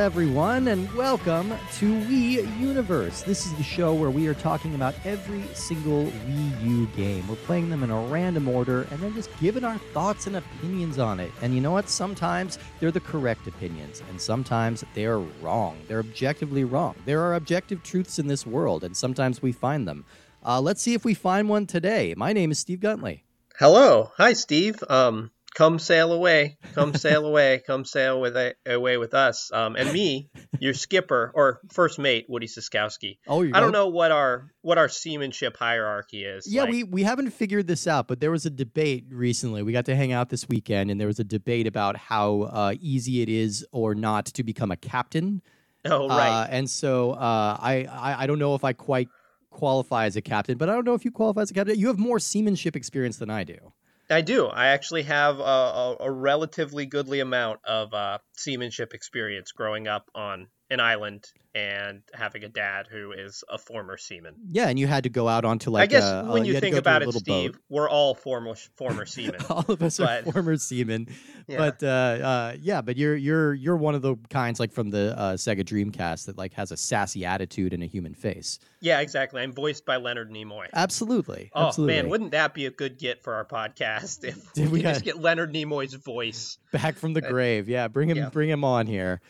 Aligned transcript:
Everyone, 0.00 0.68
and 0.68 0.90
welcome 0.94 1.50
to 1.74 1.84
Wii 1.84 2.58
Universe. 2.58 3.20
This 3.20 3.44
is 3.44 3.52
the 3.52 3.62
show 3.62 3.92
where 3.92 4.08
we 4.08 4.28
are 4.28 4.34
talking 4.34 4.74
about 4.74 4.94
every 5.04 5.42
single 5.52 6.06
Wii 6.06 6.64
U 6.64 6.86
game. 6.96 7.28
We're 7.28 7.36
playing 7.36 7.68
them 7.68 7.82
in 7.82 7.90
a 7.90 8.00
random 8.04 8.48
order 8.48 8.88
and 8.90 8.98
then 9.00 9.12
just 9.12 9.28
giving 9.40 9.62
our 9.62 9.76
thoughts 9.92 10.26
and 10.26 10.36
opinions 10.36 10.98
on 10.98 11.20
it. 11.20 11.30
And 11.42 11.54
you 11.54 11.60
know 11.60 11.72
what? 11.72 11.90
Sometimes 11.90 12.58
they're 12.80 12.90
the 12.90 13.00
correct 13.00 13.46
opinions, 13.46 14.02
and 14.08 14.18
sometimes 14.18 14.82
they're 14.94 15.18
wrong. 15.18 15.76
They're 15.86 16.00
objectively 16.00 16.64
wrong. 16.64 16.94
There 17.04 17.20
are 17.20 17.34
objective 17.34 17.82
truths 17.82 18.18
in 18.18 18.26
this 18.26 18.46
world, 18.46 18.84
and 18.84 18.96
sometimes 18.96 19.42
we 19.42 19.52
find 19.52 19.86
them. 19.86 20.06
Uh, 20.42 20.62
let's 20.62 20.80
see 20.80 20.94
if 20.94 21.04
we 21.04 21.12
find 21.12 21.46
one 21.50 21.66
today. 21.66 22.14
My 22.16 22.32
name 22.32 22.50
is 22.50 22.58
Steve 22.58 22.80
Guntley. 22.80 23.20
Hello. 23.58 24.12
Hi, 24.16 24.32
Steve. 24.32 24.82
Um, 24.88 25.30
come 25.54 25.78
sail 25.78 26.12
away. 26.12 26.58
Come 26.74 26.94
sail 26.94 27.26
away. 27.26 27.62
Come 27.66 27.84
sail 27.84 28.20
with 28.20 28.36
a, 28.36 28.54
away 28.66 28.96
with 28.96 29.14
us. 29.14 29.50
Um, 29.52 29.76
and 29.76 29.92
me, 29.92 30.30
your 30.58 30.74
skipper 30.74 31.32
or 31.34 31.60
first 31.72 31.98
mate, 31.98 32.26
Woody 32.28 32.46
Siskowski. 32.46 33.18
Oh, 33.26 33.42
I 33.42 33.60
don't 33.60 33.72
know 33.72 33.88
what 33.88 34.12
our 34.12 34.50
what 34.62 34.78
our 34.78 34.88
seamanship 34.88 35.56
hierarchy 35.56 36.24
is. 36.24 36.46
Yeah, 36.46 36.62
like. 36.62 36.70
we, 36.70 36.84
we 36.84 37.02
haven't 37.02 37.30
figured 37.30 37.66
this 37.66 37.86
out, 37.86 38.08
but 38.08 38.20
there 38.20 38.30
was 38.30 38.46
a 38.46 38.50
debate 38.50 39.06
recently. 39.10 39.62
We 39.62 39.72
got 39.72 39.86
to 39.86 39.96
hang 39.96 40.12
out 40.12 40.28
this 40.28 40.48
weekend, 40.48 40.90
and 40.90 41.00
there 41.00 41.08
was 41.08 41.20
a 41.20 41.24
debate 41.24 41.66
about 41.66 41.96
how 41.96 42.42
uh, 42.42 42.74
easy 42.80 43.22
it 43.22 43.28
is 43.28 43.66
or 43.72 43.94
not 43.94 44.26
to 44.26 44.44
become 44.44 44.70
a 44.70 44.76
captain. 44.76 45.42
Oh 45.84 46.08
right. 46.08 46.42
Uh, 46.42 46.46
and 46.50 46.68
so 46.68 47.12
uh, 47.12 47.56
I, 47.60 47.86
I 47.90 48.22
I 48.22 48.26
don't 48.26 48.38
know 48.38 48.54
if 48.54 48.64
I 48.64 48.72
quite 48.72 49.08
qualify 49.50 50.06
as 50.06 50.16
a 50.16 50.22
captain, 50.22 50.56
but 50.58 50.68
I 50.68 50.74
don't 50.74 50.84
know 50.84 50.94
if 50.94 51.04
you 51.04 51.10
qualify 51.10 51.42
as 51.42 51.50
a 51.50 51.54
captain. 51.54 51.78
You 51.78 51.88
have 51.88 51.98
more 51.98 52.18
seamanship 52.18 52.76
experience 52.76 53.16
than 53.16 53.30
I 53.30 53.44
do. 53.44 53.72
I 54.10 54.22
do. 54.22 54.46
I 54.46 54.68
actually 54.68 55.04
have 55.04 55.38
a, 55.38 55.42
a, 55.42 55.96
a 56.00 56.10
relatively 56.10 56.86
goodly 56.86 57.20
amount 57.20 57.60
of 57.64 57.94
uh, 57.94 58.18
seamanship 58.36 58.92
experience 58.92 59.52
growing 59.52 59.86
up 59.86 60.10
on 60.14 60.48
an 60.70 60.80
island 60.80 61.32
and 61.52 62.02
having 62.14 62.44
a 62.44 62.48
dad 62.48 62.86
who 62.88 63.10
is 63.10 63.42
a 63.48 63.58
former 63.58 63.96
seaman. 63.96 64.34
Yeah, 64.48 64.68
and 64.68 64.78
you 64.78 64.86
had 64.86 65.02
to 65.02 65.10
go 65.10 65.26
out 65.26 65.44
onto 65.44 65.70
like 65.70 65.82
I 65.82 65.86
guess 65.86 66.04
a, 66.04 66.24
when 66.24 66.42
uh, 66.42 66.44
you, 66.44 66.54
had 66.54 66.60
think 66.60 66.74
go 66.74 66.80
to 66.80 66.88
a 66.88 66.96
about 66.96 67.02
it, 67.02 67.12
Steve, 67.12 67.52
boat. 67.52 67.60
we're 67.68 67.90
all 67.90 68.14
former 68.14 68.54
former 68.76 69.04
seamen. 69.04 69.40
all 69.50 69.64
of 69.68 69.82
us 69.82 69.98
are 69.98 70.22
former 70.22 70.56
seamen. 70.56 71.08
Yeah. 71.48 71.58
But 71.58 71.82
uh, 71.82 71.86
uh, 71.86 72.56
yeah, 72.60 72.82
but 72.82 72.96
you're 72.96 73.16
you're 73.16 73.52
you're 73.54 73.76
one 73.76 73.96
of 73.96 74.02
the 74.02 74.16
kinds 74.28 74.60
like 74.60 74.72
from 74.72 74.90
the 74.90 75.18
uh, 75.18 75.32
Sega 75.34 75.64
Dreamcast 75.64 76.26
that 76.26 76.38
like 76.38 76.52
has 76.54 76.70
a 76.70 76.76
sassy 76.76 77.24
attitude 77.24 77.72
and 77.74 77.82
a 77.82 77.86
human 77.86 78.14
face. 78.14 78.60
yeah, 78.80 79.00
exactly. 79.00 79.42
I'm 79.42 79.52
voiced 79.52 79.84
by 79.84 79.96
Leonard 79.96 80.30
Nimoy. 80.30 80.66
Absolutely. 80.72 81.50
Oh 81.52 81.68
absolutely. 81.68 81.96
man, 81.96 82.08
wouldn't 82.08 82.30
that 82.30 82.54
be 82.54 82.66
a 82.66 82.70
good 82.70 82.96
get 82.96 83.24
for 83.24 83.34
our 83.34 83.44
podcast 83.44 84.22
if 84.22 84.52
Did 84.54 84.66
we 84.66 84.78
we 84.78 84.82
just 84.82 85.04
get 85.04 85.20
Leonard 85.20 85.52
Nimoy's 85.52 85.94
voice? 85.94 86.58
back 86.72 86.96
from 86.96 87.12
the 87.12 87.20
grave. 87.20 87.68
Yeah, 87.68 87.88
bring 87.88 88.08
him 88.08 88.18
yeah. 88.18 88.28
bring 88.28 88.48
him 88.48 88.62
on 88.62 88.86
here. 88.86 89.20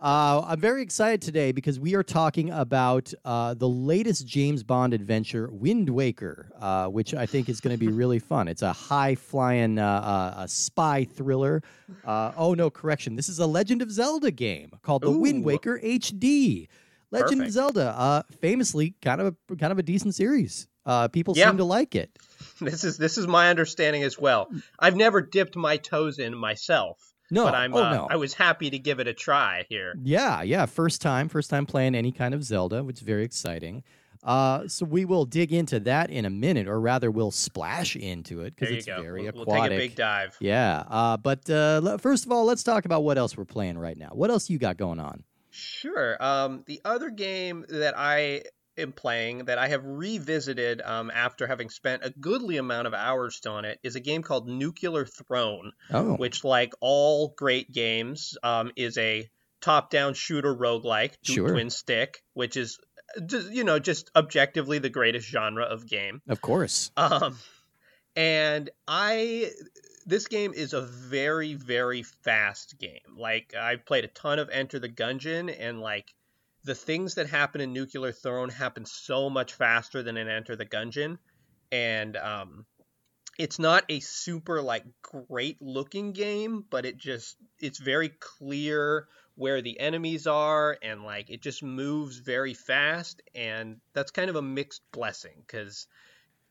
Uh, 0.00 0.44
I'm 0.46 0.60
very 0.60 0.82
excited 0.82 1.20
today 1.20 1.50
because 1.50 1.80
we 1.80 1.96
are 1.96 2.04
talking 2.04 2.50
about 2.50 3.12
uh, 3.24 3.54
the 3.54 3.68
latest 3.68 4.26
James 4.28 4.62
Bond 4.62 4.94
adventure, 4.94 5.48
Wind 5.50 5.90
Waker, 5.90 6.52
uh, 6.60 6.86
which 6.86 7.14
I 7.14 7.26
think 7.26 7.48
is 7.48 7.60
going 7.60 7.74
to 7.74 7.78
be 7.78 7.88
really 7.92 8.20
fun. 8.20 8.46
It's 8.46 8.62
a 8.62 8.72
high 8.72 9.16
flying 9.16 9.78
uh, 9.80 10.34
uh, 10.36 10.46
spy 10.46 11.02
thriller. 11.04 11.62
Uh, 12.04 12.30
oh 12.36 12.54
no, 12.54 12.70
correction! 12.70 13.16
This 13.16 13.28
is 13.28 13.40
a 13.40 13.46
Legend 13.46 13.82
of 13.82 13.90
Zelda 13.90 14.30
game 14.30 14.70
called 14.82 15.02
the 15.02 15.10
Wind 15.10 15.44
Waker 15.44 15.80
HD. 15.82 16.68
Legend 17.10 17.42
of 17.42 17.50
Zelda, 17.50 17.94
uh, 17.98 18.22
famously 18.40 18.94
kind 19.02 19.20
of 19.20 19.34
a 19.50 19.56
kind 19.56 19.72
of 19.72 19.78
a 19.78 19.82
decent 19.82 20.14
series. 20.14 20.68
Uh, 20.86 21.08
people 21.08 21.34
Yeah. 21.36 21.48
seem 21.48 21.56
to 21.58 21.64
like 21.64 21.94
it. 21.94 22.16
This 22.60 22.84
is 22.84 22.98
this 22.98 23.18
is 23.18 23.26
my 23.26 23.50
understanding 23.50 24.04
as 24.04 24.18
well. 24.18 24.48
I've 24.78 24.96
never 24.96 25.20
dipped 25.22 25.56
my 25.56 25.76
toes 25.76 26.18
in 26.18 26.36
myself, 26.36 27.07
No, 27.30 27.44
but 27.44 27.54
I'm 27.54 27.74
oh 27.74 27.82
uh, 27.82 27.94
no, 27.94 28.08
I 28.10 28.16
was 28.16 28.34
happy 28.34 28.70
to 28.70 28.78
give 28.78 29.00
it 29.00 29.06
a 29.06 29.14
try 29.14 29.66
here. 29.68 29.94
Yeah, 30.02 30.42
yeah. 30.42 30.66
First 30.66 31.02
time, 31.02 31.28
first 31.28 31.50
time 31.50 31.66
playing 31.66 31.94
any 31.94 32.12
kind 32.12 32.34
of 32.34 32.42
Zelda, 32.42 32.82
which 32.82 32.96
is 32.96 33.02
very 33.02 33.24
exciting. 33.24 33.82
Uh, 34.24 34.66
so 34.66 34.84
we 34.84 35.04
will 35.04 35.24
dig 35.24 35.52
into 35.52 35.78
that 35.80 36.10
in 36.10 36.24
a 36.24 36.30
minute, 36.30 36.66
or 36.66 36.80
rather, 36.80 37.10
we'll 37.10 37.30
splash 37.30 37.94
into 37.96 38.42
it 38.42 38.54
because 38.56 38.74
it's 38.74 38.86
go. 38.86 39.00
very 39.00 39.22
We'll, 39.22 39.44
we'll 39.46 39.62
take 39.62 39.72
a 39.72 39.76
big 39.76 39.94
dive. 39.94 40.36
yeah. 40.40 40.84
Uh, 40.88 41.16
but 41.16 41.48
uh, 41.48 41.98
first 41.98 42.26
of 42.26 42.32
all, 42.32 42.44
let's 42.44 42.62
talk 42.62 42.84
about 42.84 43.04
what 43.04 43.16
else 43.16 43.36
we're 43.36 43.44
playing 43.44 43.78
right 43.78 43.96
now. 43.96 44.10
What 44.12 44.30
else 44.30 44.50
you 44.50 44.58
got 44.58 44.76
going 44.76 44.98
on? 44.98 45.22
Sure. 45.50 46.22
Um, 46.22 46.64
the 46.66 46.80
other 46.84 47.10
game 47.10 47.64
that 47.68 47.94
I 47.96 48.42
am 48.78 48.92
playing 48.92 49.46
that 49.46 49.58
I 49.58 49.68
have 49.68 49.84
revisited 49.84 50.80
um, 50.82 51.10
after 51.14 51.46
having 51.46 51.68
spent 51.70 52.04
a 52.04 52.10
goodly 52.10 52.56
amount 52.56 52.86
of 52.86 52.94
hours 52.94 53.40
on 53.46 53.64
it 53.64 53.78
is 53.82 53.96
a 53.96 54.00
game 54.00 54.22
called 54.22 54.48
Nuclear 54.48 55.04
Throne. 55.04 55.72
Oh, 55.90 56.14
which, 56.16 56.44
like 56.44 56.72
all 56.80 57.34
great 57.36 57.72
games, 57.72 58.36
um, 58.42 58.70
is 58.76 58.96
a 58.98 59.28
top-down 59.60 60.14
shooter 60.14 60.54
roguelike, 60.54 61.14
Sure. 61.22 61.50
twin 61.50 61.68
stick, 61.70 62.22
which 62.34 62.56
is, 62.56 62.78
uh, 63.16 63.38
you 63.50 63.64
know, 63.64 63.78
just 63.78 64.10
objectively 64.14 64.78
the 64.78 64.88
greatest 64.90 65.28
genre 65.28 65.64
of 65.64 65.86
game. 65.86 66.22
of 66.28 66.40
course. 66.40 66.90
Um, 66.96 67.36
and 68.16 68.70
I, 68.86 69.50
this 70.06 70.26
game 70.28 70.52
is 70.54 70.72
a 70.72 70.82
very, 70.82 71.54
very 71.54 72.02
fast 72.02 72.78
game. 72.78 73.16
Like 73.16 73.54
I've 73.54 73.84
played 73.86 74.04
a 74.04 74.08
ton 74.08 74.38
of 74.38 74.48
Enter 74.50 74.78
the 74.78 74.88
Gungeon, 74.88 75.54
and 75.58 75.80
like 75.80 76.14
the 76.68 76.74
things 76.74 77.14
that 77.14 77.26
happen 77.26 77.62
in 77.62 77.72
Nuclear 77.72 78.12
Throne 78.12 78.50
happen 78.50 78.84
so 78.84 79.30
much 79.30 79.54
faster 79.54 80.02
than 80.02 80.18
in 80.18 80.28
Enter 80.28 80.54
the 80.54 80.66
Gungeon, 80.66 81.16
and 81.72 82.14
um, 82.14 82.66
it's 83.38 83.58
not 83.58 83.84
a 83.88 84.00
super 84.00 84.60
like 84.60 84.84
great 85.00 85.62
looking 85.62 86.12
game, 86.12 86.62
but 86.68 86.84
it 86.84 86.98
just 86.98 87.36
it's 87.58 87.78
very 87.78 88.10
clear 88.10 89.08
where 89.34 89.62
the 89.62 89.80
enemies 89.80 90.26
are 90.26 90.76
and 90.82 91.04
like 91.04 91.30
it 91.30 91.40
just 91.40 91.62
moves 91.62 92.18
very 92.18 92.52
fast. 92.52 93.22
And 93.34 93.80
that's 93.94 94.10
kind 94.10 94.28
of 94.28 94.36
a 94.36 94.42
mixed 94.42 94.82
blessing 94.92 95.44
cuz 95.46 95.86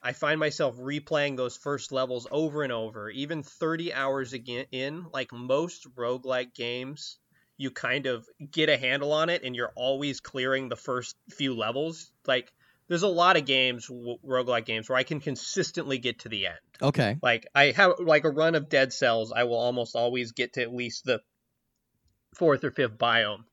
I 0.02 0.14
find 0.14 0.40
myself 0.40 0.78
replaying 0.78 1.38
those 1.38 1.58
first 1.58 1.92
levels 1.92 2.26
over 2.32 2.64
and 2.64 2.74
over, 2.74 3.12
even 3.12 3.44
30 3.44 3.94
hours 3.94 4.34
again 4.34 4.66
in, 4.72 5.06
like 5.14 5.32
most 5.32 5.86
roguelike 5.96 6.56
games, 6.56 7.20
you 7.58 7.72
kind 7.72 8.06
of 8.06 8.26
get 8.52 8.70
a 8.70 8.78
handle 8.78 9.12
on 9.14 9.30
it 9.30 9.44
and 9.44 9.56
you're 9.56 9.74
always 9.76 10.20
clearing 10.20 10.70
the 10.70 10.76
first 10.76 11.16
few 11.32 11.56
levels. 11.56 12.12
Like 12.28 12.52
there's 12.88 13.04
a 13.04 13.08
lot 13.08 13.36
of 13.36 13.46
games, 13.46 13.88
w- 13.88 14.18
roguelike 14.26 14.66
games, 14.66 14.88
where 14.90 14.98
I 14.98 15.04
can 15.04 15.20
consistently 15.20 15.98
get 15.98 16.20
to 16.20 16.30
the 16.30 16.46
end. 16.48 16.56
Okay. 16.82 17.18
Like 17.22 17.48
I 17.56 17.72
have 17.72 17.94
like 18.00 18.24
a 18.26 18.30
run 18.30 18.56
of 18.56 18.70
Dead 18.70 18.94
Cells, 18.94 19.34
I 19.36 19.44
will 19.46 19.58
almost 19.58 19.96
always 19.96 20.32
get 20.34 20.54
to 20.54 20.62
at 20.62 20.74
least 20.74 21.04
the 21.06 21.20
fourth 22.36 22.64
or 22.64 22.72
fifth 22.72 22.98
biome. 22.98 23.44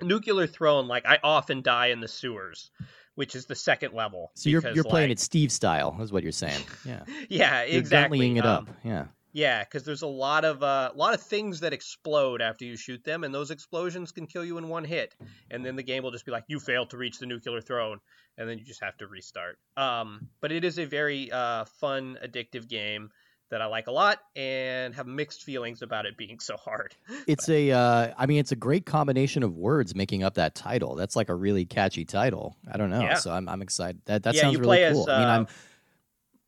Nuclear 0.00 0.46
Throne, 0.46 0.88
like 0.88 1.06
I 1.06 1.18
often 1.22 1.62
die 1.62 1.88
in 1.88 2.00
the 2.00 2.08
sewers, 2.08 2.70
which 3.14 3.34
is 3.36 3.46
the 3.46 3.54
second 3.54 3.94
level. 3.94 4.30
So 4.34 4.50
you're 4.50 4.60
because, 4.60 4.74
you're 4.74 4.84
playing 4.84 5.10
like- 5.10 5.18
it 5.18 5.20
Steve 5.20 5.52
style, 5.52 5.96
is 6.00 6.12
what 6.12 6.22
you're 6.22 6.32
saying. 6.32 6.62
Yeah. 6.84 7.02
Yeah, 7.28 7.64
You're 7.64 7.78
exactly. 7.78 8.18
Bentleying 8.20 8.36
it 8.38 8.46
Um, 8.46 8.68
up. 8.68 8.76
Yeah. 8.84 9.06
Yeah, 9.34 9.64
because 9.64 9.82
there's 9.82 10.02
a 10.02 10.06
lot 10.06 10.44
of 10.44 10.62
uh, 10.62 10.92
a 10.94 10.96
lot 10.96 11.12
of 11.12 11.20
things 11.20 11.60
that 11.60 11.72
explode 11.72 12.40
after 12.40 12.64
you 12.64 12.76
shoot 12.76 13.02
them, 13.04 13.24
and 13.24 13.34
those 13.34 13.50
explosions 13.50 14.12
can 14.12 14.26
kill 14.26 14.44
you 14.44 14.56
in 14.58 14.68
one 14.68 14.84
hit. 14.84 15.14
And 15.50 15.66
then 15.66 15.74
the 15.76 15.82
game 15.82 16.04
will 16.04 16.12
just 16.12 16.24
be 16.24 16.30
like, 16.32 16.44
"You 16.46 16.60
failed 16.60 16.90
to 16.90 16.96
reach 16.96 17.18
the 17.18 17.26
nuclear 17.26 17.60
throne," 17.60 17.98
and 18.38 18.48
then 18.48 18.58
you 18.58 18.64
just 18.64 18.82
have 18.82 18.96
to 18.98 19.08
restart. 19.08 19.58
Um, 19.76 20.28
but 20.40 20.52
it 20.52 20.64
is 20.64 20.78
a 20.78 20.84
very 20.84 21.32
uh, 21.32 21.64
fun, 21.80 22.16
addictive 22.24 22.68
game 22.68 23.10
that 23.50 23.60
I 23.60 23.66
like 23.66 23.88
a 23.88 23.92
lot, 23.92 24.20
and 24.36 24.94
have 24.94 25.06
mixed 25.08 25.42
feelings 25.42 25.82
about 25.82 26.06
it 26.06 26.16
being 26.16 26.38
so 26.40 26.56
hard. 26.56 26.94
It's 27.26 27.48
a, 27.48 27.70
uh, 27.70 28.14
I 28.16 28.26
mean, 28.26 28.38
it's 28.38 28.52
a 28.52 28.56
great 28.56 28.86
combination 28.86 29.42
of 29.42 29.56
words 29.56 29.94
making 29.94 30.22
up 30.22 30.34
that 30.34 30.54
title. 30.54 30.94
That's 30.94 31.16
like 31.16 31.28
a 31.28 31.34
really 31.34 31.64
catchy 31.64 32.04
title. 32.04 32.56
I 32.70 32.76
don't 32.76 32.90
know, 32.90 33.02
Yeah. 33.02 33.14
so 33.14 33.32
I'm, 33.32 33.48
I'm 33.48 33.62
excited. 33.62 34.00
That 34.04 34.22
that 34.24 34.34
Yeah, 34.34 34.42
sounds 34.42 34.52
you 34.52 34.58
really 34.58 34.76
play 34.76 34.84
as, 34.84 34.96
cool. 34.96 35.08
I 35.10 35.14
mean, 35.16 35.28
uh, 35.28 35.32
I'm 35.32 35.46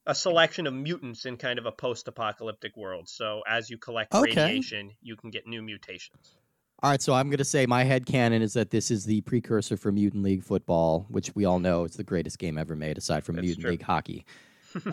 A 0.06 0.14
selection 0.14 0.66
of 0.66 0.74
mutants 0.74 1.26
in 1.26 1.36
kind 1.36 1.58
of 1.58 1.66
a 1.66 1.72
post-apocalyptic 1.72 2.76
world. 2.76 3.08
So 3.08 3.42
as 3.46 3.68
you 3.70 3.76
collect 3.78 4.14
Okay. 4.14 4.30
radiation, 4.48 4.92
you 5.02 5.16
can 5.16 5.30
get 5.30 5.46
new 5.46 5.62
mutations. 5.62 6.36
all 6.82 6.90
right. 6.90 7.00
So 7.02 7.14
I'm 7.14 7.30
gonna 7.30 7.44
say 7.44 7.66
my 7.66 7.84
head 7.84 8.06
canon 8.06 8.42
is 8.42 8.52
that 8.52 8.70
this 8.70 8.90
is 8.90 9.04
the 9.04 9.20
precursor 9.22 9.76
for 9.76 9.90
Mutant 9.90 10.22
League 10.22 10.44
football, 10.44 11.06
which 11.08 11.34
we 11.34 11.44
all 11.44 11.58
know 11.58 11.84
is 11.84 11.92
the 11.96 12.04
greatest 12.04 12.38
game 12.38 12.58
ever 12.58 12.76
made, 12.76 12.98
aside 12.98 13.24
from 13.24 13.36
That's 13.36 13.46
Mutant 13.46 13.62
true. 13.64 13.70
League 13.72 13.82
hockey. 13.82 14.24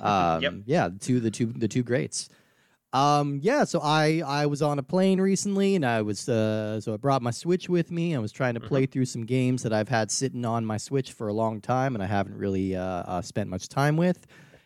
Um, 0.02 0.42
Yep. 0.42 0.54
Yeah, 0.66 0.88
the 0.88 1.00
two 1.00 1.20
the 1.20 1.30
two 1.32 1.48
the 1.48 1.68
two 1.68 1.84
greats. 1.84 2.30
Um, 2.94 3.40
yeah, 3.44 3.64
so 3.66 3.82
I 3.82 4.22
I 4.26 4.46
was 4.46 4.62
on 4.62 4.80
a 4.80 4.84
plane 4.84 5.20
recently, 5.20 5.76
and 5.76 5.86
I 5.86 6.02
was 6.04 6.30
uh, 6.30 6.80
so 6.80 6.94
I 6.94 6.98
brought 6.98 7.22
my 7.22 7.32
Switch 7.32 7.68
with 7.68 7.92
me. 7.92 8.16
I 8.16 8.20
was 8.20 8.32
trying 8.32 8.54
to 8.54 8.62
Mm-hmm. 8.62 8.68
play 8.70 8.86
through 8.86 9.06
some 9.06 9.26
games 9.26 9.64
that 9.64 9.74
I've 9.74 9.90
had 9.90 10.10
sitting 10.12 10.46
on 10.46 10.66
my 10.66 10.78
Switch 10.78 11.12
for 11.12 11.28
a 11.28 11.34
long 11.34 11.60
time, 11.60 11.96
and 11.96 12.04
I 12.04 12.08
haven't 12.08 12.38
really 12.38 12.76
uh, 12.76 12.84
uh, 12.84 13.22
spent 13.22 13.50
much 13.50 13.68
time 13.68 13.98
with. 13.98 14.26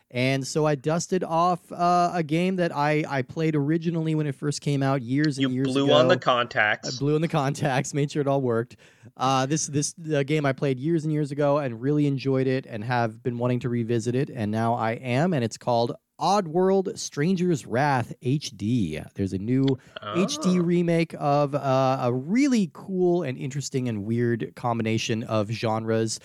And 0.09 0.47
so 0.47 0.65
I 0.65 0.75
dusted 0.75 1.23
off 1.23 1.59
uh, 1.71 2.11
a 2.13 2.23
game 2.23 2.55
that 2.57 2.73
I 2.75 3.03
I 3.09 3.21
played 3.23 3.55
originally 3.55 4.15
when 4.15 4.25
it 4.25 4.35
first 4.35 4.61
came 4.61 4.81
out 4.81 5.01
years 5.01 5.37
and 5.37 5.43
You 5.43 5.49
years 5.49 5.67
blew 5.67 5.85
ago. 5.85 5.93
on 5.95 6.07
the 6.07 6.17
contacts. 6.17 6.95
I 6.95 6.97
blew 6.99 7.15
on 7.15 7.21
the 7.21 7.27
contacts, 7.41 7.93
made 7.93 8.09
sure 8.11 8.21
it 8.21 8.27
all 8.27 8.41
worked. 8.41 8.77
Uh, 9.17 9.45
this 9.45 9.67
this 9.67 9.93
uh, 10.13 10.23
game 10.23 10.45
I 10.45 10.53
played 10.53 10.79
years 10.79 11.03
and 11.03 11.11
years 11.11 11.31
ago 11.31 11.57
and 11.57 11.81
really 11.81 12.07
enjoyed 12.07 12.47
it 12.47 12.65
and 12.65 12.83
have 12.85 13.21
been 13.21 13.37
wanting 13.37 13.59
to 13.61 13.69
revisit 13.69 14.15
it, 14.15 14.29
and 14.29 14.49
now 14.51 14.75
I 14.75 14.91
am, 14.93 15.33
and 15.33 15.43
it's 15.43 15.57
called 15.57 15.93
Oddworld 16.21 16.97
Stranger's 16.97 17.65
Wrath 17.65 18.13
HD. 18.23 19.05
There's 19.15 19.33
a 19.33 19.37
new 19.37 19.65
Oh. 20.01 20.13
HD 20.25 20.63
remake 20.65 21.13
of 21.19 21.53
uh, 21.53 21.99
a 22.01 22.13
really 22.13 22.69
cool 22.73 23.23
and 23.23 23.37
interesting 23.37 23.87
and 23.89 24.05
weird 24.05 24.53
combination 24.55 25.23
of 25.23 25.49
genres. 25.49 26.19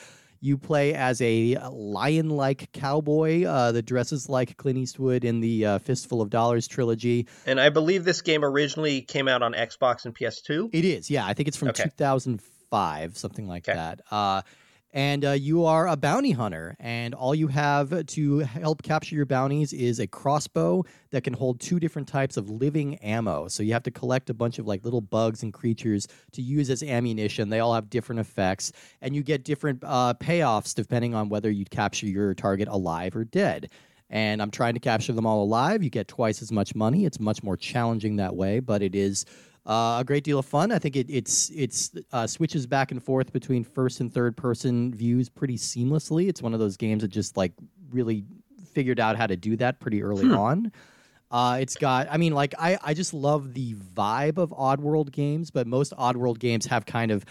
You 0.45 0.59
play 0.59 0.93
as 0.93 1.23
a 1.23 1.57
lion 1.71 2.29
like 2.29 2.73
cowboy 2.73 3.45
uh, 3.45 3.71
that 3.71 3.83
dresses 3.83 4.29
like 4.29 4.57
Clint 4.57 4.77
Eastwood 4.77 5.25
in 5.25 5.39
the 5.39 5.65
uh, 5.67 5.79
Fistful 5.79 6.21
of 6.21 6.31
Dollars 6.31 6.67
trilogy. 6.67 7.29
And 7.47 7.61
I 7.61 7.69
believe 7.69 8.03
this 8.05 8.23
game 8.23 8.45
originally 8.45 9.03
came 9.03 9.29
out 9.29 9.43
on 9.43 9.53
Xbox 9.53 10.05
and 10.05 10.13
PS2. 10.13 10.71
It 10.73 10.85
is, 10.85 11.09
yeah. 11.09 11.25
I 11.25 11.35
think 11.35 11.47
it's 11.47 11.57
from 11.57 11.69
Okay. 11.69 11.85
2005, 11.85 13.17
something 13.17 13.47
like 13.47 13.69
Okay. 13.69 13.77
that. 13.79 14.01
Uh, 14.11 14.43
and 14.93 15.25
uh, 15.25 15.31
you 15.31 15.65
are 15.65 15.89
a 15.89 15.97
bounty 15.97 16.33
hunter, 16.33 16.77
and 16.79 17.15
all 17.15 17.35
you 17.35 17.49
have 17.49 18.07
to 18.07 18.39
help 18.41 18.83
capture 18.83 19.15
your 19.15 19.25
bounties 19.25 19.73
is 19.73 19.99
a 19.99 20.07
crossbow 20.07 20.85
that 21.11 21.25
can 21.25 21.33
hold 21.33 21.61
two 21.61 21.81
different 21.81 22.09
types 22.09 22.37
of 22.37 22.51
living 22.51 22.97
ammo. 22.97 23.49
So 23.49 23.63
you 23.63 23.73
have 23.73 23.83
to 23.85 23.91
collect 23.91 24.29
a 24.29 24.35
bunch 24.35 24.59
of 24.59 24.67
like 24.67 24.85
little 24.85 25.01
bugs 25.01 25.43
and 25.43 25.53
creatures 25.53 26.07
to 26.33 26.43
use 26.43 26.69
as 26.69 26.83
ammunition. 26.83 27.49
They 27.49 27.61
all 27.61 27.75
have 27.75 27.89
different 27.89 28.21
effects, 28.21 28.73
and 29.01 29.17
you 29.17 29.23
get 29.23 29.45
different 29.45 29.83
uh, 29.83 30.15
payoffs 30.21 30.75
depending 30.75 31.15
on 31.15 31.29
whether 31.29 31.51
you 31.51 31.65
capture 31.65 32.07
your 32.07 32.35
target 32.35 32.69
alive 32.69 33.17
or 33.17 33.25
dead. 33.25 33.71
And 34.11 34.43
I'm 34.43 34.51
trying 34.51 34.75
to 34.75 34.81
capture 34.81 35.15
them 35.15 35.25
all 35.25 35.43
alive. 35.43 35.83
You 35.83 35.89
get 35.89 36.07
twice 36.07 36.43
as 36.43 36.53
much 36.53 36.75
money. 36.75 37.07
It's 37.07 37.19
much 37.19 37.43
more 37.43 37.57
challenging 37.57 38.17
that 38.17 38.37
way, 38.37 38.61
but 38.61 38.83
it 38.83 38.95
is 38.95 39.25
uh, 39.67 39.99
a 40.01 40.05
great 40.05 40.25
deal 40.25 40.39
of 40.39 40.47
fun. 40.47 40.73
I 40.73 40.79
think 40.79 40.97
it 40.97 41.07
it's 41.09 41.51
it's 41.51 41.93
uh, 42.13 42.27
switches 42.27 42.67
back 42.67 42.91
and 42.91 43.03
forth 43.03 43.33
between 43.33 43.65
first 43.65 44.01
and 44.01 44.13
third 44.13 44.37
person 44.37 44.95
views 44.95 45.29
pretty 45.29 45.57
seamlessly. 45.57 46.29
It's 46.29 46.43
one 46.43 46.55
of 46.55 46.61
those 46.61 46.77
games 46.77 47.03
that 47.03 47.09
just 47.09 47.37
like 47.37 47.53
really 47.91 48.25
figured 48.73 48.99
out 48.99 49.17
how 49.17 49.27
to 49.27 49.37
do 49.37 49.57
that 49.57 49.81
pretty 49.81 50.03
early 50.03 50.31
on. 50.31 50.73
Uh, 51.31 51.59
it's 51.61 51.77
got, 51.77 52.09
I 52.11 52.19
mean, 52.19 52.35
like 52.35 52.55
I, 52.59 52.79
I 52.83 52.93
just 52.93 53.15
love 53.15 53.55
the 53.55 53.75
vibe 53.75 54.37
of 54.37 54.51
Oddworld 54.51 55.13
games, 55.13 55.51
but 55.51 55.67
most 55.67 55.95
Oddworld 55.97 56.39
games 56.39 56.67
have 56.67 56.85
kind 56.85 57.11
of 57.11 57.25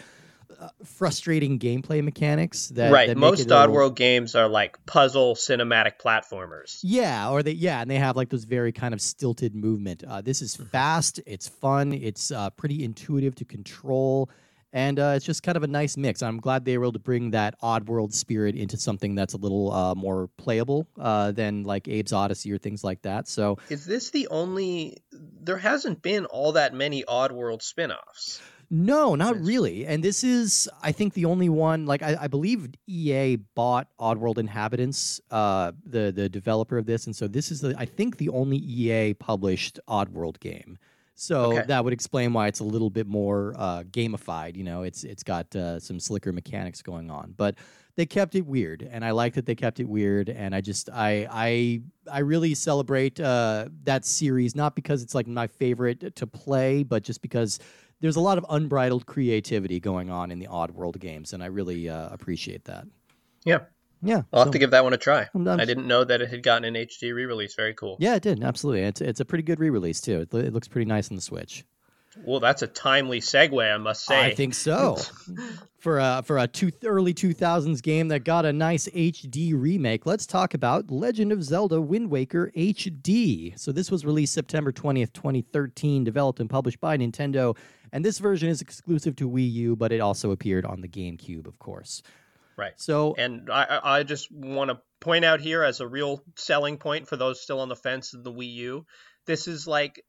frustrating 0.84 1.60
gameplay 1.60 2.04
mechanics 2.04 2.70
that 2.70 2.92
right. 2.92 3.08
that 3.08 3.18
Most 3.18 3.46
a 3.46 3.48
little- 3.48 3.74
Oddworld 3.74 3.96
games 3.96 4.36
are 4.36 4.48
like 4.48 4.84
puzzle 4.86 5.36
cinematic 5.36 5.94
platformers. 6.02 6.80
yeah, 6.84 7.30
or 7.30 7.44
they 7.44 7.52
yeah, 7.52 7.82
and 7.82 7.90
they 7.90 7.98
have 8.00 8.16
like 8.16 8.30
those 8.30 8.44
very 8.44 8.72
kind 8.72 8.94
of 8.94 9.02
stilted 9.02 9.56
movement. 9.56 10.04
Uh, 10.08 10.22
this 10.22 10.42
is 10.42 10.56
fast, 10.56 11.20
it's 11.26 11.48
fun, 11.48 11.94
it's 11.94 12.32
uh, 12.32 12.50
pretty 12.52 12.84
intuitive 12.84 13.36
to 13.36 13.46
control, 13.46 14.30
and 14.74 15.00
uh, 15.00 15.14
it's 15.16 15.26
just 15.26 15.44
kind 15.44 15.58
of 15.58 15.64
a 15.64 15.68
nice 15.68 15.98
mix. 15.98 16.22
I'm 16.24 16.40
glad 16.40 16.64
they 16.66 16.78
were 16.78 16.86
able 16.86 16.94
to 16.94 17.00
bring 17.00 17.32
that 17.32 17.60
Oddworld 17.62 18.14
spirit 18.14 18.56
into 18.56 18.78
something 18.78 19.16
that's 19.16 19.34
a 19.34 19.38
little 19.38 19.72
uh, 19.72 19.96
more 19.96 20.30
playable 20.38 20.88
uh, 21.00 21.32
than 21.32 21.64
like 21.64 21.88
Abe's 21.88 22.12
Oddysee 22.14 22.54
or 22.54 22.58
things 22.58 22.84
like 22.84 23.02
that. 23.02 23.28
So 23.28 23.58
Is 23.70 23.86
this 23.86 24.12
the 24.12 24.28
only? 24.30 24.98
There 25.12 25.58
hasn't 25.58 26.02
been 26.02 26.26
all 26.26 26.54
that 26.54 26.74
many 26.74 27.04
Oddworld 27.04 27.62
spin-offs. 27.62 28.42
No, 28.74 29.16
not 29.16 29.38
really. 29.42 29.86
And 29.86 30.02
this 30.02 30.24
is, 30.24 30.70
I 30.82 30.94
think, 30.94 31.14
the 31.14 31.26
only 31.26 31.50
one. 31.50 31.86
Like, 31.86 32.02
I, 32.02 32.16
I 32.22 32.28
believe 32.28 32.70
EA 32.88 33.36
bought 33.36 33.90
Oddworld 34.00 34.38
Inhabitants, 34.38 35.20
uh, 35.30 35.74
the 35.86 36.12
the 36.14 36.30
developer 36.30 36.78
of 36.78 36.86
this, 36.86 37.06
and 37.06 37.14
so 37.14 37.28
this 37.28 37.52
is, 37.52 37.60
the, 37.60 37.76
I 37.78 37.84
think, 37.86 38.16
the 38.18 38.30
only 38.30 38.56
EA 38.58 39.14
published 39.14 39.78
Oddworld 39.90 40.40
game. 40.40 40.78
So 41.16 41.58
Okay. 41.58 41.68
that 41.68 41.84
would 41.84 41.92
explain 41.92 42.32
why 42.32 42.48
it's 42.48 42.62
a 42.62 42.64
little 42.64 42.90
bit 42.90 43.08
more 43.08 43.54
uh, 43.58 43.84
gamified. 43.84 44.56
You 44.56 44.64
know, 44.64 44.84
it's 44.84 45.04
it's 45.04 45.22
got 45.24 45.54
uh, 45.54 45.78
some 45.80 46.00
slicker 46.00 46.32
mechanics 46.32 46.82
going 46.82 47.12
on, 47.12 47.34
but 47.36 47.56
they 47.96 48.06
kept 48.06 48.36
it 48.36 48.46
weird, 48.46 48.88
and 48.92 49.04
I 49.04 49.12
like 49.12 49.34
that 49.34 49.46
they 49.46 49.56
kept 49.56 49.80
it 49.80 49.88
weird. 49.88 50.30
And 50.30 50.54
I 50.56 50.62
just, 50.62 50.90
I 50.92 51.28
I 51.30 51.82
I 52.12 52.20
really 52.20 52.54
celebrate 52.56 53.20
uh, 53.20 53.68
that 53.84 54.06
series, 54.06 54.56
not 54.56 54.76
because 54.76 55.04
it's 55.04 55.14
like 55.16 55.28
my 55.28 55.48
favorite 55.48 56.16
to 56.16 56.28
play, 56.28 56.84
but 56.84 57.04
just 57.04 57.22
because 57.22 57.60
there's 58.00 58.16
a 58.16 58.22
lot 58.22 58.38
of 58.38 58.46
unbridled 58.50 59.06
creativity 59.06 59.80
going 59.80 60.10
on 60.10 60.32
in 60.32 60.40
the 60.40 60.48
Oddworld 60.48 61.00
games, 61.00 61.34
and 61.34 61.44
I 61.44 61.48
really 61.48 61.88
uh, 61.90 62.10
appreciate 62.10 62.66
that. 62.66 62.86
Yeah. 63.46 63.60
Yeah, 64.04 64.24
I'll 64.34 64.46
have 64.46 64.52
to 64.54 64.58
give 64.58 64.72
that 64.72 64.84
one 64.84 64.94
a 64.94 64.98
try. 64.98 65.30
I'm- 65.36 65.48
I'm- 65.48 65.60
I 65.60 65.66
didn't 65.66 65.86
know 65.86 66.04
that 66.04 66.22
it 66.24 66.30
had 66.32 66.42
gotten 66.42 66.64
an 66.66 66.74
HD 66.76 67.14
re-release. 67.14 67.54
Very 67.54 67.76
cool. 67.76 67.98
yeah, 68.00 68.16
it 68.16 68.24
did 68.24 68.44
absolutely. 68.44 68.82
It's 68.82 69.00
it's 69.00 69.20
a 69.20 69.26
pretty 69.26 69.44
good 69.44 69.60
re-release 69.60 70.02
too. 70.02 70.22
It, 70.22 70.34
it 70.34 70.54
looks 70.54 70.68
pretty 70.68 70.86
nice 70.88 71.12
on 71.12 71.16
the 71.18 71.22
Switch. 71.22 71.64
Well, 72.18 72.40
that's 72.42 72.62
a 72.62 72.68
timely 72.68 73.22
segue, 73.22 73.74
I 73.74 73.78
must 73.78 74.06
say. 74.06 74.26
I 74.26 74.36
think 74.36 74.54
so. 74.54 74.98
for 75.78 75.98
a 75.98 76.22
for 76.26 76.38
a 76.38 76.48
two, 76.48 76.72
early 76.84 77.14
2000s 77.14 77.82
game 77.82 78.10
that 78.10 78.26
got 78.26 78.46
a 78.46 78.52
nice 78.52 78.88
HD 78.90 79.54
remake, 79.60 80.06
let's 80.06 80.26
talk 80.26 80.54
about 80.54 80.92
Legend 80.92 81.32
of 81.32 81.44
Zelda 81.44 81.80
Wind 81.80 82.10
Waker 82.10 82.52
HD. 82.56 83.58
So 83.58 83.72
this 83.72 83.90
was 83.90 84.06
released 84.06 84.34
September 84.34 84.72
20th, 84.72 85.14
2013, 85.14 86.04
developed 86.04 86.40
and 86.40 86.50
published 86.50 86.82
by 86.82 86.98
Nintendo, 86.98 87.56
and 87.94 88.04
this 88.04 88.20
version 88.20 88.50
is 88.50 88.62
exclusive 88.62 89.16
to 89.18 89.30
Wii 89.30 89.52
U, 89.54 89.76
but 89.76 89.92
it 89.92 90.02
also 90.02 90.32
appeared 90.32 90.66
on 90.66 90.82
the 90.82 90.88
GameCube, 90.88 91.48
of 91.48 91.60
course. 91.60 92.04
Right. 92.58 92.74
So 92.76 93.16
And 93.18 93.50
I, 93.50 93.64
I 93.64 94.00
I 94.00 94.04
just 94.04 94.32
want 94.32 94.70
to 94.70 94.82
point 95.00 95.24
out 95.26 95.40
here 95.40 95.64
as 95.64 95.80
a 95.80 95.88
real 95.88 96.24
selling 96.36 96.78
point 96.78 97.08
for 97.08 97.16
those 97.16 97.42
still 97.42 97.62
on 97.62 97.70
the 97.70 97.76
fence 97.76 98.14
of 98.14 98.24
the 98.24 98.32
Wii 98.32 98.54
U, 98.54 98.86
this 99.26 99.48
is 99.48 99.66
like 99.66 100.04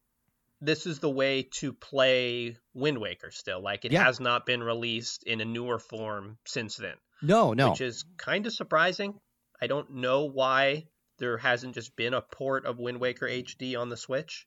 this 0.64 0.86
is 0.86 1.00
the 1.00 1.10
way 1.10 1.42
to 1.58 1.72
play 1.72 2.56
Wind 2.72 2.98
Waker 2.98 3.30
still. 3.30 3.60
Like 3.60 3.84
it 3.84 3.92
Yeah. 3.92 4.04
has 4.04 4.20
not 4.20 4.46
been 4.46 4.62
released 4.62 5.24
in 5.24 5.40
a 5.40 5.44
newer 5.44 5.78
form 5.78 6.38
since 6.46 6.76
then, 6.76 6.94
no, 7.20 7.52
no. 7.52 7.70
which 7.70 7.80
is 7.80 8.04
kind 8.16 8.46
of 8.46 8.52
surprising. 8.54 9.18
I 9.60 9.66
don't 9.66 9.90
know 9.94 10.24
why 10.24 10.86
there 11.18 11.36
hasn't 11.36 11.74
just 11.74 11.94
been 11.96 12.14
a 12.14 12.20
port 12.22 12.64
of 12.64 12.78
Wind 12.78 13.00
Waker 13.00 13.26
HD 13.28 13.76
on 13.76 13.90
the 13.90 13.96
Switch. 13.96 14.46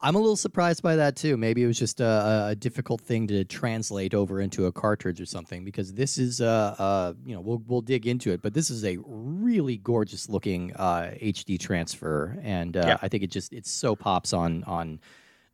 I'm 0.00 0.14
a 0.14 0.18
little 0.18 0.36
surprised 0.36 0.82
by 0.82 0.96
that 0.96 1.14
too. 1.14 1.36
Maybe 1.36 1.62
it 1.62 1.66
was 1.66 1.78
just 1.78 2.00
a, 2.00 2.46
a 2.48 2.54
difficult 2.54 3.02
thing 3.02 3.26
to 3.26 3.44
translate 3.44 4.14
over 4.14 4.40
into 4.40 4.64
a 4.64 4.72
cartridge 4.72 5.20
or 5.20 5.26
something. 5.26 5.62
Because 5.62 5.92
this 5.92 6.16
is, 6.16 6.40
uh, 6.40 6.74
uh, 6.78 7.12
you 7.26 7.34
know, 7.34 7.42
we'll 7.42 7.62
we'll 7.66 7.82
dig 7.82 8.06
into 8.06 8.32
it, 8.32 8.40
but 8.40 8.54
this 8.54 8.70
is 8.70 8.82
a 8.82 8.96
really 9.04 9.76
gorgeous 9.76 10.26
looking 10.30 10.72
uh, 10.74 11.12
HD 11.20 11.60
transfer, 11.60 12.38
and 12.42 12.78
uh, 12.78 12.82
Yeah. 12.86 12.98
I 13.02 13.08
think 13.08 13.24
it 13.24 13.30
just 13.30 13.52
it 13.52 13.66
so 13.66 13.94
pops 13.94 14.32
on 14.32 14.64
on 14.64 15.00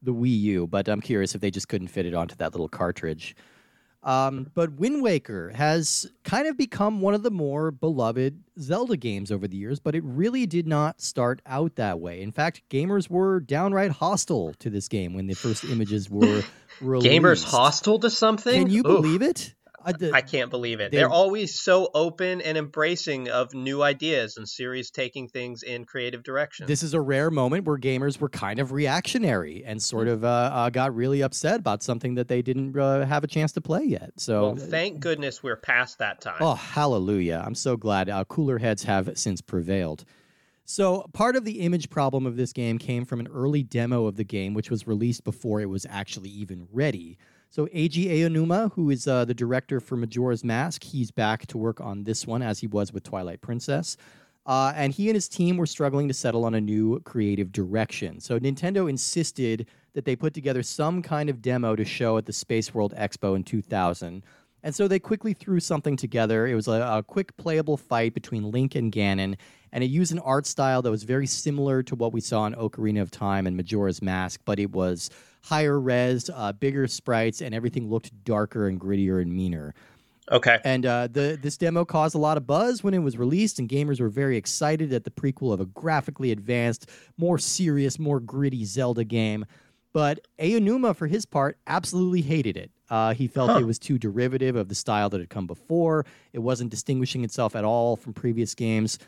the 0.03 0.15
Wii 0.15 0.41
U. 0.41 0.67
But 0.67 0.89
I'm 0.89 1.01
curious 1.01 1.35
if 1.35 1.41
they 1.41 1.51
just 1.51 1.69
couldn't 1.69 1.89
fit 1.89 2.07
it 2.07 2.15
onto 2.15 2.35
that 2.37 2.53
little 2.53 2.69
cartridge. 2.69 3.37
Um, 4.03 4.51
but 4.55 4.73
Wind 4.73 5.03
Waker 5.03 5.51
has 5.51 6.11
kind 6.25 6.47
of 6.47 6.57
become 6.57 7.03
one 7.03 7.13
of 7.13 7.23
the 7.23 7.31
more 7.31 7.71
beloved 7.71 8.43
Zelda 8.59 8.97
games 8.97 9.31
over 9.31 9.47
the 9.47 9.59
years, 9.59 9.79
but 9.79 9.95
it 9.95 10.03
really 10.05 10.47
did 10.47 10.67
not 10.67 11.03
start 11.03 11.43
out 11.45 11.77
that 11.77 12.01
way. 12.01 12.23
In 12.23 12.33
fact, 12.33 12.63
gamers 12.71 13.11
were 13.11 13.41
downright 13.41 13.91
hostile 13.91 14.55
to 14.61 14.71
this 14.71 14.89
game 14.89 15.13
when 15.13 15.27
the 15.27 15.35
first 15.35 15.65
images 15.65 16.09
were 16.09 16.43
released. 16.81 17.15
Gamers 17.15 17.45
hostile 17.45 17.99
to 17.99 18.09
something? 18.09 18.65
Can 18.65 18.71
you 18.71 18.81
Oof. 18.81 19.03
believe 19.03 19.21
it? 19.21 19.55
I, 19.85 19.93
the- 19.93 20.13
I 20.13 20.21
can't 20.21 20.51
believe 20.51 20.81
it. 20.81 20.91
They- 20.91 20.99
They're 20.99 21.09
always 21.09 21.61
so 21.61 21.89
open 21.95 22.41
and 22.41 22.59
embracing 22.59 23.29
of 23.31 23.55
new 23.55 23.83
ideas 23.83 24.37
and 24.37 24.49
series 24.49 24.91
taking 24.91 25.29
things 25.29 25.63
in 25.63 25.85
creative 25.85 26.23
directions. 26.23 26.69
this 26.69 26.83
is 26.83 26.93
a 26.95 27.01
rare 27.01 27.31
moment 27.31 27.65
where 27.67 27.79
gamers 27.79 28.21
were 28.21 28.29
kind 28.29 28.59
of 28.59 28.73
reactionary 28.73 29.65
and 29.65 29.83
sort 29.83 30.07
Hmm. 30.07 30.13
of 30.15 30.25
uh, 30.25 30.29
uh, 30.53 30.71
got 30.71 30.95
really 30.95 31.23
upset 31.23 31.61
about 31.61 31.83
something 31.83 32.15
that 32.17 32.29
they 32.29 32.43
didn't 32.43 32.77
uh, 32.79 33.07
have 33.07 33.25
a 33.25 33.27
chance 33.27 33.53
to 33.53 33.61
play 33.61 33.85
yet. 33.85 34.13
So, 34.19 34.53
well, 34.53 34.57
thank 34.57 35.01
goodness 35.01 35.43
we're 35.43 35.57
past 35.57 35.99
that 35.99 36.21
time. 36.21 36.39
Oh, 36.41 36.55
hallelujah. 36.55 37.43
I'm 37.45 37.55
so 37.55 37.77
glad 37.77 38.09
uh, 38.09 38.25
cooler 38.25 38.59
heads 38.59 38.85
have 38.85 39.11
since 39.17 39.41
prevailed. 39.41 40.05
So, 40.65 41.07
part 41.13 41.35
of 41.35 41.45
the 41.45 41.61
image 41.61 41.91
problem 41.91 42.27
of 42.27 42.37
this 42.37 42.53
game 42.53 42.79
came 42.79 43.05
from 43.05 43.19
an 43.19 43.27
early 43.35 43.63
demo 43.65 44.07
of 44.07 44.17
the 44.17 44.25
game, 44.25 44.55
which 44.55 44.71
was 44.71 44.87
released 44.87 45.25
before 45.25 45.61
it 45.61 45.69
was 45.69 45.85
actually 45.91 46.29
even 46.31 46.69
ready. 46.71 47.19
So, 47.53 47.67
Eiji 47.67 48.07
Aonuma, 48.07 48.73
who 48.75 48.91
is 48.91 49.09
uh, 49.09 49.25
the 49.25 49.35
director 49.35 49.81
for 49.81 49.97
Majora's 49.97 50.45
Mask, 50.45 50.85
he's 50.85 51.11
back 51.11 51.49
to 51.49 51.59
work 51.59 51.81
on 51.81 52.05
this 52.05 52.25
one 52.25 52.43
as 52.43 52.61
he 52.61 52.69
was 52.69 52.93
with 52.93 53.03
Twilight 53.03 53.41
Princess. 53.41 53.97
Uh, 54.47 54.73
and 54.77 54.93
he 54.93 55.09
and 55.09 55.17
his 55.17 55.29
team 55.29 55.57
were 55.57 55.67
struggling 55.67 56.07
to 56.07 56.15
settle 56.15 56.45
on 56.45 56.55
a 56.55 56.61
new 56.61 57.01
creative 57.01 57.51
direction. 57.51 58.21
So, 58.21 58.39
Nintendo 58.39 58.89
insisted 58.89 59.67
that 59.95 60.05
they 60.05 60.15
put 60.15 60.33
together 60.33 60.63
some 60.63 61.03
kind 61.03 61.29
of 61.29 61.43
demo 61.43 61.75
to 61.75 61.85
show 61.85 62.19
at 62.19 62.27
the 62.27 62.33
Space 62.33 62.73
World 62.73 62.95
Expo 62.97 63.35
in 63.35 63.43
2000. 63.43 64.23
And 64.63 64.75
so 64.75 64.87
they 64.87 64.99
quickly 64.99 65.33
threw 65.33 65.59
something 65.59 65.97
together. 65.97 66.47
It 66.47 66.55
was 66.55 66.69
a, 66.69 66.73
a 66.73 67.03
quick 67.03 67.37
playable 67.37 67.77
fight 67.77 68.15
between 68.15 68.51
Link 68.51 68.75
and 68.75 68.93
Ganon, 68.93 69.37
and 69.73 69.85
it 69.85 69.89
used 69.89 70.13
an 70.13 70.19
art 70.21 70.47
style 70.47 70.83
that 70.83 70.91
was 70.91 71.03
very 71.03 71.27
similar 71.27 71.83
to 71.85 71.95
what 71.95 72.13
we 72.13 72.21
saw 72.21 72.47
in 72.47 72.55
Ocarina 72.55 73.01
of 73.01 73.11
Time 73.11 73.47
and 73.47 73.57
Majora's 73.57 74.03
Mask, 74.03 74.41
but 74.45 74.59
it 74.59 74.71
was 74.71 75.11
higher 75.43 75.79
res, 75.79 76.31
uh, 76.35 76.53
bigger 76.53 76.87
sprites, 76.87 77.41
and 77.41 77.55
everything 77.55 77.89
looked 77.89 78.13
darker 78.25 78.69
and 78.69 78.81
grittier 78.81 79.21
and 79.21 79.33
meaner. 79.33 79.75
Okay. 80.31 80.59
And 80.65 80.87
uh, 80.87 81.09
the 81.09 81.37
this 81.41 81.57
demo 81.57 81.85
caused 81.85 82.15
a 82.15 82.19
lot 82.19 82.37
of 82.37 82.47
buzz 82.47 82.85
when 82.85 82.95
it 82.95 82.99
was 82.99 83.19
released, 83.19 83.59
and 83.59 83.69
gamers 83.69 84.01
were 84.01 84.09
very 84.09 84.37
excited 84.37 84.93
at 84.93 85.05
the 85.05 85.11
prequel 85.11 85.53
of 85.53 85.61
a 85.61 85.67
graphically 85.67 86.31
advanced, 86.31 86.89
more 87.17 87.37
serious, 87.39 87.99
more 87.99 88.21
gritty 88.21 88.65
Zelda 88.65 89.03
game. 89.05 89.45
But 89.93 90.21
Aonuma, 90.39 90.95
for 90.95 91.09
his 91.09 91.27
part, 91.27 91.59
absolutely 91.67 92.23
hated 92.23 92.57
it. 92.57 92.71
Uh, 92.89 93.13
he 93.13 93.27
felt 93.27 93.51
Huh. 93.51 93.59
it 93.59 93.65
was 93.67 93.79
too 93.79 93.99
derivative 93.99 94.55
of 94.55 94.69
the 94.69 94.75
style 94.77 95.11
that 95.11 95.19
had 95.19 95.31
come 95.31 95.49
before. 95.49 96.07
It 96.33 96.39
wasn't 96.39 96.71
distinguishing 96.71 97.25
itself 97.25 97.57
at 97.57 97.65
all 97.65 97.97
from 97.97 98.13
previous 98.13 98.55
games. 98.55 99.01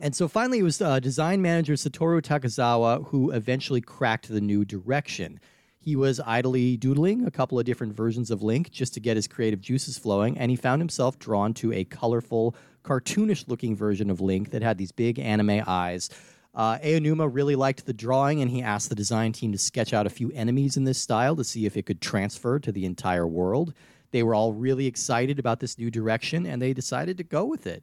And 0.00 0.14
so 0.14 0.28
finally, 0.28 0.60
it 0.60 0.62
was 0.62 0.80
uh, 0.80 1.00
design 1.00 1.42
manager 1.42 1.74
Satoru 1.74 2.22
Takizawa 2.22 3.06
who 3.08 3.32
eventually 3.32 3.80
cracked 3.80 4.28
the 4.28 4.40
new 4.40 4.64
direction. 4.64 5.40
He 5.80 5.96
was 5.96 6.20
idly 6.20 6.76
doodling 6.76 7.26
a 7.26 7.30
couple 7.30 7.58
of 7.58 7.64
different 7.64 7.94
versions 7.94 8.30
of 8.30 8.42
Link 8.42 8.70
just 8.70 8.94
to 8.94 9.00
get 9.00 9.16
his 9.16 9.26
creative 9.26 9.60
juices 9.60 9.98
flowing, 9.98 10.38
and 10.38 10.50
he 10.50 10.56
found 10.56 10.80
himself 10.80 11.18
drawn 11.18 11.52
to 11.54 11.72
a 11.72 11.84
colorful, 11.84 12.54
cartoonish 12.84 13.48
looking 13.48 13.74
version 13.74 14.10
of 14.10 14.20
Link 14.20 14.50
that 14.50 14.62
had 14.62 14.78
these 14.78 14.92
big 14.92 15.18
anime 15.18 15.62
eyes. 15.66 16.10
Uh, 16.54 16.78
Aonuma 16.78 17.28
really 17.32 17.56
liked 17.56 17.86
the 17.86 17.92
drawing, 17.92 18.40
and 18.40 18.50
he 18.50 18.62
asked 18.62 18.90
the 18.90 18.94
design 18.94 19.32
team 19.32 19.50
to 19.52 19.58
sketch 19.58 19.92
out 19.92 20.06
a 20.06 20.10
few 20.10 20.30
enemies 20.32 20.76
in 20.76 20.84
this 20.84 20.98
style 20.98 21.34
to 21.36 21.44
see 21.44 21.66
if 21.66 21.76
it 21.76 21.86
could 21.86 22.00
transfer 22.00 22.58
to 22.58 22.70
the 22.70 22.84
entire 22.84 23.26
world. 23.26 23.72
They 24.10 24.22
were 24.22 24.34
all 24.34 24.52
really 24.52 24.86
excited 24.86 25.38
about 25.38 25.60
this 25.60 25.78
new 25.78 25.90
direction, 25.90 26.46
and 26.46 26.60
they 26.60 26.72
decided 26.72 27.16
to 27.18 27.24
go 27.24 27.44
with 27.44 27.66
it. 27.66 27.82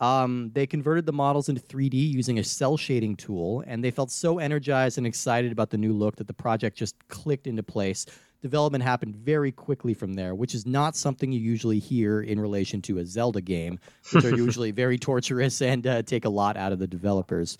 Um, 0.00 0.50
they 0.54 0.66
converted 0.66 1.06
the 1.06 1.12
models 1.12 1.48
into 1.48 1.60
3D 1.60 1.94
using 1.94 2.38
a 2.38 2.44
cel 2.44 2.76
shading 2.76 3.16
tool, 3.16 3.64
and 3.66 3.82
they 3.82 3.90
felt 3.90 4.10
so 4.10 4.38
energized 4.38 4.96
and 4.96 5.06
excited 5.06 5.50
about 5.50 5.70
the 5.70 5.78
new 5.78 5.92
look 5.92 6.16
that 6.16 6.28
the 6.28 6.34
project 6.34 6.76
just 6.76 6.96
clicked 7.08 7.46
into 7.46 7.62
place. 7.62 8.06
Development 8.40 8.84
happened 8.84 9.16
very 9.16 9.50
quickly 9.50 9.94
from 9.94 10.14
there, 10.14 10.36
which 10.36 10.54
is 10.54 10.64
not 10.64 10.94
something 10.94 11.32
you 11.32 11.40
usually 11.40 11.80
hear 11.80 12.20
in 12.20 12.38
relation 12.38 12.80
to 12.82 12.98
a 12.98 13.04
Zelda 13.04 13.40
game, 13.40 13.80
which 14.12 14.24
are 14.24 14.36
usually 14.36 14.70
very 14.70 14.98
torturous 14.98 15.60
and 15.62 15.84
uh, 15.86 16.02
take 16.02 16.24
a 16.24 16.28
lot 16.28 16.56
out 16.56 16.70
of 16.70 16.78
the 16.78 16.86
developers. 16.86 17.58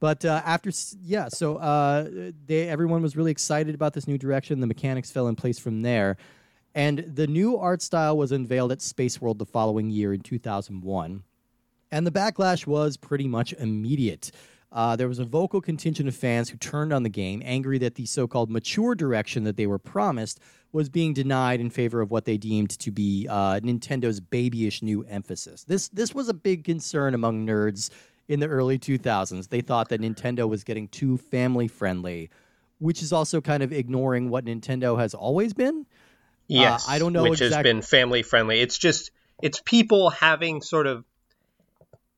But 0.00 0.24
uh, 0.24 0.42
after, 0.44 0.72
yeah, 1.04 1.28
so 1.28 1.58
uh, 1.58 2.08
they 2.46 2.68
everyone 2.68 3.02
was 3.02 3.16
really 3.16 3.30
excited 3.30 3.72
about 3.76 3.92
this 3.92 4.08
new 4.08 4.18
direction. 4.18 4.58
The 4.58 4.66
mechanics 4.66 5.12
fell 5.12 5.28
in 5.28 5.36
place 5.36 5.60
from 5.60 5.82
there, 5.82 6.16
and 6.74 6.98
the 6.98 7.28
new 7.28 7.56
art 7.56 7.82
style 7.82 8.16
was 8.16 8.32
unveiled 8.32 8.72
at 8.72 8.82
Space 8.82 9.20
World 9.20 9.38
the 9.38 9.46
following 9.46 9.90
year 9.90 10.12
in 10.12 10.20
2001. 10.20 11.22
And 11.92 12.06
the 12.06 12.10
backlash 12.10 12.66
was 12.66 12.96
pretty 12.96 13.28
much 13.28 13.52
immediate. 13.52 14.32
Uh, 14.72 14.96
there 14.96 15.08
was 15.08 15.18
a 15.18 15.24
vocal 15.24 15.60
contingent 15.60 16.08
of 16.08 16.16
fans 16.16 16.48
who 16.48 16.56
turned 16.56 16.94
on 16.94 17.02
the 17.02 17.10
game, 17.10 17.42
angry 17.44 17.76
that 17.78 17.94
the 17.94 18.06
so 18.06 18.26
called 18.26 18.50
mature 18.50 18.94
direction 18.94 19.44
that 19.44 19.58
they 19.58 19.66
were 19.66 19.78
promised 19.78 20.40
was 20.72 20.88
being 20.88 21.12
denied 21.12 21.60
in 21.60 21.68
favor 21.68 22.00
of 22.00 22.10
what 22.10 22.24
they 22.24 22.38
deemed 22.38 22.70
to 22.70 22.90
be 22.90 23.26
uh, 23.28 23.60
Nintendo's 23.60 24.18
babyish 24.18 24.82
new 24.82 25.04
emphasis. 25.04 25.64
This, 25.64 25.88
this 25.88 26.14
was 26.14 26.30
a 26.30 26.34
big 26.34 26.64
concern 26.64 27.12
among 27.12 27.46
nerds 27.46 27.90
in 28.28 28.40
the 28.40 28.48
early 28.48 28.78
2000s. 28.78 29.50
They 29.50 29.60
thought 29.60 29.90
that 29.90 30.00
Nintendo 30.00 30.48
was 30.48 30.64
getting 30.64 30.88
too 30.88 31.18
family 31.18 31.68
friendly, 31.68 32.30
which 32.78 33.02
is 33.02 33.12
also 33.12 33.42
kind 33.42 33.62
of 33.62 33.70
ignoring 33.70 34.30
what 34.30 34.46
Nintendo 34.46 34.98
has 34.98 35.12
always 35.12 35.52
been. 35.52 35.84
Yes, 36.48 36.88
uh, 36.88 36.92
I 36.92 36.98
don't 36.98 37.12
know 37.12 37.24
which 37.24 37.42
exact- 37.42 37.54
has 37.54 37.62
been 37.62 37.82
family 37.82 38.22
friendly. 38.22 38.60
It's 38.60 38.78
just 38.78 39.10
it's 39.42 39.60
people 39.60 40.08
having 40.08 40.62
sort 40.62 40.86
of 40.86 41.04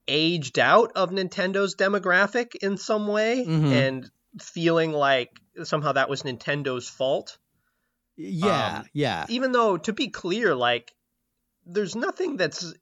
aged 0.08 0.58
out 0.58 0.92
of 0.94 1.10
Nintendo's 1.10 1.74
demographic 1.76 2.54
in 2.56 2.76
some 2.76 3.06
way 3.06 3.44
Mhm. 3.46 3.72
and 3.72 4.10
feeling 4.40 4.92
like 4.92 5.30
somehow 5.62 5.92
that 5.92 6.08
was 6.08 6.22
Nintendo's 6.22 6.88
fault. 6.88 7.38
Yeah, 8.16 8.78
Um, 8.80 8.86
yeah. 8.92 9.26
Even 9.28 9.52
though, 9.52 9.76
to 9.76 9.92
be 9.92 10.08
clear, 10.08 10.54
like 10.54 10.92
there's 11.66 11.96
nothing 11.96 12.36
that's 12.36 12.72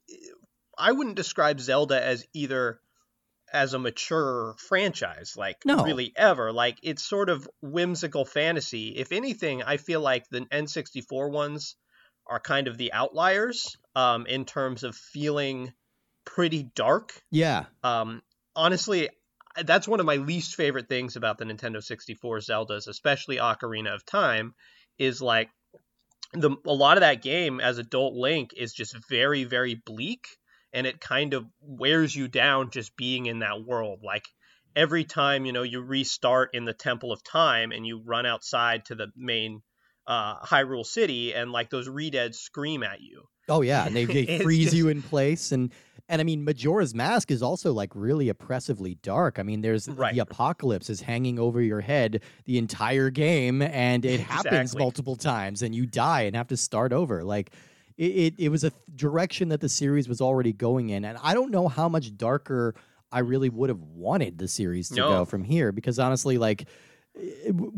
I 0.77 0.91
wouldn't 0.91 1.15
describe 1.15 1.59
Zelda 1.61 2.03
as 2.03 2.25
either 2.33 2.79
as 3.51 3.75
a 3.75 3.79
mature 3.79 4.55
franchise, 4.57 5.35
like 5.37 5.63
No. 5.65 5.83
really 5.83 6.11
ever. 6.15 6.51
Like 6.51 6.79
it's 6.81 7.05
sort 7.05 7.29
of 7.29 7.47
whimsical 7.61 8.25
fantasy. 8.25 8.89
If 8.97 9.11
anything, 9.11 9.61
I 9.61 9.77
feel 9.77 10.01
like 10.01 10.27
the 10.29 10.41
N64 10.51 11.29
ones 11.31 11.75
are 12.25 12.39
kind 12.39 12.67
of 12.67 12.77
the 12.79 12.91
outliers 12.93 13.77
um, 13.95 14.25
in 14.25 14.45
terms 14.45 14.83
of 14.83 14.95
feeling 14.95 15.71
pretty 16.25 16.63
dark. 16.75 17.21
Yeah. 17.31 17.65
Um, 17.83 18.21
honestly, 18.55 19.09
that's 19.63 19.87
one 19.87 19.99
of 19.99 20.05
my 20.05 20.15
least 20.15 20.55
favorite 20.55 20.89
things 20.89 21.15
about 21.15 21.37
the 21.37 21.45
Nintendo 21.45 21.83
64 21.83 22.39
Zeldas, 22.39 22.87
especially 22.87 23.37
Ocarina 23.37 23.93
of 23.93 24.05
Time, 24.05 24.53
is 24.97 25.21
like 25.21 25.49
the 26.33 26.55
a 26.65 26.73
lot 26.73 26.97
of 26.97 27.01
that 27.01 27.21
game 27.21 27.59
as 27.59 27.77
adult 27.77 28.15
Link 28.15 28.51
is 28.57 28.73
just 28.73 28.95
very 29.07 29.43
very 29.43 29.75
bleak 29.75 30.25
and 30.73 30.87
it 30.87 30.99
kind 30.99 31.35
of 31.35 31.45
wears 31.61 32.15
you 32.15 32.27
down 32.27 32.71
just 32.71 32.97
being 32.97 33.27
in 33.27 33.39
that 33.39 33.63
world. 33.63 33.99
Like 34.03 34.27
every 34.75 35.03
time, 35.03 35.45
you 35.45 35.53
know, 35.53 35.61
you 35.61 35.81
restart 35.81 36.49
in 36.53 36.65
the 36.65 36.73
Temple 36.73 37.11
of 37.11 37.23
Time 37.23 37.71
and 37.71 37.85
you 37.85 38.01
run 38.03 38.25
outside 38.25 38.85
to 38.85 38.95
the 38.95 39.07
main 39.15 39.61
uh, 40.07 40.39
Hyrule 40.39 40.85
City 40.85 41.33
and 41.33 41.51
like 41.51 41.69
those 41.69 41.87
Redeads 41.87 42.35
scream 42.35 42.81
at 42.83 43.01
you. 43.01 43.23
Oh 43.49 43.61
yeah, 43.61 43.85
and 43.85 43.95
they, 43.95 44.05
they 44.05 44.39
freeze 44.43 44.65
just- 44.65 44.75
you 44.75 44.89
in 44.89 45.01
place, 45.01 45.51
and 45.51 45.71
and 46.09 46.19
I 46.21 46.23
mean 46.23 46.43
Majora's 46.43 46.93
Mask 46.93 47.31
is 47.31 47.41
also 47.41 47.71
like 47.73 47.91
really 47.95 48.29
oppressively 48.29 48.95
dark. 48.95 49.39
I 49.39 49.43
mean, 49.43 49.61
there's 49.61 49.87
Right. 49.87 50.13
the 50.13 50.19
apocalypse 50.19 50.89
is 50.89 51.01
hanging 51.01 51.39
over 51.39 51.61
your 51.61 51.81
head 51.81 52.21
the 52.45 52.57
entire 52.57 53.09
game, 53.09 53.61
and 53.61 54.03
it 54.05 54.19
happens 54.35 54.71
Exactly. 54.71 54.79
multiple 54.79 55.15
times, 55.15 55.61
and 55.61 55.73
you 55.73 55.85
die 55.85 56.21
and 56.23 56.35
have 56.35 56.47
to 56.49 56.57
start 56.57 56.91
over. 56.93 57.23
Like 57.23 57.51
it, 57.97 58.05
it, 58.11 58.33
it 58.37 58.49
was 58.49 58.63
a 58.63 58.69
th- 58.71 58.81
direction 58.95 59.49
that 59.49 59.61
the 59.61 59.69
series 59.69 60.07
was 60.09 60.19
already 60.21 60.51
going 60.53 60.89
in, 60.89 61.05
and 61.05 61.17
I 61.23 61.33
don't 61.33 61.51
know 61.51 61.67
how 61.67 61.87
much 61.87 62.15
darker 62.17 62.75
I 63.11 63.19
really 63.19 63.49
would 63.49 63.69
have 63.69 63.81
wanted 63.81 64.39
the 64.39 64.47
series 64.47 64.89
to 64.89 64.95
No. 64.95 65.09
go 65.09 65.25
from 65.25 65.43
here, 65.43 65.71
because 65.71 65.99
honestly, 65.99 66.37
like. 66.37 66.65
it 67.15 67.55
w- 67.55 67.71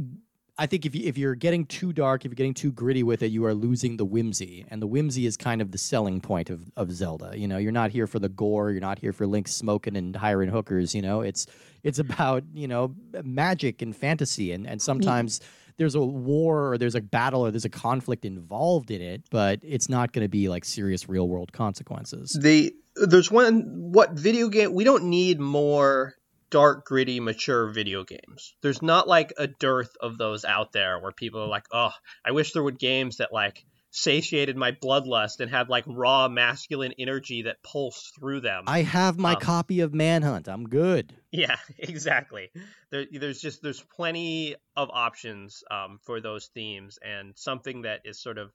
I 0.57 0.67
think 0.67 0.85
if 0.85 0.95
you, 0.95 1.05
if 1.05 1.17
you're 1.17 1.35
getting 1.35 1.65
too 1.65 1.91
dark, 1.91 2.23
if 2.23 2.29
you're 2.29 2.35
getting 2.35 2.53
too 2.53 2.71
gritty 2.71 3.03
with 3.03 3.21
it, 3.23 3.27
you 3.27 3.45
are 3.45 3.53
losing 3.53 3.97
the 3.97 4.05
whimsy, 4.05 4.65
and 4.69 4.81
the 4.81 4.87
whimsy 4.87 5.25
is 5.25 5.35
kind 5.35 5.61
of 5.61 5.71
the 5.71 5.77
selling 5.77 6.21
point 6.21 6.49
of, 6.49 6.71
of 6.77 6.91
Zelda. 6.93 7.37
You 7.37 7.47
know, 7.47 7.57
you're 7.57 7.73
not 7.73 7.91
here 7.91 8.07
for 8.07 8.19
the 8.19 8.29
gore, 8.29 8.71
you're 8.71 8.79
not 8.79 8.99
here 8.99 9.11
for 9.11 9.27
Link 9.27 9.49
smoking 9.49 9.97
and 9.97 10.15
hiring 10.15 10.49
hookers. 10.49 10.95
You 10.95 11.01
know, 11.01 11.21
it's 11.21 11.45
it's 11.83 11.99
about 11.99 12.43
you 12.53 12.67
know 12.67 12.95
magic 13.23 13.81
and 13.81 13.95
fantasy, 13.95 14.53
and 14.53 14.65
and 14.65 14.81
sometimes 14.81 15.41
there's 15.77 15.95
a 15.95 16.01
war 16.01 16.71
or 16.71 16.77
there's 16.77 16.95
a 16.95 17.01
battle 17.01 17.45
or 17.45 17.51
there's 17.51 17.65
a 17.65 17.69
conflict 17.69 18.23
involved 18.23 18.91
in 18.91 19.01
it, 19.01 19.23
but 19.29 19.59
it's 19.61 19.89
not 19.89 20.13
going 20.13 20.23
to 20.23 20.29
be 20.29 20.47
like 20.47 20.63
serious 20.63 21.09
real 21.09 21.27
world 21.27 21.51
consequences. 21.51 22.37
the 22.41 22.73
there's 22.95 23.29
one 23.29 23.63
what 23.91 24.13
video 24.13 24.47
game 24.47 24.73
we 24.73 24.85
don't 24.85 25.03
need 25.03 25.37
more 25.37 26.15
dark 26.49 26.85
gritty 26.85 27.19
mature 27.19 27.67
video 27.69 28.03
games 28.03 28.55
there's 28.61 28.81
not 28.81 29.07
like 29.07 29.33
a 29.37 29.47
dearth 29.47 29.91
of 29.99 30.17
those 30.17 30.45
out 30.45 30.71
there 30.71 30.99
where 30.99 31.11
people 31.11 31.41
are 31.41 31.47
like 31.47 31.65
oh 31.71 31.91
i 32.25 32.31
wish 32.31 32.53
there 32.53 32.63
would 32.63 32.79
games 32.79 33.17
that 33.17 33.33
like 33.33 33.65
satiated 33.91 34.57
my 34.57 34.71
bloodlust 34.73 35.39
and 35.39 35.49
had 35.49 35.69
like 35.69 35.85
raw 35.87 36.27
masculine 36.27 36.93
energy 36.99 37.43
that 37.43 37.63
pulsed 37.63 38.11
through 38.19 38.41
them 38.41 38.65
I 38.67 38.81
have 38.81 39.17
my 39.17 39.35
Um, 39.35 39.39
copy 39.39 39.79
of 39.79 39.93
Manhunt. 39.93 40.49
I'm 40.49 40.67
good. 40.67 41.13
yeah 41.31 41.55
exactly 41.77 42.51
there, 42.91 43.05
there's 43.11 43.39
just 43.39 43.61
there's 43.63 43.81
plenty 43.95 44.55
of 44.75 44.89
options 44.91 45.63
um, 45.71 45.99
for 46.03 46.19
those 46.19 46.47
themes 46.53 46.99
and 47.01 47.33
something 47.37 47.83
that 47.83 48.01
is 48.03 48.21
sort 48.21 48.37
of 48.37 48.51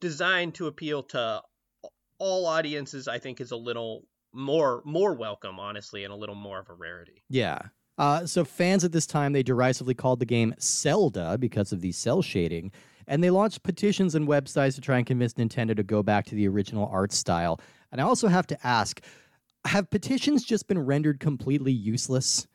designed 0.00 0.54
to 0.56 0.66
appeal 0.66 1.02
to 1.04 1.40
all 2.18 2.46
audiences 2.46 3.08
i 3.08 3.18
think 3.18 3.40
is 3.40 3.52
a 3.52 3.56
little 3.56 4.04
more 4.34 4.82
more 4.84 5.14
welcome 5.14 5.58
honestly 5.58 6.04
and 6.04 6.12
a 6.12 6.16
little 6.16 6.34
more 6.34 6.58
of 6.58 6.68
a 6.68 6.74
rarity 6.74 7.22
Yeah. 7.28 7.58
Uh, 7.96 8.26
so 8.26 8.44
fans 8.44 8.84
at 8.84 8.92
this 8.92 9.06
time 9.06 9.32
they 9.32 9.42
derisively 9.42 9.94
called 9.94 10.18
the 10.18 10.26
game 10.26 10.54
Celda 10.58 11.38
because 11.38 11.72
of 11.72 11.80
the 11.80 11.92
cel 11.92 12.22
shading, 12.22 12.72
and 13.06 13.22
they 13.22 13.30
launched 13.30 13.62
petitions 13.62 14.14
and 14.14 14.26
websites 14.26 14.74
to 14.74 14.80
try 14.80 14.98
and 14.98 15.06
convince 15.06 15.34
Nintendo 15.34 15.76
to 15.76 15.82
go 15.82 16.02
back 16.02 16.24
to 16.26 16.34
the 16.34 16.48
original 16.48 16.88
art 16.88 17.12
style. 17.12 17.60
And 17.92 18.00
I 18.00 18.04
also 18.04 18.28
have 18.28 18.46
to 18.48 18.66
ask, 18.66 19.00
have 19.64 19.88
petitions 19.90 20.44
just 20.44 20.66
been 20.66 20.78
rendered 20.78 21.20
completely 21.20 21.72
useless 21.72 22.46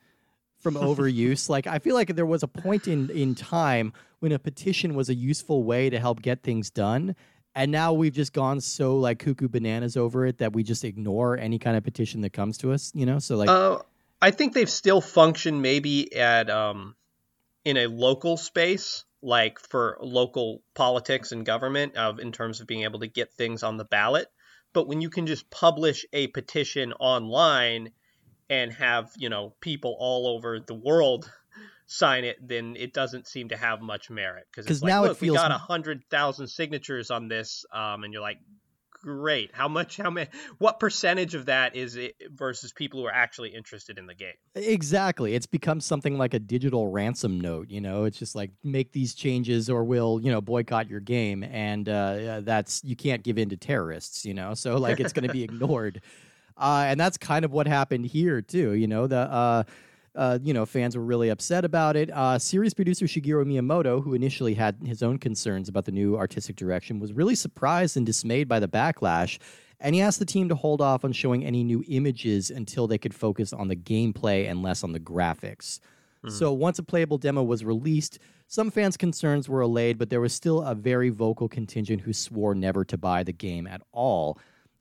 from 0.58 0.74
overuse? 0.88 1.48
like 1.48 1.66
I 1.66 1.78
feel 1.78 1.94
like 1.94 2.14
there 2.14 2.26
was 2.26 2.42
a 2.42 2.48
point 2.48 2.86
in 2.86 3.08
in 3.10 3.34
time 3.34 3.92
when 4.18 4.32
a 4.32 4.38
petition 4.38 4.94
was 4.94 5.08
a 5.08 5.14
useful 5.14 5.64
way 5.64 5.88
to 5.88 5.98
help 5.98 6.20
get 6.20 6.42
things 6.42 6.70
done. 6.70 7.16
And 7.54 7.72
now 7.72 7.92
we've 7.92 8.12
just 8.12 8.32
gone 8.32 8.60
so 8.60 8.96
like 8.96 9.18
cuckoo 9.18 9.48
bananas 9.48 9.96
over 9.96 10.24
it 10.24 10.38
that 10.38 10.52
we 10.52 10.62
just 10.62 10.84
ignore 10.84 11.36
any 11.36 11.58
kind 11.58 11.76
of 11.76 11.82
petition 11.82 12.20
that 12.20 12.32
comes 12.32 12.58
to 12.58 12.72
us, 12.72 12.92
you 12.94 13.06
know? 13.06 13.18
So 13.18 13.36
like 13.36 13.48
uh, 13.48 13.78
i 14.22 14.30
think 14.30 14.52
they've 14.52 14.70
still 14.70 15.00
functioned 15.00 15.62
maybe 15.62 16.14
at 16.14 16.50
um, 16.50 16.94
in 17.64 17.76
a 17.76 17.86
local 17.86 18.36
space 18.36 19.04
like 19.22 19.58
for 19.58 19.98
local 20.00 20.62
politics 20.74 21.32
and 21.32 21.44
government 21.44 21.96
of 21.96 22.18
in 22.18 22.32
terms 22.32 22.60
of 22.60 22.66
being 22.66 22.84
able 22.84 23.00
to 23.00 23.06
get 23.06 23.32
things 23.32 23.62
on 23.62 23.76
the 23.76 23.84
ballot 23.84 24.28
but 24.72 24.86
when 24.86 25.00
you 25.00 25.10
can 25.10 25.26
just 25.26 25.50
publish 25.50 26.06
a 26.12 26.28
petition 26.28 26.92
online 26.94 27.90
and 28.48 28.72
have 28.72 29.10
you 29.16 29.28
know 29.28 29.54
people 29.60 29.96
all 29.98 30.26
over 30.26 30.60
the 30.60 30.74
world 30.74 31.30
sign 31.92 32.22
it 32.22 32.36
then 32.40 32.76
it 32.78 32.94
doesn't 32.94 33.26
seem 33.26 33.48
to 33.48 33.56
have 33.56 33.80
much 33.80 34.10
merit 34.10 34.44
because 34.48 34.70
it's 34.70 34.80
like 34.80 34.90
now 34.90 35.02
it 35.02 35.08
look 35.08 35.18
feels- 35.18 35.34
we 35.34 35.38
got 35.38 35.50
a 35.50 35.58
hundred 35.58 36.04
thousand 36.08 36.46
signatures 36.46 37.10
on 37.10 37.26
this 37.26 37.64
um, 37.74 38.04
and 38.04 38.12
you're 38.12 38.22
like 38.22 38.38
great 39.02 39.50
how 39.54 39.66
much 39.66 39.96
how 39.96 40.08
many 40.08 40.28
what 40.58 40.78
percentage 40.78 41.34
of 41.34 41.46
that 41.46 41.74
is 41.74 41.96
it 41.96 42.14
versus 42.32 42.70
people 42.70 43.00
who 43.00 43.06
are 43.06 43.12
actually 43.12 43.48
interested 43.48 43.98
in 43.98 44.06
the 44.06 44.14
game 44.14 44.34
Exactly. 44.54 45.34
It's 45.34 45.46
become 45.46 45.80
something 45.80 46.18
like 46.18 46.34
a 46.34 46.38
digital 46.38 46.88
ransom 46.88 47.40
note. 47.40 47.70
You 47.70 47.80
know, 47.80 48.04
it's 48.04 48.18
just 48.18 48.34
like 48.34 48.50
make 48.64 48.92
these 48.92 49.14
changes 49.14 49.70
or 49.70 49.84
we'll, 49.84 50.20
you 50.20 50.30
know, 50.30 50.40
boycott 50.40 50.90
your 50.90 51.00
game. 51.00 51.44
And 51.44 51.88
uh, 51.88 52.40
that's, 52.42 52.82
you 52.84 52.96
can't 52.96 53.22
give 53.22 53.38
in 53.38 53.48
to 53.50 53.56
terrorists, 53.56 54.24
you 54.24 54.34
know? 54.34 54.54
So, 54.60 54.76
like, 54.76 55.00
it's 55.00 55.12
going 55.12 55.26
to 55.26 55.32
be 55.32 55.44
ignored. 55.44 56.02
Uh, 56.56 56.84
and 56.88 57.00
that's 57.00 57.16
kind 57.16 57.46
of 57.46 57.52
what 57.52 57.66
happened 57.66 58.04
here 58.04 58.42
too. 58.42 58.72
You 58.74 58.86
know, 58.86 59.06
the 59.06 59.20
uh, 59.20 59.62
uh, 60.14 60.38
you 60.42 60.52
know 60.52 60.66
fans 60.66 60.96
were 60.96 61.04
really 61.04 61.28
upset 61.28 61.64
about 61.64 61.96
it. 61.96 62.10
Uh, 62.10 62.38
series 62.38 62.74
producer 62.74 63.06
Shigeru 63.06 63.44
Miyamoto, 63.44 64.02
who 64.02 64.14
initially 64.14 64.54
had 64.54 64.76
his 64.84 65.02
own 65.02 65.18
concerns 65.18 65.68
about 65.68 65.84
the 65.84 65.92
new 65.92 66.16
artistic 66.16 66.56
direction, 66.56 66.98
was 66.98 67.12
really 67.12 67.34
surprised 67.34 67.96
and 67.96 68.04
dismayed 68.04 68.48
by 68.48 68.60
the 68.60 68.68
backlash. 68.68 69.38
And 69.80 69.94
he 69.94 70.02
asked 70.02 70.18
the 70.18 70.26
team 70.26 70.48
to 70.50 70.54
hold 70.54 70.82
off 70.82 71.04
on 71.04 71.12
showing 71.12 71.44
any 71.44 71.64
new 71.64 71.82
images 71.88 72.50
until 72.50 72.86
they 72.86 72.98
could 72.98 73.14
focus 73.14 73.52
on 73.52 73.68
the 73.68 73.76
gameplay 73.76 74.50
and 74.50 74.62
less 74.62 74.84
on 74.84 74.92
the 74.92 75.00
graphics. 75.00 75.80
Mm-hmm. 76.24 76.36
So 76.36 76.52
once 76.52 76.78
a 76.78 76.82
playable 76.82 77.16
demo 77.16 77.42
was 77.42 77.64
released, 77.64 78.18
some 78.46 78.70
fans' 78.70 78.96
concerns 78.96 79.48
were 79.48 79.62
allayed, 79.62 79.96
but 79.96 80.10
there 80.10 80.20
was 80.20 80.34
still 80.34 80.62
a 80.62 80.74
very 80.74 81.08
vocal 81.08 81.48
contingent 81.48 82.02
who 82.02 82.12
swore 82.12 82.54
never 82.54 82.84
to 82.84 82.98
buy 82.98 83.22
the 83.22 83.32
game 83.32 83.66
at 83.66 83.80
all. 83.92 84.38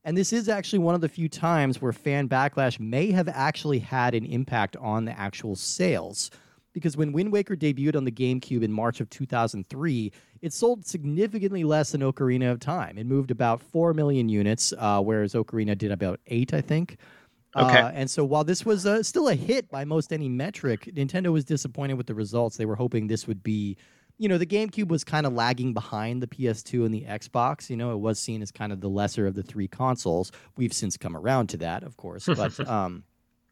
And 0.10 0.18
this 0.18 0.34
is 0.34 0.50
actually 0.50 0.80
one 0.80 0.96
of 0.96 1.02
the 1.02 1.08
few 1.08 1.30
times 1.30 1.84
where 1.84 1.94
fan 1.94 2.28
backlash 2.28 2.80
may 2.80 3.12
have 3.12 3.28
actually 3.28 3.78
had 3.78 4.16
an 4.16 4.26
impact 4.26 4.76
on 4.78 5.06
the 5.06 5.12
actual 5.12 5.56
sales. 5.56 6.32
Because 6.74 6.98
when 6.98 7.12
Wind 7.12 7.32
Waker 7.32 7.56
debuted 7.56 7.96
on 7.96 8.06
the 8.06 8.12
GameCube 8.12 8.64
in 8.64 8.72
March 8.72 9.02
of 9.02 9.10
2003, 9.12 10.12
it 10.42 10.52
sold 10.52 10.84
significantly 10.84 11.64
less 11.64 11.92
than 11.92 12.02
Ocarina 12.02 12.52
of 12.52 12.60
Time. 12.60 12.98
It 12.98 13.06
moved 13.06 13.30
about 13.30 13.62
4 13.62 13.94
million 13.94 14.30
units, 14.30 14.74
uh, 14.80 15.00
whereas 15.00 15.36
Ocarina 15.36 15.78
did 15.78 15.92
about 15.92 16.20
8, 16.26 16.56
I 16.56 16.62
think. 16.62 16.98
Okay. 17.56 17.80
Uh, 17.80 17.90
and 17.90 18.10
so 18.10 18.26
while 18.26 18.44
this 18.44 18.66
was 18.66 18.88
uh, 18.88 19.04
still 19.04 19.28
a 19.28 19.36
hit 19.36 19.70
by 19.70 19.86
most 19.86 20.12
any 20.12 20.28
metric, 20.28 20.90
Nintendo 20.96 21.32
was 21.32 21.46
disappointed 21.46 21.94
with 21.94 22.08
the 22.08 22.16
results. 22.16 22.58
They 22.58 22.66
were 22.66 22.76
hoping 22.76 23.06
this 23.06 23.28
would 23.28 23.44
be 23.44 23.78
you 24.20 24.28
know, 24.28 24.38
the 24.38 24.46
GameCube 24.46 24.90
was 24.90 25.06
kind 25.06 25.26
of 25.26 25.34
lagging 25.34 25.74
behind 25.74 26.22
the 26.22 26.28
PS2 26.28 26.86
and 26.86 26.94
the 26.94 27.06
Xbox. 27.06 27.70
You 27.70 27.78
know, 27.78 27.94
it 27.94 28.00
was 28.00 28.20
seen 28.20 28.42
as 28.42 28.52
kind 28.52 28.74
of 28.74 28.82
the 28.82 28.90
lesser 28.90 29.26
of 29.26 29.34
the 29.34 29.42
three 29.42 29.68
consoles. 29.68 30.34
We've 30.58 30.74
since 30.74 30.98
come 30.98 31.16
around 31.16 31.48
to 31.48 31.58
that, 31.58 31.84
of 31.84 31.96
course, 31.96 32.26
but 32.36 32.60
um, 32.68 33.06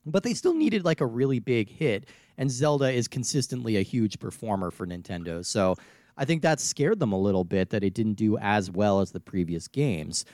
but 0.06 0.24
they 0.24 0.34
still 0.34 0.54
needed 0.54 0.86
like 0.86 1.02
a 1.02 1.06
really 1.06 1.40
big 1.40 1.70
hit. 1.70 2.10
And 2.38 2.52
Zelda 2.52 2.92
is 2.92 3.08
consistently 3.08 3.78
a 3.78 3.82
huge 3.82 4.20
performer 4.20 4.70
for 4.70 4.86
Nintendo, 4.86 5.44
so 5.44 5.76
I 6.18 6.26
think 6.26 6.42
that 6.42 6.60
scared 6.60 7.00
them 7.00 7.14
a 7.14 7.20
little 7.20 7.46
bit 7.46 7.70
that 7.70 7.84
it 7.84 7.94
didn't 7.94 8.16
do 8.16 8.38
as 8.38 8.70
well 8.70 9.00
as 9.00 9.12
the 9.12 9.20
previous 9.20 9.68
games. 9.68 10.26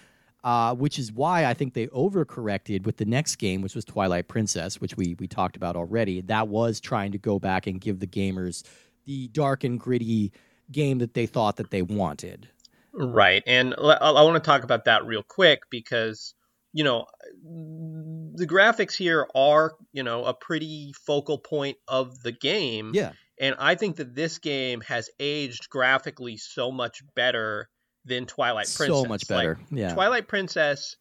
Uh, 0.44 0.76
which 0.76 1.00
is 1.00 1.10
why 1.10 1.46
I 1.46 1.54
think 1.54 1.74
they 1.74 1.88
overcorrected 1.88 2.86
with 2.86 2.98
the 2.98 3.06
next 3.06 3.38
game, 3.38 3.62
which 3.62 3.76
was 3.76 3.86
Twilight 3.86 4.28
Princess, 4.28 4.82
which 4.82 4.98
we 4.98 5.16
we 5.18 5.26
talked 5.26 5.56
about 5.56 5.78
already. 5.78 6.20
That 6.20 6.50
was 6.50 6.82
trying 6.82 7.14
to 7.14 7.18
go 7.18 7.40
back 7.40 7.66
and 7.66 7.80
give 7.80 8.02
the 8.02 8.08
gamers 8.08 8.64
the 9.06 9.28
dark 9.30 9.64
and 9.64 9.80
gritty 9.80 10.32
game 10.72 11.00
that 11.00 11.14
they 11.14 11.26
thought 11.26 11.58
that 11.58 11.72
they 11.72 11.82
wanted. 11.82 12.50
Right. 12.94 13.44
And 13.48 13.74
I 13.74 14.12
want 14.24 14.36
to 14.36 14.48
talk 14.48 14.64
about 14.64 14.86
that 14.86 15.06
real 15.06 15.24
quick 15.24 15.64
because, 15.70 16.36
you 16.74 16.84
know, 16.84 17.08
the 17.44 18.46
graphics 18.46 18.96
here 18.96 19.28
are, 19.34 19.74
you 19.92 20.04
know, 20.04 20.26
a 20.26 20.34
pretty 20.34 20.94
focal 21.06 21.38
point 21.38 21.78
of 21.88 22.22
the 22.22 22.32
game. 22.32 22.92
Yeah. 22.94 23.14
And 23.40 23.56
I 23.58 23.76
think 23.76 23.96
that 23.96 24.14
this 24.14 24.38
game 24.38 24.82
has 24.82 25.10
aged 25.20 25.70
graphically 25.70 26.38
so 26.38 26.72
much 26.72 27.04
better 27.16 27.68
than 28.06 28.26
Twilight 28.26 28.72
Princess. 28.76 28.88
So 28.88 29.06
much 29.06 29.28
better. 29.28 29.58
Like, 29.72 29.80
yeah. 29.80 29.94
Twilight 29.94 30.28
Princess 30.28 30.96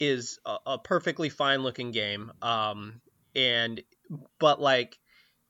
is 0.00 0.40
a, 0.44 0.56
a 0.66 0.78
perfectly 0.78 1.28
fine 1.28 1.62
looking 1.62 1.92
game. 1.92 2.32
Um, 2.42 3.00
and, 3.36 3.82
but 4.40 4.60
like, 4.60 4.98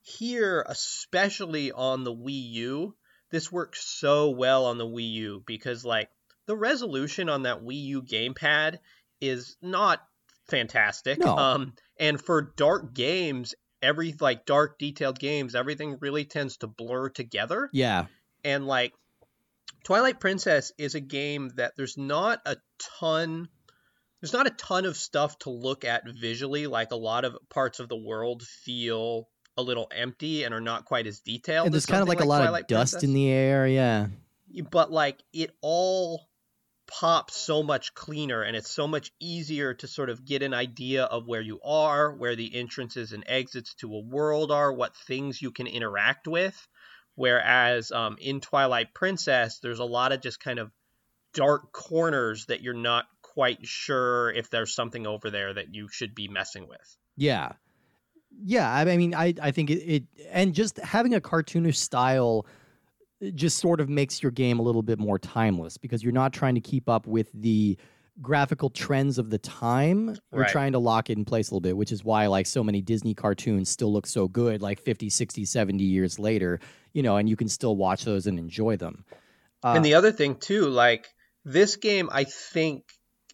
here, 0.07 0.65
especially 0.69 1.73
on 1.73 2.05
the 2.05 2.15
Wii 2.15 2.53
U, 2.53 2.95
this 3.33 3.51
works 3.51 3.85
so 3.85 4.31
well 4.31 4.67
on 4.67 4.79
the 4.79 4.87
Wii 4.87 5.11
U 5.11 5.43
because 5.47 5.85
like 5.85 6.09
the 6.47 6.57
resolution 6.57 7.29
on 7.29 7.43
that 7.43 7.63
Wii 7.63 7.83
U 7.87 8.03
gamepad 8.03 8.79
is 9.21 9.57
not 9.61 10.01
fantastic. 10.49 11.19
No. 11.19 11.37
Um, 11.37 11.75
and 11.99 12.21
for 12.21 12.53
dark 12.57 12.95
games, 12.95 13.57
every 13.83 14.15
like 14.21 14.47
dark 14.47 14.79
detailed 14.79 15.19
games, 15.19 15.57
everything 15.57 15.99
really 16.01 16.25
tends 16.25 16.59
to 16.59 16.69
blur 16.69 17.09
together. 17.09 17.69
Yeah. 17.73 18.07
And 18.45 18.65
like 18.65 18.93
Twilight 19.83 20.21
Princess 20.21 20.71
is 20.79 20.95
a 20.95 21.01
game 21.01 21.51
that 21.57 21.73
there's 21.77 21.99
not 21.99 22.41
a 22.47 22.57
ton 23.01 23.49
there's 24.21 24.33
not 24.33 24.47
a 24.47 24.51
ton 24.51 24.85
of 24.85 24.97
stuff 24.97 25.37
to 25.41 25.51
look 25.51 25.85
at 25.85 26.05
visually 26.09 26.69
like 26.69 26.93
a 26.93 26.97
lot 26.97 27.25
of 27.25 27.37
parts 27.51 27.81
of 27.81 27.89
the 27.89 27.97
world 27.97 28.45
feel 28.45 29.29
a 29.57 29.63
little 29.63 29.89
empty 29.95 30.45
and 30.45 30.55
are 30.55 30.61
not 30.61 30.85
quite 30.85 31.07
as 31.07 31.21
detailed. 31.21 31.67
And 31.67 31.75
there's 31.75 31.87
kind 31.87 32.03
of 32.03 32.09
like, 32.09 32.19
like, 32.19 32.25
a 32.25 32.29
lot 32.29 32.43
Twilight 32.43 32.63
of 32.63 32.69
dust 32.69 32.93
Princess. 32.95 33.09
in 33.09 33.15
the 33.15 33.31
air. 33.31 33.67
Yeah. 33.67 34.07
But 34.71 34.93
like 34.93 35.23
it 35.33 35.51
all 35.61 36.29
pops 36.87 37.37
so 37.37 37.63
much 37.63 37.95
cleaner 37.95 38.43
and 38.43 38.57
it's 38.57 38.71
so 38.71 38.87
much 38.87 39.11
easier 39.19 39.75
to 39.75 39.89
sort 39.89 40.09
of 40.09 40.25
get 40.25 40.43
an 40.43 40.55
idea 40.55 41.05
of 41.05 41.27
where 41.27 41.41
you 41.41 41.61
are, 41.65 42.15
where 42.15 42.37
the 42.37 42.55
entrances 42.55 43.13
and 43.13 43.25
exits 43.27 43.75
to 43.75 43.93
a 43.93 44.01
world 44.01 44.53
are, 44.53 44.73
what 44.73 44.97
things 44.97 45.43
you 45.43 45.51
can 45.51 45.67
interact 45.67 46.29
with. 46.29 46.69
Whereas 47.17 47.91
um, 47.93 48.17
in 48.21 48.41
Twilight 48.41 48.95
Princess, 48.95 49.59
there's 49.61 49.79
a 49.79 49.85
lot 49.85 50.13
of 50.13 50.21
just 50.21 50.39
kind 50.39 50.59
of 50.59 50.71
dark 51.35 51.73
corners 51.73 52.47
that 52.47 52.63
you're 52.63 52.75
not 52.75 53.07
quite 53.23 53.67
sure 53.67 54.31
if 54.31 54.49
there's 54.51 54.75
something 54.75 55.07
over 55.07 55.31
there 55.31 55.55
that 55.55 55.75
you 55.75 55.89
should 55.89 56.15
be 56.15 56.29
messing 56.29 56.69
with. 56.69 56.97
Yeah. 57.17 57.53
Yeah, 58.43 58.73
I 58.73 58.97
mean, 58.97 59.15
I 59.15 59.35
I 59.41 59.51
think 59.51 59.71
it, 59.71 59.83
it 59.83 60.05
and 60.31 60.55
just 60.55 60.79
having 60.79 61.15
a 61.15 61.21
cartoonish 61.21 61.77
style 61.77 62.47
just 63.35 63.59
sort 63.59 63.81
of 63.81 63.89
makes 63.89 64.23
your 64.23 64.31
game 64.31 64.59
a 64.59 64.63
little 64.63 64.83
bit 64.83 64.99
more 64.99 65.19
timeless 65.19 65.79
because 65.79 66.03
you're 66.03 66.13
not 66.13 66.33
trying 66.33 66.55
to 66.55 66.61
keep 66.61 66.89
up 66.89 67.07
with 67.07 67.31
the 67.33 67.79
graphical 68.23 68.71
trends 68.71 69.19
of 69.19 69.31
the 69.31 69.39
time. 69.39 70.09
You're 70.33 70.43
Right. 70.43 70.49
trying 70.49 70.73
to 70.73 70.79
lock 70.79 71.11
it 71.11 71.19
in 71.19 71.25
place 71.25 71.51
a 71.51 71.55
little 71.55 71.61
bit, 71.61 71.77
which 71.77 71.93
is 71.93 72.05
why 72.05 72.27
like 72.27 72.47
so 72.47 72.63
many 72.63 72.81
Disney 72.83 73.15
cartoons 73.15 73.71
still 73.71 73.93
look 73.93 74.07
so 74.07 74.29
good 74.29 74.63
like 74.63 74.81
50, 74.81 75.09
60, 75.11 75.45
70 75.45 75.85
years 75.85 76.19
later, 76.19 76.61
you 76.93 77.03
know, 77.03 77.17
and 77.17 77.29
you 77.29 77.37
can 77.37 77.49
still 77.49 77.77
watch 77.77 78.05
those 78.05 78.27
and 78.27 78.39
enjoy 78.39 78.77
them. 78.77 79.05
Uh, 79.63 79.75
and 79.75 79.85
the 79.85 79.95
other 79.95 80.13
thing 80.13 80.37
too, 80.37 80.69
like 80.69 81.07
this 81.45 81.77
game, 81.77 82.09
I 82.13 82.25
think 82.25 82.85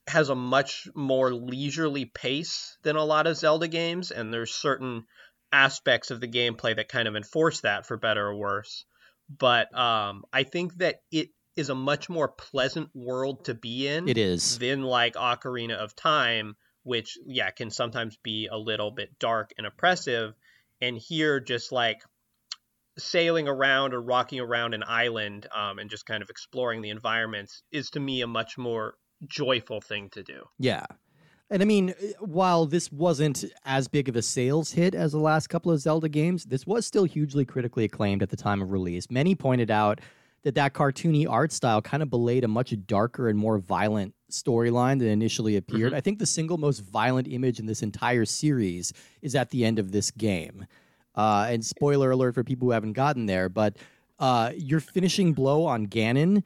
has 0.07 0.29
a 0.29 0.35
much 0.35 0.89
more 0.95 1.33
leisurely 1.33 2.05
pace 2.05 2.77
than 2.83 2.97
a 2.97 3.05
lot 3.05 3.27
of 3.27 3.37
Zelda 3.37 3.69
games, 3.69 4.11
and 4.11 4.33
there's 4.33 4.55
certain 4.55 5.05
aspects 5.53 6.11
of 6.11 6.21
the 6.21 6.29
gameplay 6.29 6.75
that 6.75 6.89
kind 6.89 7.07
of 7.07 7.15
enforce 7.15 7.61
that 7.61 7.87
for 7.87 7.97
better 7.97 8.29
or 8.29 8.37
worse. 8.37 8.85
But 9.29 9.77
um, 9.77 10.25
I 10.33 10.43
think 10.43 10.75
that 10.79 10.97
it 11.11 11.29
is 11.57 11.69
a 11.69 11.75
much 11.75 12.09
more 12.09 12.29
pleasant 12.29 12.89
world 12.95 13.45
to 13.45 13.55
be 13.55 13.87
in 13.87 14.09
it 14.09 14.19
is. 14.19 14.59
than 14.59 14.83
like 14.83 15.15
Ocarina 15.15 15.75
of 15.75 15.95
Time, 15.95 16.57
which 16.83 17.19
yeah 17.27 17.51
can 17.51 17.71
sometimes 17.71 18.17
be 18.23 18.49
a 18.51 18.57
little 18.57 18.91
bit 18.91 19.19
dark 19.19 19.53
and 19.59 19.67
oppressive. 19.67 20.35
And 20.81 20.99
here, 20.99 21.39
just 21.39 21.71
like 21.71 22.03
sailing 22.99 23.49
around 23.49 23.95
or 23.95 24.03
rocking 24.03 24.41
around 24.41 24.75
an 24.75 24.83
island 24.87 25.47
um, 25.55 25.79
and 25.79 25.89
just 25.89 26.07
kind 26.07 26.23
of 26.23 26.31
exploring 26.31 26.83
the 26.83 26.91
environments 26.91 27.63
is 27.71 27.91
to 27.91 28.01
me 28.01 28.21
a 28.21 28.27
much 28.27 28.59
more 28.59 28.95
joyful 29.27 29.81
thing 29.81 30.09
to 30.11 30.23
do. 30.23 30.45
Yeah. 30.59 30.87
And 31.51 31.63
I 31.63 31.67
mean, 31.67 31.91
uh, 31.91 32.25
while 32.25 32.67
this 32.67 32.91
wasn't 32.91 33.45
as 33.65 33.87
big 33.87 34.09
of 34.09 34.17
a 34.17 34.23
sales 34.23 34.73
hit 34.73 34.95
as 34.95 35.13
the 35.13 35.19
last 35.19 35.49
couple 35.49 35.71
of 35.71 35.81
Zelda 35.81 36.09
games, 36.09 36.45
this 36.45 36.67
was 36.67 36.87
still 36.87 37.05
hugely 37.05 37.45
critically 37.45 37.85
acclaimed 37.85 38.23
at 38.23 38.31
the 38.31 38.37
time 38.37 38.63
of 38.63 38.73
release. 38.73 39.11
Many 39.11 39.35
pointed 39.35 39.71
out 39.71 40.01
that 40.45 40.55
that 40.55 40.73
cartoony 40.73 41.29
art 41.29 41.53
style 41.53 41.83
kind 41.83 42.03
of 42.03 42.11
belayed 42.11 42.43
a 42.43 42.49
much 42.49 42.75
darker 42.87 43.29
and 43.29 43.39
more 43.39 43.59
violent 43.59 44.15
storyline 44.31 44.99
than 44.99 45.09
initially 45.09 45.57
appeared. 45.57 45.95
I 45.95 46.01
think 46.01 46.19
the 46.19 46.27
single 46.27 46.59
most 46.59 46.81
violent 46.81 47.29
image 47.29 47.61
in 47.61 47.67
this 47.67 47.83
entire 47.83 48.25
series 48.25 48.93
is 49.21 49.35
at 49.35 49.51
the 49.51 49.65
end 49.65 49.79
of 49.79 49.93
this 49.93 50.11
game. 50.11 50.67
Uh, 51.15 51.47
and 51.51 51.65
spoiler 51.65 52.11
alert 52.11 52.35
for 52.35 52.43
people 52.43 52.67
who 52.67 52.73
haven't 52.73 52.95
gotten 52.95 53.27
there, 53.27 53.51
but 53.51 53.77
uh, 54.19 54.53
your 54.57 54.81
finishing 54.81 55.35
blow 55.35 55.67
on 55.67 55.87
Ganon 55.87 56.43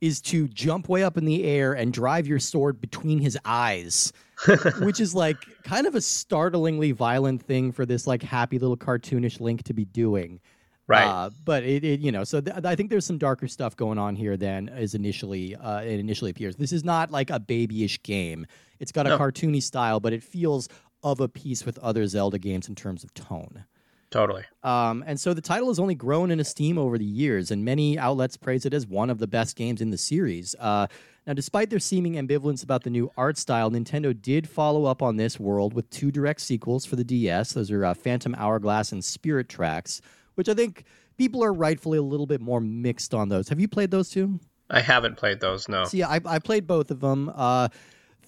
is 0.00 0.20
to 0.20 0.46
jump 0.48 0.88
way 0.88 1.02
up 1.02 1.16
in 1.16 1.24
the 1.24 1.44
air 1.44 1.72
and 1.72 1.92
drive 1.92 2.26
your 2.26 2.38
sword 2.38 2.80
between 2.80 3.18
his 3.18 3.38
eyes, 3.44 4.12
which 4.80 5.00
is 5.00 5.14
like 5.14 5.36
kind 5.64 5.86
of 5.86 5.94
a 5.94 6.00
startlingly 6.00 6.92
violent 6.92 7.42
thing 7.42 7.72
for 7.72 7.86
this 7.86 8.06
like 8.06 8.22
happy 8.22 8.58
little 8.58 8.76
cartoonish 8.76 9.40
Link 9.40 9.62
to 9.64 9.72
be 9.72 9.84
doing. 9.84 10.40
Right. 10.88 11.04
Uh, 11.04 11.30
but 11.44 11.64
it, 11.64 11.82
it, 11.82 12.00
you 12.00 12.12
know, 12.12 12.22
so 12.22 12.40
th- 12.40 12.64
I 12.64 12.76
think 12.76 12.90
there's 12.90 13.06
some 13.06 13.18
darker 13.18 13.48
stuff 13.48 13.74
going 13.74 13.98
on 13.98 14.14
here 14.14 14.36
than 14.36 14.68
is 14.68 14.94
initially 14.94 15.56
uh, 15.56 15.80
it 15.80 15.98
initially 15.98 16.30
appears. 16.30 16.54
This 16.56 16.72
is 16.72 16.84
not 16.84 17.10
like 17.10 17.30
a 17.30 17.40
babyish 17.40 18.00
game. 18.02 18.46
It's 18.78 18.92
got 18.92 19.06
a 19.06 19.10
No. 19.10 19.18
cartoony 19.18 19.62
style, 19.62 19.98
but 19.98 20.12
it 20.12 20.22
feels 20.22 20.68
of 21.02 21.20
a 21.20 21.28
piece 21.28 21.64
with 21.66 21.78
other 21.78 22.06
Zelda 22.06 22.38
games 22.38 22.68
in 22.68 22.74
terms 22.76 23.02
of 23.02 23.12
tone. 23.14 23.64
Totally. 24.10 24.44
Um, 24.62 25.04
and 25.06 25.18
so 25.18 25.34
the 25.34 25.40
title 25.40 25.68
has 25.68 25.78
only 25.78 25.94
grown 25.94 26.30
in 26.30 26.40
esteem 26.40 26.78
over 26.78 26.98
the 26.98 27.04
years, 27.04 27.50
and 27.50 27.64
many 27.64 27.98
outlets 27.98 28.36
praise 28.36 28.66
it 28.66 28.74
as 28.74 28.86
one 28.86 29.10
of 29.10 29.18
the 29.18 29.26
best 29.26 29.56
games 29.56 29.80
in 29.80 29.90
the 29.90 29.98
series. 29.98 30.54
Uh, 30.58 30.86
now, 31.26 31.32
despite 31.32 31.70
their 31.70 31.80
seeming 31.80 32.14
ambivalence 32.14 32.62
about 32.62 32.84
the 32.84 32.90
new 32.90 33.10
art 33.16 33.36
style, 33.36 33.70
Nintendo 33.70 34.20
did 34.20 34.48
follow 34.48 34.84
up 34.84 35.02
on 35.02 35.16
this 35.16 35.40
world 35.40 35.74
with 35.74 35.90
two 35.90 36.12
direct 36.12 36.40
sequels 36.40 36.86
for 36.86 36.94
the 36.94 37.04
DS. 37.04 37.52
Those 37.52 37.70
are 37.72 37.84
uh, 37.84 37.94
Phantom 37.94 38.34
Hourglass 38.36 38.92
and 38.92 39.04
Spirit 39.04 39.48
Tracks, 39.48 40.00
which 40.36 40.48
I 40.48 40.54
think 40.54 40.84
people 41.16 41.42
are 41.42 41.52
rightfully 41.52 41.98
a 41.98 42.02
little 42.02 42.26
bit 42.26 42.40
more 42.40 42.60
mixed 42.60 43.12
on 43.12 43.28
those. 43.28 43.48
Have 43.48 43.58
you 43.58 43.66
played 43.66 43.90
those 43.90 44.08
two? 44.08 44.38
I 44.70 44.80
haven't 44.80 45.16
played 45.16 45.40
those, 45.40 45.68
no. 45.68 45.84
See, 45.84 46.02
I, 46.02 46.20
I 46.24 46.38
played 46.38 46.66
both 46.66 46.90
of 46.90 47.00
them. 47.00 47.30
Uh, 47.34 47.68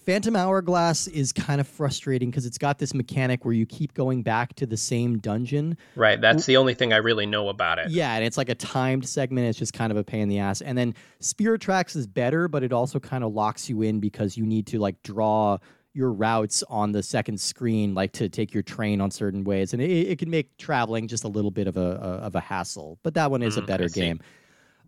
Phantom 0.09 0.37
Hourglass 0.37 1.07
is 1.07 1.35
kind 1.35 1.61
of 1.61 1.69
frustrating 1.69 2.31
because 2.31 2.47
it's 2.47 2.57
got 2.57 2.79
this 2.79 2.95
mechanic 2.95 3.45
where 3.45 3.53
you 3.53 3.67
keep 3.67 3.93
going 3.93 4.23
back 4.23 4.55
to 4.55 4.65
the 4.65 4.79
same 4.79 5.19
dungeon. 5.19 5.77
Right. 5.97 6.19
That's 6.19 6.47
the 6.47 6.57
only 6.57 6.73
thing 6.73 6.95
I 6.95 6.97
really 6.97 7.27
know 7.27 7.51
about 7.51 7.79
it. 7.79 7.91
Yeah, 7.91 8.15
and 8.15 8.25
it's 8.25 8.39
like 8.39 8.49
a 8.49 8.55
timed 8.55 9.07
segment. 9.07 9.49
It's 9.49 9.59
just 9.59 9.75
kind 9.75 9.93
of 9.93 9.99
a 9.99 10.03
pain 10.03 10.23
in 10.23 10.31
the 10.31 10.39
ass. 10.39 10.63
And 10.63 10.79
then 10.79 10.95
Spirit 11.21 11.61
Tracks 11.61 11.95
is 11.95 12.07
better, 12.07 12.49
but 12.49 12.63
it 12.63 12.73
also 12.73 12.99
kind 12.99 13.23
of 13.23 13.35
locks 13.35 13.69
you 13.69 13.83
in 13.83 14.01
because 14.01 14.35
you 14.35 14.47
need 14.47 14.67
to 14.69 14.79
like 14.79 15.03
draw 15.03 15.59
your 15.93 16.11
routes 16.11 16.65
on 16.71 16.93
the 16.93 17.03
second 17.03 17.39
screen, 17.39 17.93
like 17.93 18.13
to 18.13 18.31
take 18.31 18.55
your 18.55 18.63
train 18.63 19.03
on 19.03 19.11
certain 19.11 19.45
ways, 19.45 19.75
and 19.75 19.83
it, 19.83 19.91
it 19.91 20.19
can 20.19 20.31
make 20.31 20.57
traveling 20.57 21.07
just 21.07 21.25
a 21.25 21.29
little 21.29 21.51
bit 21.51 21.67
of 21.67 21.77
a, 21.77 21.81
a 21.81 22.27
of 22.27 22.35
a 22.35 22.41
hassle. 22.41 22.99
But 23.03 23.13
that 23.15 23.31
one 23.31 23.43
is 23.43 23.57
Mm, 23.57 23.65
a 23.65 23.67
better 23.67 23.89
game. 23.91 24.21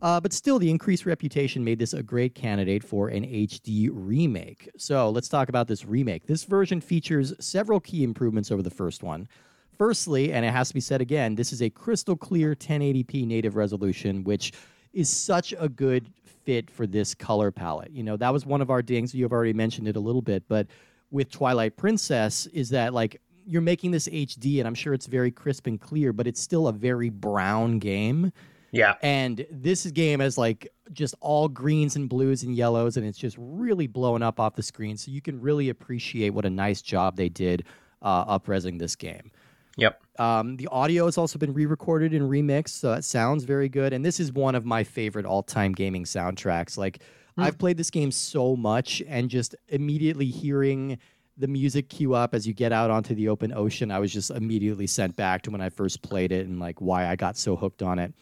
Uh, 0.02 0.18
but 0.20 0.32
still, 0.32 0.58
the 0.58 0.70
increased 0.70 1.04
reputation 1.04 1.62
made 1.62 1.78
this 1.78 1.92
a 1.92 2.02
great 2.02 2.34
candidate 2.34 2.82
for 2.82 3.08
an 3.08 3.24
HD 3.24 3.90
remake. 3.92 4.70
So 4.76 5.10
let's 5.10 5.28
talk 5.28 5.48
about 5.48 5.68
this 5.68 5.84
remake. 5.84 6.26
This 6.26 6.44
version 6.44 6.80
features 6.80 7.34
several 7.38 7.80
key 7.80 8.02
improvements 8.02 8.50
over 8.50 8.62
the 8.62 8.70
first 8.70 9.02
one. 9.02 9.28
Firstly, 9.76 10.32
and 10.32 10.44
it 10.44 10.52
has 10.52 10.68
to 10.68 10.74
be 10.74 10.80
said 10.80 11.00
again, 11.00 11.34
this 11.34 11.52
is 11.52 11.62
a 11.62 11.70
crystal 11.70 12.16
clear 12.16 12.54
1080p 12.54 13.26
native 13.26 13.56
resolution, 13.56 14.24
which 14.24 14.52
is 14.92 15.08
such 15.08 15.54
a 15.58 15.68
good 15.68 16.10
fit 16.44 16.70
for 16.70 16.86
this 16.86 17.14
color 17.14 17.50
palette. 17.50 17.90
You 17.90 18.02
know, 18.02 18.16
that 18.16 18.32
was 18.32 18.44
one 18.44 18.60
of 18.60 18.70
our 18.70 18.82
dings. 18.82 19.14
You've 19.14 19.32
already 19.32 19.52
mentioned 19.52 19.88
it 19.88 19.96
a 19.96 20.00
little 20.00 20.22
bit, 20.22 20.44
but 20.48 20.66
with 21.10 21.30
Twilight 21.30 21.76
Princess, 21.76 22.46
is 22.46 22.70
that 22.70 22.94
like 22.94 23.20
you're 23.46 23.62
making 23.62 23.90
this 23.90 24.08
HD, 24.08 24.58
and 24.58 24.66
I'm 24.66 24.74
sure 24.74 24.94
it's 24.94 25.06
very 25.06 25.30
crisp 25.30 25.66
and 25.66 25.80
clear, 25.80 26.12
but 26.12 26.26
it's 26.26 26.40
still 26.40 26.68
a 26.68 26.72
very 26.72 27.08
brown 27.08 27.78
game. 27.78 28.32
Yeah. 28.72 28.94
And 29.02 29.46
this 29.50 29.84
game 29.86 30.20
is 30.20 30.38
like 30.38 30.68
just 30.92 31.14
all 31.20 31.48
greens 31.48 31.96
and 31.96 32.08
blues 32.08 32.42
and 32.42 32.54
yellows, 32.54 32.96
and 32.96 33.06
it's 33.06 33.18
just 33.18 33.36
really 33.38 33.86
blowing 33.86 34.22
up 34.22 34.38
off 34.38 34.54
the 34.54 34.62
screen. 34.62 34.96
So 34.96 35.10
you 35.10 35.20
can 35.20 35.40
really 35.40 35.68
appreciate 35.68 36.30
what 36.30 36.44
a 36.44 36.50
nice 36.50 36.82
job 36.82 37.16
they 37.16 37.28
did 37.28 37.64
uh, 38.02 38.38
upresing 38.38 38.78
this 38.78 38.96
game. 38.96 39.30
Yep. 39.76 40.00
Um, 40.18 40.56
the 40.56 40.68
audio 40.68 41.06
has 41.06 41.16
also 41.16 41.38
been 41.38 41.54
re-recorded 41.54 42.12
and 42.12 42.28
remixed, 42.28 42.70
so 42.70 42.92
it 42.92 43.04
sounds 43.04 43.44
very 43.44 43.68
good. 43.68 43.92
And 43.92 44.04
this 44.04 44.20
is 44.20 44.32
one 44.32 44.54
of 44.54 44.64
my 44.64 44.84
favorite 44.84 45.26
all-time 45.26 45.72
gaming 45.72 46.04
soundtracks. 46.04 46.76
Like 46.76 47.02
I've 47.38 47.56
played 47.56 47.78
this 47.78 47.90
game 47.90 48.12
so 48.12 48.54
much, 48.56 49.02
and 49.08 49.30
just 49.30 49.54
immediately 49.68 50.26
hearing 50.26 50.98
the 51.38 51.48
music 51.48 51.88
cue 51.88 52.12
up 52.12 52.34
as 52.34 52.46
you 52.46 52.52
get 52.52 52.70
out 52.70 52.90
onto 52.90 53.14
the 53.14 53.28
open 53.28 53.52
ocean, 53.54 53.90
I 53.90 53.98
was 53.98 54.12
just 54.12 54.30
immediately 54.30 54.86
sent 54.86 55.16
back 55.16 55.40
to 55.42 55.50
when 55.50 55.62
I 55.62 55.70
first 55.70 56.02
played 56.02 56.32
it 56.32 56.46
and 56.46 56.60
like 56.60 56.80
why 56.80 57.06
I 57.06 57.16
got 57.16 57.38
so 57.38 57.56
hooked 57.56 57.82
on 57.82 57.98
it. 57.98 58.12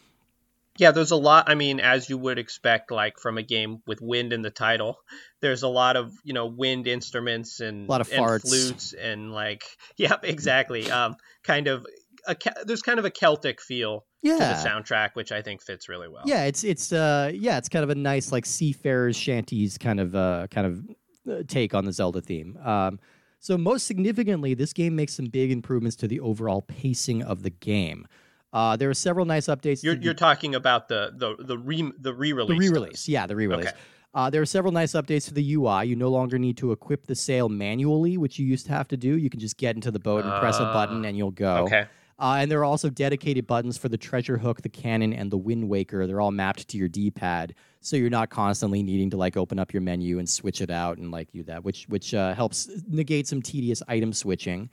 Yeah, 0.79 0.91
there's 0.91 1.11
a 1.11 1.15
lot. 1.17 1.49
I 1.49 1.55
mean, 1.55 1.79
as 1.79 2.09
you 2.09 2.17
would 2.17 2.39
expect, 2.39 2.89
like 2.89 3.19
from 3.19 3.37
a 3.37 3.43
game 3.43 3.81
with 3.85 4.01
wind 4.01 4.31
in 4.31 4.41
the 4.41 4.49
title, 4.49 4.97
there's 5.41 5.63
a 5.63 5.67
lot 5.67 5.97
of 5.97 6.13
you 6.23 6.33
know 6.33 6.45
wind 6.45 6.87
instruments 6.87 7.59
and 7.59 7.87
A 7.87 7.91
lot 7.91 8.01
of 8.01 8.09
and 8.11 8.21
farts. 8.21 8.41
flutes 8.41 8.93
and 8.93 9.31
like, 9.33 9.63
yep, 9.97 10.21
exactly. 10.23 10.89
Um, 10.89 11.15
kind 11.43 11.67
of 11.67 11.85
a 12.27 12.35
there's 12.65 12.81
kind 12.81 12.99
of 12.99 13.05
a 13.05 13.11
Celtic 13.11 13.61
feel 13.61 14.05
to 14.23 14.29
the 14.63 14.69
soundtrack, 14.69 15.09
which 15.13 15.31
I 15.31 15.41
think 15.41 15.61
fits 15.61 15.89
really 15.89 16.07
well. 16.07 16.23
Yeah, 16.25 16.45
it's 16.45 16.63
it's 16.63 16.91
uh 16.91 17.31
yeah, 17.33 17.57
it's 17.57 17.69
kind 17.69 17.83
of 17.83 17.89
a 17.89 17.95
nice 17.95 18.31
like 18.31 18.45
seafarers 18.45 19.15
shanties 19.15 19.77
kind 19.77 19.99
of 19.99 20.15
uh 20.15 20.47
kind 20.49 20.67
of 20.67 20.89
uh, 21.29 21.43
take 21.47 21.73
on 21.73 21.85
the 21.85 21.91
Zelda 21.91 22.21
theme. 22.21 22.57
Um 22.63 22.99
so 23.41 23.57
most 23.57 23.87
significantly, 23.87 24.53
this 24.53 24.73
game 24.73 24.97
makes 24.97 25.13
some 25.13 25.27
big 25.27 25.49
improvements 25.49 25.95
to 25.97 26.07
the 26.09 26.19
overall 26.19 26.61
pacing 26.61 27.23
of 27.23 27.41
the 27.43 27.49
game. 27.49 28.05
Uh, 28.51 28.75
there 28.75 28.89
are 28.89 28.93
several 28.95 29.25
nice 29.25 29.47
updates. 29.47 29.83
You're 29.83 29.95
the- 29.95 30.03
you're 30.03 30.13
talking 30.13 30.55
about 30.55 30.87
the 30.87 31.11
the 31.15 31.35
the 31.43 31.57
re 31.57 31.91
the 31.99 32.13
re-release. 32.13 32.49
the 32.49 32.57
re-release. 32.57 33.07
Yeah, 33.07 33.27
the 33.27 33.35
re-release. 33.35 33.67
Okay. 33.67 33.77
Uh, 34.11 34.27
there 34.29 34.41
are 34.41 34.45
several 34.45 34.73
nice 34.73 34.93
updates 34.93 35.25
to 35.27 35.33
the 35.35 35.53
UI. 35.53 35.83
You 35.85 35.95
no 35.95 36.09
longer 36.09 36.39
need 36.39 36.57
to 36.57 36.71
equip 36.71 37.05
the 37.05 37.13
sail 37.13 37.47
manually, 37.47 38.17
which 38.17 38.39
you 38.39 38.45
used 38.47 38.65
to 38.65 38.71
have 38.71 38.87
to 38.87 38.97
do. 38.97 39.15
You 39.17 39.29
can 39.29 39.39
just 39.39 39.55
get 39.57 39.75
into 39.75 39.91
the 39.91 39.99
boat 39.99 40.25
and 40.25 40.33
press 40.39 40.57
a 40.57 40.63
button, 40.63 41.05
and 41.05 41.15
you'll 41.15 41.29
go. 41.29 41.57
Okay. 41.65 41.85
Uh, 42.17 42.37
and 42.39 42.51
there 42.51 42.59
are 42.59 42.65
also 42.65 42.89
dedicated 42.89 43.45
buttons 43.47 43.77
for 43.77 43.87
the 43.87 43.97
treasure 43.97 44.37
hook, 44.37 44.61
the 44.61 44.67
cannon, 44.67 45.13
and 45.13 45.31
the 45.31 45.37
Wind 45.37 45.69
Waker. 45.69 46.05
They're 46.05 46.19
all 46.19 46.31
mapped 46.31 46.67
to 46.69 46.77
your 46.77 46.89
D-pad, 46.89 47.53
so 47.79 47.95
you're 47.95 48.09
not 48.09 48.29
constantly 48.29 48.81
needing 48.83 49.09
to 49.11 49.17
like 49.17 49.37
open 49.37 49.57
up 49.59 49.71
your 49.71 49.81
menu 49.81 50.17
and 50.19 50.27
switch 50.27 50.59
it 50.59 50.69
out 50.71 50.97
and 50.97 51.11
like 51.11 51.31
do 51.31 51.43
that, 51.43 51.63
which 51.63 51.85
which 51.87 52.13
uh, 52.15 52.33
helps 52.33 52.67
negate 52.89 53.27
some 53.27 53.41
tedious 53.43 53.81
item 53.87 54.11
switching. 54.11 54.69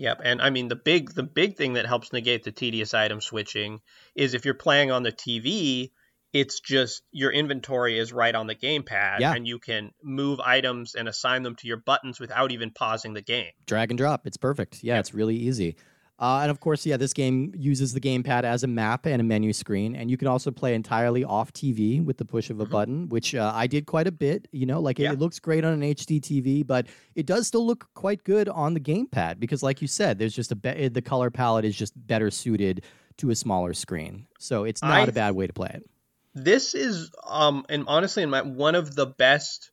Yep, 0.00 0.22
and 0.24 0.40
I 0.40 0.48
mean 0.48 0.68
the 0.68 0.76
big 0.76 1.12
the 1.14 1.22
big 1.22 1.56
thing 1.58 1.74
that 1.74 1.84
helps 1.84 2.10
negate 2.10 2.42
the 2.42 2.52
tedious 2.52 2.94
item 2.94 3.20
switching 3.20 3.80
is 4.14 4.32
if 4.32 4.46
you're 4.46 4.54
playing 4.54 4.90
on 4.90 5.02
the 5.02 5.12
TV, 5.12 5.90
it's 6.32 6.60
just 6.60 7.02
your 7.12 7.30
inventory 7.30 7.98
is 7.98 8.10
right 8.10 8.34
on 8.34 8.46
the 8.46 8.54
gamepad 8.54 9.20
Yeah. 9.20 9.34
and 9.34 9.46
you 9.46 9.58
can 9.58 9.90
move 10.02 10.40
items 10.40 10.94
and 10.94 11.06
assign 11.06 11.42
them 11.42 11.54
to 11.56 11.66
your 11.68 11.76
buttons 11.76 12.18
without 12.18 12.50
even 12.50 12.70
pausing 12.70 13.12
the 13.12 13.20
game. 13.20 13.50
drag 13.66 13.90
and 13.90 13.98
drop. 13.98 14.26
It's 14.26 14.38
perfect. 14.38 14.82
Yeah, 14.82 15.00
it's 15.00 15.12
really 15.12 15.36
easy. 15.36 15.76
Uh, 16.20 16.40
and 16.42 16.50
of 16.50 16.60
course, 16.60 16.84
yeah, 16.84 16.98
this 16.98 17.14
game 17.14 17.50
uses 17.56 17.94
the 17.94 18.00
gamepad 18.00 18.44
as 18.44 18.62
a 18.62 18.66
map 18.66 19.06
and 19.06 19.22
a 19.22 19.24
menu 19.24 19.54
screen, 19.54 19.96
and 19.96 20.10
you 20.10 20.18
can 20.18 20.28
also 20.28 20.50
play 20.50 20.74
entirely 20.74 21.24
off 21.24 21.50
TV 21.54 22.04
with 22.04 22.18
the 22.18 22.26
push 22.26 22.50
of 22.50 22.60
a 22.60 22.66
button, 22.66 23.08
which 23.08 23.34
uh, 23.34 23.50
I 23.54 23.66
did 23.66 23.86
quite 23.86 24.06
a 24.06 24.12
bit. 24.12 24.46
You 24.52 24.66
know, 24.66 24.80
like 24.80 25.00
it, 25.00 25.04
it 25.04 25.18
looks 25.18 25.38
great 25.38 25.64
on 25.64 25.72
an 25.72 25.80
HD 25.80 26.20
TV, 26.20 26.66
but 26.66 26.88
it 27.14 27.24
does 27.24 27.46
still 27.46 27.66
look 27.66 27.88
quite 27.94 28.22
good 28.22 28.50
on 28.50 28.74
the 28.74 28.80
gamepad 28.80 29.40
because, 29.40 29.62
like 29.62 29.80
you 29.80 29.88
said, 29.88 30.18
there's 30.18 30.34
just 30.34 30.52
a 30.52 30.56
be- 30.56 30.88
the 30.88 31.00
color 31.00 31.30
palette 31.30 31.64
is 31.64 31.74
just 31.74 31.94
better 32.06 32.30
suited 32.30 32.84
to 33.16 33.30
a 33.30 33.34
smaller 33.34 33.72
screen, 33.72 34.26
so 34.38 34.64
it's 34.64 34.82
not 34.82 34.90
I 34.92 35.04
a 35.04 35.12
bad 35.12 35.34
way 35.34 35.46
to 35.46 35.54
play 35.54 35.70
it. 35.72 35.88
This 36.34 36.74
is 36.74 37.10
um 37.26 37.64
and 37.70 37.84
honestly 37.88 38.22
in 38.22 38.30
my 38.30 38.42
one 38.42 38.74
of 38.74 38.94
the 38.94 39.06
best 39.06 39.70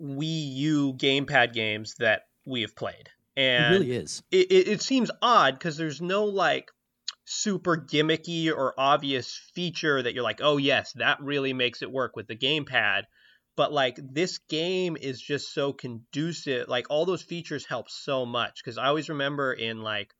Wii 0.00 0.54
U 0.54 0.94
gamepad 0.94 1.52
games 1.52 1.96
that 1.98 2.22
we 2.46 2.62
have 2.62 2.76
played. 2.76 3.10
And 3.36 3.66
it 3.66 3.74
really 3.74 3.92
is. 3.92 4.22
it, 4.30 4.50
it, 4.50 4.68
it 4.68 4.82
seems 4.82 5.10
odd 5.20 5.54
because 5.54 5.76
there's 5.76 6.00
no 6.00 6.24
like 6.24 6.70
super 7.24 7.76
gimmicky 7.76 8.52
or 8.52 8.74
obvious 8.78 9.40
feature 9.54 10.02
that 10.02 10.14
you're 10.14 10.24
like, 10.24 10.40
oh 10.42 10.56
yes, 10.56 10.92
that 10.96 11.20
really 11.20 11.52
makes 11.52 11.82
it 11.82 11.90
work 11.90 12.16
with 12.16 12.26
the 12.26 12.36
gamepad. 12.36 13.02
But 13.56 13.72
like 13.72 13.98
this 14.02 14.38
game 14.48 14.96
is 15.00 15.20
just 15.20 15.52
so 15.52 15.72
conducive. 15.72 16.68
Like 16.68 16.86
all 16.90 17.06
those 17.06 17.22
features 17.22 17.64
help 17.66 17.88
so 17.88 18.26
much 18.26 18.60
because 18.62 18.78
I 18.78 18.86
always 18.86 19.08
remember 19.08 19.52
in 19.52 19.80
like, 19.80 20.12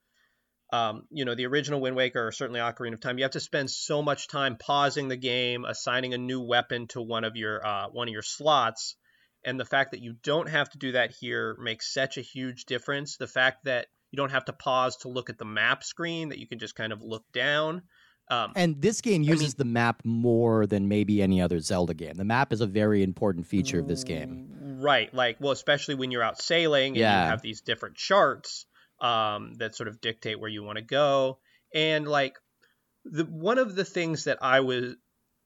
um, 0.72 1.03
you 1.11 1.24
know, 1.24 1.35
the 1.35 1.46
original 1.46 1.81
Wind 1.81 1.96
Waker 1.96 2.27
or 2.27 2.33
certainly 2.33 2.61
Ocarina 2.61 2.94
of 2.94 3.00
Time, 3.00 3.18
you 3.18 3.24
have 3.24 3.33
to 3.33 3.40
spend 3.40 3.70
so 3.70 4.03
much 4.03 4.29
time 4.29 4.57
pausing 4.57 5.09
the 5.09 5.16
game, 5.16 5.64
assigning 5.64 6.14
a 6.14 6.18
new 6.18 6.40
weapon 6.40 6.87
to 6.88 7.03
one 7.03 7.24
of 7.24 7.37
your 7.37 7.64
uh, 7.64 7.88
one 7.90 8.09
of 8.09 8.12
your 8.12 8.22
slots 8.22 8.96
and 9.44 9.59
the 9.59 9.64
fact 9.64 9.92
that 9.92 10.00
you 10.00 10.14
don't 10.22 10.48
have 10.48 10.70
to 10.70 10.78
do 10.78 10.92
that 10.92 11.11
here 11.12 11.57
makes 11.61 11.92
such 11.92 12.18
a 12.18 12.22
huge 12.22 12.64
difference. 12.64 13.16
The 13.16 13.26
fact 13.26 13.64
that 13.64 13.87
you 14.11 14.16
don't 14.16 14.30
have 14.30 14.44
to 14.46 14.52
pause 14.52 14.96
to 14.98 15.09
look 15.09 15.28
at 15.30 15.38
the 15.38 15.44
map 15.44 15.83
screen, 15.83 16.28
that 16.28 16.38
you 16.38 16.46
can 16.46 16.59
just 16.59 16.74
kind 16.74 16.92
of 16.92 17.02
look 17.02 17.24
down. 17.33 17.83
Um, 18.30 18.52
And 18.57 18.80
this 18.80 19.00
game 19.00 19.22
uses 19.22 19.54
the 19.54 19.64
map 19.64 20.00
more 20.04 20.66
than 20.66 20.88
maybe 20.88 21.20
any 21.20 21.42
other 21.42 21.61
Zelda 21.61 21.94
game. 21.94 22.14
The 22.14 22.24
map 22.24 22.52
is 22.52 22.61
a 22.61 22.66
very 22.66 23.02
important 23.02 23.46
feature 23.46 23.80
of 23.80 23.88
this 23.88 24.04
game. 24.04 24.48
right, 24.80 25.12
like 25.12 25.37
well, 25.40 25.52
especially 25.52 25.94
when 25.94 26.11
you're 26.11 26.22
out 26.22 26.40
sailing 26.40 26.92
and 26.92 26.96
Yeah. 26.96 27.24
you 27.24 27.30
have 27.30 27.42
these 27.42 27.61
different 27.61 27.96
charts 27.96 28.66
um, 29.00 29.54
that 29.54 29.74
sort 29.74 29.88
of 29.88 30.00
dictate 30.00 30.40
where 30.40 30.50
you 30.50 30.62
want 30.62 30.78
to 30.78 30.85
go. 30.85 31.38
And 31.74 32.07
like 32.07 32.38
the 33.04 33.24
one 33.24 33.59
of 33.59 33.74
the 33.74 33.85
things 33.85 34.24
that 34.24 34.38
I 34.42 34.61
was, 34.61 34.94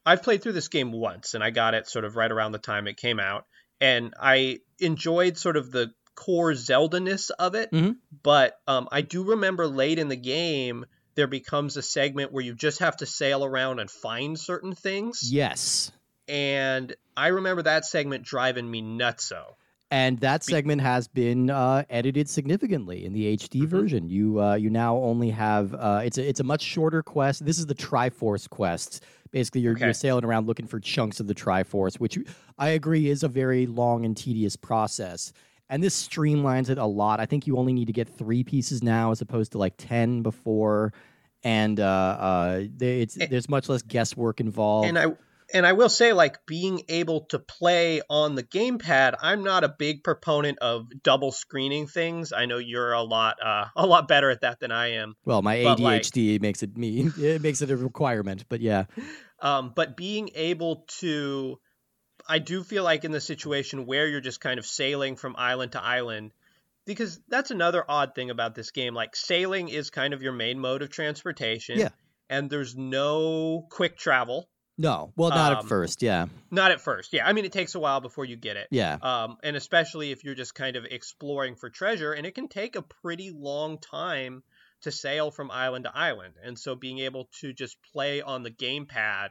I've 0.06 0.22
played 0.22 0.42
through 0.42 0.52
this 0.52 0.68
game 0.68 0.92
once, 0.92 1.34
and 1.34 1.42
I 1.42 1.50
got 1.50 1.74
it 1.74 1.88
sort 1.88 2.04
of 2.04 2.16
right 2.16 2.30
around 2.30 2.52
the 2.52 2.58
time 2.58 2.86
it 2.86 2.96
came 2.96 3.18
out, 3.18 3.46
and 3.80 4.14
I 4.20 4.60
enjoyed 4.78 5.38
sort 5.38 5.56
of 5.56 5.70
the 5.70 5.92
core 6.14 6.54
Zelda-ness 6.54 7.30
of 7.30 7.54
it. 7.54 7.70
Mhm. 7.72 7.96
But 8.22 8.58
um, 8.66 8.88
I 8.90 9.02
do 9.02 9.22
remember 9.22 9.66
late 9.66 9.98
in 9.98 10.08
the 10.08 10.16
game 10.16 10.84
there 11.14 11.26
becomes 11.26 11.76
a 11.76 11.82
segment 11.82 12.32
where 12.32 12.44
you 12.44 12.54
just 12.54 12.78
have 12.80 12.96
to 12.98 13.06
sail 13.06 13.44
around 13.44 13.80
and 13.80 13.90
find 13.90 14.38
certain 14.38 14.74
things, 14.74 15.20
Yes. 15.32 15.90
and 16.28 16.94
I 17.16 17.28
remember 17.28 17.62
that 17.62 17.84
segment 17.84 18.24
driving 18.24 18.70
me 18.70 18.82
nutso. 18.82 19.54
And 19.90 20.18
that 20.18 20.44
segment 20.44 20.82
has 20.82 21.08
been 21.08 21.48
uh, 21.48 21.82
edited 21.88 22.28
significantly 22.28 23.06
in 23.06 23.14
the 23.14 23.24
HD 23.24 23.62
Mhm. 23.62 23.68
version. 23.68 24.08
You 24.10 24.38
uh, 24.38 24.54
you 24.56 24.68
now 24.68 24.98
only 24.98 25.30
have 25.30 25.72
uh, 25.74 26.02
it's 26.04 26.18
a 26.18 26.28
it's 26.28 26.40
a 26.40 26.44
much 26.44 26.60
shorter 26.60 27.02
quest. 27.02 27.46
This 27.46 27.58
is 27.58 27.64
the 27.66 27.74
Triforce 27.74 28.48
quest. 28.50 29.02
Basically, 29.30 29.60
you're, 29.60 29.72
Okay. 29.74 29.84
you're 29.86 29.92
sailing 29.94 30.24
around 30.24 30.46
looking 30.46 30.66
for 30.66 30.80
chunks 30.80 31.20
of 31.20 31.26
the 31.26 31.34
Triforce, 31.34 31.96
which 32.00 32.18
I 32.58 32.70
agree 32.70 33.08
is 33.08 33.22
a 33.22 33.28
very 33.28 33.66
long 33.66 34.04
and 34.04 34.16
tedious 34.16 34.56
process. 34.56 35.32
And 35.70 35.82
this 35.82 36.08
streamlines 36.08 36.70
it 36.70 36.78
a 36.78 36.86
lot. 36.86 37.20
I 37.20 37.26
think 37.26 37.46
you 37.46 37.58
only 37.58 37.72
need 37.74 37.86
to 37.88 37.92
get 37.92 38.08
three 38.08 38.42
pieces 38.42 38.82
now 38.82 39.10
as 39.10 39.20
opposed 39.20 39.52
to 39.52 39.58
like 39.58 39.74
ten 39.76 40.22
before. 40.22 40.92
And 41.44 41.78
uh, 41.78 41.84
uh, 41.84 42.60
it's, 42.80 43.16
A- 43.20 43.26
there's 43.26 43.48
much 43.48 43.68
less 43.68 43.82
guesswork 43.82 44.40
involved. 44.40 44.88
And 44.88 44.98
I 44.98 45.06
and 45.52 45.66
I 45.66 45.72
will 45.72 45.88
say, 45.88 46.12
like 46.12 46.44
being 46.46 46.82
able 46.88 47.26
to 47.26 47.38
play 47.38 48.02
on 48.08 48.34
the 48.34 48.42
gamepad, 48.42 49.14
I'm 49.20 49.42
not 49.44 49.64
a 49.64 49.68
big 49.68 50.04
proponent 50.04 50.58
of 50.58 50.86
double 51.02 51.32
screening 51.32 51.86
things. 51.86 52.32
I 52.32 52.46
know 52.46 52.58
you're 52.58 52.92
a 52.92 53.02
lot 53.02 53.36
uh, 53.44 53.66
a 53.74 53.86
lot 53.86 54.08
better 54.08 54.30
at 54.30 54.42
that 54.42 54.60
than 54.60 54.72
I 54.72 54.92
am. 54.94 55.14
well, 55.24 55.42
my 55.42 55.62
but, 55.64 55.80
like- 55.80 56.02
ADHD 56.02 56.40
makes 56.40 56.62
it 56.62 56.76
me 56.76 57.10
it 57.18 57.42
makes 57.42 57.62
it 57.62 57.70
a 57.70 57.76
requirement. 57.76 58.44
But 58.48 58.60
yeah. 58.60 58.84
Um, 59.40 59.72
but 59.72 59.96
being 59.96 60.30
able 60.34 60.84
to 60.98 61.60
I 62.28 62.40
do 62.40 62.64
feel 62.64 62.82
like 62.82 63.04
in 63.04 63.12
the 63.12 63.20
situation 63.20 63.86
where 63.86 64.08
you're 64.08 64.20
just 64.20 64.40
kind 64.40 64.58
of 64.58 64.66
sailing 64.66 65.14
from 65.14 65.36
island 65.38 65.72
to 65.72 65.82
island, 65.82 66.32
because 66.84 67.20
that's 67.28 67.50
another 67.50 67.84
odd 67.88 68.14
thing 68.14 68.30
about 68.30 68.54
this 68.54 68.70
game. 68.70 68.94
Like 68.94 69.14
sailing 69.14 69.68
is 69.68 69.90
kind 69.90 70.12
of 70.12 70.22
your 70.22 70.32
main 70.32 70.58
mode 70.58 70.82
of 70.82 70.90
transportation. 70.90 71.78
Yeah. 71.78 71.90
And 72.28 72.50
there's 72.50 72.76
no 72.76 73.66
quick 73.70 73.96
travel. 73.96 74.48
No, 74.78 75.12
well, 75.16 75.30
not 75.30 75.52
Um, 75.52 75.58
at 75.58 75.64
first. 75.64 76.02
Yeah, 76.02 76.26
Not 76.52 76.70
at 76.70 76.80
first. 76.80 77.12
Yeah. 77.12 77.26
I 77.26 77.32
mean, 77.32 77.44
it 77.44 77.52
takes 77.52 77.74
a 77.74 77.80
while 77.80 78.00
before 78.00 78.24
you 78.24 78.36
get 78.36 78.56
it. 78.56 78.68
yeah, 78.70 78.96
Um, 79.02 79.36
and 79.42 79.56
especially 79.56 80.12
if 80.12 80.22
you're 80.24 80.36
just 80.36 80.54
kind 80.54 80.76
of 80.76 80.84
exploring 80.84 81.56
for 81.56 81.68
treasure, 81.68 82.12
and 82.12 82.24
it 82.26 82.34
can 82.36 82.46
take 82.48 82.76
a 82.76 82.82
pretty 82.82 83.30
long 83.34 83.78
time 83.78 84.42
to 84.82 84.92
sail 84.92 85.32
from 85.32 85.50
island 85.50 85.84
to 85.84 85.96
island. 85.96 86.34
And 86.42 86.56
so 86.56 86.76
being 86.76 87.00
able 87.00 87.28
to 87.40 87.52
just 87.52 87.76
play 87.92 88.22
on 88.22 88.44
the 88.44 88.50
gamepad 88.52 89.30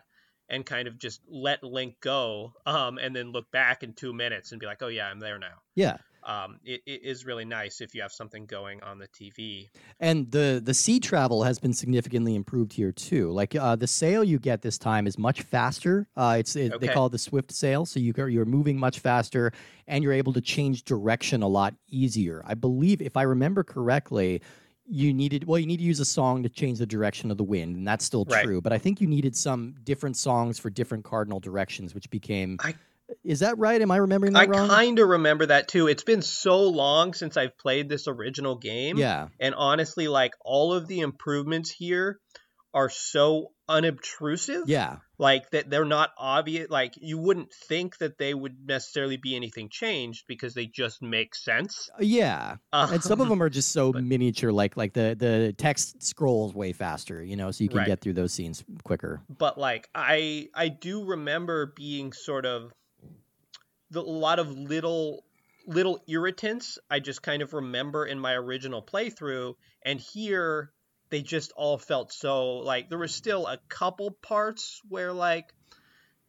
and 0.49 0.65
kind 0.65 0.87
of 0.89 0.97
just 0.97 1.21
let 1.29 1.63
Link 1.63 1.95
go, 2.01 2.53
um, 2.65 2.97
and 2.97 3.15
then 3.15 3.31
look 3.31 3.49
back 3.51 3.83
in 3.83 3.93
two 3.93 4.13
minutes 4.13 4.51
and 4.51 4.59
be 4.59 4.65
like, 4.65 4.81
oh 4.83 4.87
yeah, 4.87 5.05
I'm 5.07 5.19
there 5.19 5.39
now. 5.39 5.61
yeah. 5.75 5.97
Um, 6.27 6.59
it, 6.65 6.81
it 6.85 7.03
is 7.03 7.25
really 7.25 7.45
nice 7.45 7.79
if 7.79 7.95
you 7.95 8.01
have 8.01 8.11
something 8.11 8.45
going 8.45 8.83
on 8.83 8.99
the 8.99 9.07
TV. 9.07 9.69
And 10.01 10.29
the 10.29 10.61
the 10.63 10.73
sea 10.73 10.99
travel 10.99 11.43
has 11.43 11.57
been 11.57 11.73
significantly 11.73 12.35
improved 12.35 12.73
here 12.73 12.91
too. 12.91 13.31
Like 13.31 13.55
uh, 13.55 13.77
the 13.77 13.87
sail 13.87 14.25
you 14.25 14.37
get 14.37 14.61
this 14.61 14.77
time 14.77 15.07
is 15.07 15.17
much 15.17 15.41
faster. 15.41 16.05
Uh, 16.17 16.35
it's 16.39 16.55
it, 16.57 16.79
they 16.81 16.89
call 16.89 17.05
it 17.05 17.11
the 17.13 17.17
swift 17.17 17.51
sail, 17.51 17.85
so 17.85 17.99
you 18.01 18.13
you're 18.27 18.45
moving 18.45 18.77
much 18.77 18.99
faster, 18.99 19.53
and 19.87 20.03
you're 20.03 20.13
able 20.13 20.33
to 20.33 20.41
change 20.41 20.83
direction 20.83 21.41
a 21.43 21.47
lot 21.47 21.73
easier. 21.87 22.43
I 22.45 22.55
believe, 22.55 23.01
if 23.01 23.15
I 23.15 23.21
remember 23.21 23.63
correctly, 23.63 24.41
you 24.85 25.13
needed 25.13 25.45
well, 25.45 25.59
you 25.59 25.65
need 25.65 25.77
to 25.77 25.83
use 25.83 26.01
a 26.01 26.05
song 26.05 26.43
to 26.43 26.49
change 26.49 26.79
the 26.79 26.85
direction 26.85 27.31
of 27.31 27.37
the 27.37 27.43
wind, 27.45 27.77
and 27.77 27.87
that's 27.87 28.03
still 28.03 28.25
Right. 28.25 28.43
true. 28.43 28.59
But 28.59 28.73
I 28.73 28.77
think 28.77 28.99
you 28.99 29.07
needed 29.07 29.33
some 29.33 29.75
different 29.85 30.17
songs 30.17 30.59
for 30.59 30.69
different 30.69 31.05
cardinal 31.05 31.39
directions, 31.39 31.95
which 31.95 32.09
became. 32.09 32.57
I- 32.59 32.75
is 33.23 33.39
that 33.39 33.57
right? 33.57 33.81
Am 33.81 33.91
I 33.91 33.97
remembering 33.97 34.35
I 34.35 34.45
that 34.45 34.49
wrong? 34.55 34.67
kind 34.69 34.99
of 34.99 35.07
remember 35.09 35.45
that 35.47 35.67
too. 35.67 35.87
It's 35.87 36.03
been 36.03 36.21
so 36.21 36.63
long 36.63 37.13
since 37.13 37.37
I've 37.37 37.57
played 37.57 37.89
this 37.89 38.07
original 38.07 38.55
game. 38.57 38.97
yeah, 38.97 39.27
And 39.39 39.55
honestly, 39.55 40.07
like 40.07 40.33
all 40.43 40.73
of 40.73 40.87
the 40.87 40.99
improvements 40.99 41.69
here 41.71 42.19
are 42.73 42.89
so 42.89 43.51
unobtrusive. 43.69 44.63
yeah, 44.67 44.97
Like 45.17 45.49
that 45.51 45.69
they're 45.69 45.85
not 45.85 46.11
obvious. 46.17 46.69
Like 46.69 46.93
you 46.97 47.17
wouldn't 47.17 47.51
think 47.67 47.97
that 47.99 48.17
they 48.17 48.33
would 48.33 48.55
necessarily 48.67 49.17
be 49.17 49.35
anything 49.35 49.69
changed 49.71 50.25
because 50.27 50.53
they 50.53 50.65
just 50.67 51.01
make 51.01 51.33
sense. 51.33 51.89
yeah. 51.99 52.57
and 52.73 53.01
some 53.01 53.19
of 53.19 53.25
Um, 53.25 53.29
them 53.29 53.41
are 53.43 53.49
just 53.49 53.71
so 53.71 53.91
but- 53.93 54.03
miniature 54.03 54.51
like 54.51 54.77
like 54.77 54.93
the 54.93 55.15
the 55.17 55.53
text 55.57 56.03
scrolls 56.03 56.53
way 56.53 56.71
faster 56.73 57.23
you 57.23 57.35
know 57.35 57.51
so 57.51 57.63
you 57.63 57.69
can 57.69 57.79
Right. 57.79 57.87
get 57.87 58.01
through 58.01 58.13
those 58.13 58.33
scenes 58.33 58.63
quicker 58.83 59.21
but 59.29 59.57
like 59.57 59.89
I 59.95 60.49
I 60.53 60.67
do 60.69 61.03
remember 61.05 61.73
being 61.75 62.13
sort 62.13 62.45
of 62.45 62.71
the, 63.91 64.01
a 64.01 64.03
lot 64.03 64.39
of 64.39 64.51
little 64.51 65.23
little 65.65 65.99
irritants 66.07 66.79
I 66.89 66.99
just 66.99 67.21
kind 67.21 67.41
of 67.41 67.53
remember 67.53 68.05
in 68.05 68.19
my 68.19 68.33
original 68.33 68.81
playthrough 68.81 69.55
and 69.85 69.99
here 69.99 70.71
they 71.09 71.21
just 71.21 71.51
all 71.57 71.77
felt 71.77 72.13
so 72.13 72.57
like 72.57 72.89
there 72.89 72.97
was 72.97 73.13
still 73.13 73.45
a 73.45 73.59
couple 73.67 74.11
parts 74.11 74.81
where 74.87 75.11
like 75.11 75.53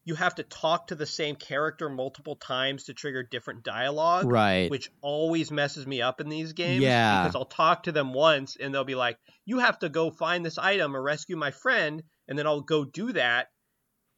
you 0.04 0.14
have 0.14 0.36
to 0.36 0.42
talk 0.42 0.88
to 0.88 0.94
the 0.94 1.06
same 1.06 1.36
character 1.36 1.88
multiple 1.88 2.34
times 2.34 2.84
to 2.84 2.94
trigger 2.94 3.22
different 3.22 3.62
dialogue 3.62 4.24
right 4.24 4.70
which 4.70 4.90
always 5.00 5.50
messes 5.50 5.86
me 5.86 6.02
up 6.02 6.20
in 6.20 6.28
these 6.28 6.52
games. 6.52 6.82
Yeah. 6.82 7.22
Because 7.22 7.36
I'll 7.36 7.44
talk 7.44 7.84
to 7.84 7.92
them 7.92 8.12
once 8.12 8.56
and 8.56 8.74
they'll 8.74 8.84
be 8.84 8.94
like, 8.94 9.18
you 9.44 9.58
have 9.58 9.78
to 9.80 9.88
go 9.88 10.10
find 10.10 10.44
this 10.44 10.58
item 10.58 10.96
or 10.96 11.02
rescue 11.02 11.36
my 11.36 11.50
friend. 11.50 12.02
And 12.26 12.38
then 12.38 12.46
I'll 12.46 12.60
go 12.60 12.84
do 12.84 13.12
that. 13.12 13.48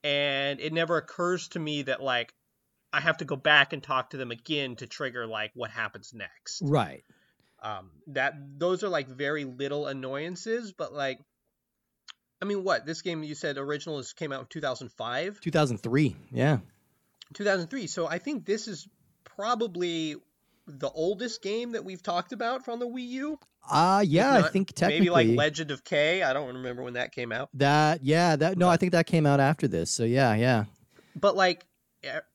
And 0.03 0.61
it 0.61 0.73
never 0.73 0.97
occurs 0.97 1.49
to 1.49 1.59
me 1.59 1.83
that, 1.83 2.03
like, 2.03 2.33
I 2.93 3.01
have 3.01 3.19
to 3.19 3.25
go 3.25 3.37
back 3.37 3.73
and 3.73 3.83
talk 3.83 4.11
to 4.11 4.17
them 4.17 4.31
again 4.31 4.77
to 4.77 4.87
trigger, 4.87 5.27
like, 5.27 5.53
what 5.55 5.71
happens 5.71 6.13
next. 6.15 6.63
right 6.65 7.05
Um, 7.63 7.91
that 8.09 8.35
Those 8.59 8.83
are, 8.85 8.89
like, 8.89 9.09
very 9.09 9.45
little 9.45 9.87
annoyances, 9.87 10.73
but, 10.73 10.93
like, 10.93 11.21
I 12.43 12.47
mean, 12.47 12.65
what? 12.65 12.87
This 12.87 13.03
game 13.03 13.23
you 13.23 13.35
said 13.35 13.59
original 13.59 13.99
is, 13.99 14.13
came 14.15 14.33
out 14.33 14.41
in 14.41 14.47
2005? 14.49 15.41
2003 15.41 16.17
yeah 16.33 16.59
2003. 17.35 17.87
So 17.87 18.07
I 18.09 18.19
think 18.19 18.45
this 18.47 18.67
is 18.67 18.89
probably 19.25 20.17
the 20.67 20.91
oldest 20.91 21.43
game 21.43 21.73
that 21.73 21.85
we've 21.85 22.03
talked 22.03 22.33
about 22.33 22.65
from 22.65 22.79
the 22.81 22.87
Wii 22.87 23.07
U. 23.09 23.39
uh 23.71 24.03
yeah 24.07 24.39
If 24.39 24.45
i 24.47 24.49
think 24.49 24.73
technically 24.73 25.11
maybe 25.11 25.11
like 25.11 25.37
Legend 25.37 25.71
of 25.71 25.85
Kay. 25.85 26.23
I 26.23 26.33
don't 26.33 26.55
remember 26.55 26.83
when 26.83 26.95
that 26.95 27.13
came 27.13 27.31
out. 27.33 27.49
that 27.55 28.05
yeah 28.05 28.37
that 28.37 28.57
no 28.57 28.69
i 28.69 28.77
think 28.77 28.93
that 28.93 29.07
came 29.07 29.27
out 29.27 29.41
after 29.41 29.67
this 29.69 29.91
so 29.91 30.05
yeah 30.05 30.35
yeah 30.35 30.65
But 31.17 31.37
like 31.37 31.67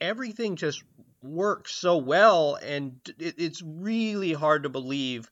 everything 0.02 0.56
just 0.56 0.84
works 1.22 1.74
so 1.74 1.98
well, 1.98 2.56
and 2.64 3.00
it, 3.20 3.36
it's 3.38 3.62
really 3.64 4.34
hard 4.34 4.64
to 4.64 4.70
believe 4.70 5.30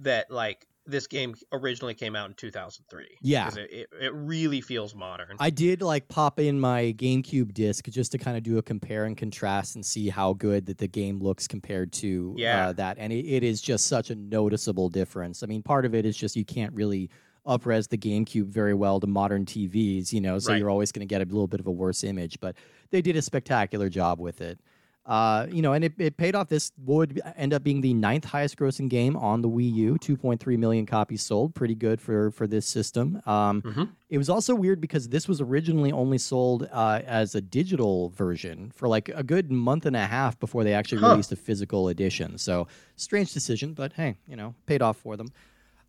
that 0.00 0.30
like 0.30 0.66
this 0.86 1.06
game 1.06 1.34
originally 1.50 1.94
came 1.94 2.14
out 2.14 2.28
in 2.28 2.34
2003. 2.34 3.06
Yeah. 3.22 3.48
it, 3.56 3.70
it, 3.70 3.88
it 4.02 4.12
really 4.14 4.60
feels 4.60 4.94
modern. 4.94 5.36
i 5.40 5.48
did 5.48 5.80
like 5.80 6.08
pop 6.08 6.38
in 6.38 6.60
my 6.60 6.94
gamecube 6.98 7.54
disc 7.54 7.88
just 7.88 8.12
to 8.12 8.18
kind 8.18 8.36
of 8.36 8.42
do 8.42 8.58
a 8.58 8.62
compare 8.62 9.06
and 9.06 9.16
contrast 9.16 9.76
and 9.76 9.86
see 9.86 10.10
how 10.10 10.34
good 10.34 10.66
that 10.66 10.76
the 10.76 10.86
game 10.88 11.20
looks 11.20 11.48
compared 11.48 11.90
to 11.94 12.34
Yeah. 12.36 12.68
uh, 12.68 12.72
that 12.74 12.98
and 13.00 13.14
it, 13.14 13.24
it 13.24 13.42
is 13.42 13.62
just 13.62 13.86
such 13.86 14.10
a 14.10 14.14
noticeable 14.14 14.90
difference 14.90 15.42
i 15.42 15.46
mean 15.46 15.62
part 15.62 15.86
of 15.86 15.94
it 15.94 16.04
is 16.04 16.18
just 16.18 16.36
you 16.36 16.44
can't 16.44 16.74
really 16.74 17.08
upres 17.46 17.88
the 17.88 17.98
GameCube 17.98 18.46
very 18.46 18.74
well 18.74 19.00
to 19.00 19.06
modern 19.06 19.44
TVs, 19.44 20.12
you 20.12 20.20
know, 20.20 20.38
so 20.38 20.52
Right. 20.52 20.58
you're 20.58 20.70
always 20.70 20.92
going 20.92 21.06
to 21.06 21.12
get 21.12 21.20
a 21.20 21.24
little 21.24 21.46
bit 21.46 21.60
of 21.60 21.66
a 21.66 21.70
worse 21.72 22.02
image, 22.04 22.40
but 22.40 22.56
they 22.90 23.02
did 23.02 23.16
a 23.16 23.22
spectacular 23.22 23.88
job 23.88 24.18
with 24.20 24.40
it. 24.40 24.58
Uh, 25.06 25.46
you 25.50 25.60
know, 25.60 25.74
and 25.74 25.84
it, 25.84 25.92
it 25.98 26.16
paid 26.16 26.34
off. 26.34 26.48
This 26.48 26.72
would 26.82 27.20
end 27.36 27.52
up 27.52 27.62
being 27.62 27.82
the 27.82 27.92
ninth 27.92 28.24
highest 28.24 28.56
grossing 28.56 28.88
game 28.88 29.18
on 29.18 29.42
the 29.42 29.48
Wii 29.50 29.70
U, 29.74 29.94
2.3 30.00 30.56
million 30.58 30.86
copies 30.86 31.20
sold. 31.20 31.54
Pretty 31.54 31.74
good 31.74 32.00
for 32.00 32.30
for 32.30 32.46
this 32.46 32.64
system. 32.66 33.20
Um, 33.26 33.60
Mhm. 33.60 33.90
It 34.08 34.16
was 34.16 34.30
also 34.30 34.54
weird 34.54 34.80
because 34.80 35.08
this 35.08 35.26
was 35.28 35.40
originally 35.42 35.90
only 35.92 36.16
sold 36.18 36.68
uh, 36.72 37.02
as 37.04 37.34
a 37.34 37.40
digital 37.42 38.10
version 38.10 38.70
for 38.74 38.86
like 38.88 39.10
a 39.10 39.22
good 39.22 39.50
month 39.50 39.84
and 39.86 39.94
a 39.96 40.06
half 40.06 40.38
before 40.38 40.64
they 40.64 40.72
actually 40.72 41.02
Huh. 41.02 41.10
released 41.10 41.32
a 41.32 41.36
physical 41.36 41.88
edition. 41.88 42.38
So 42.38 42.66
strange 42.96 43.34
decision, 43.34 43.74
but 43.74 43.92
hey, 43.92 44.16
you 44.26 44.36
know, 44.36 44.54
paid 44.64 44.80
off 44.80 44.96
for 44.96 45.16
them. 45.18 45.28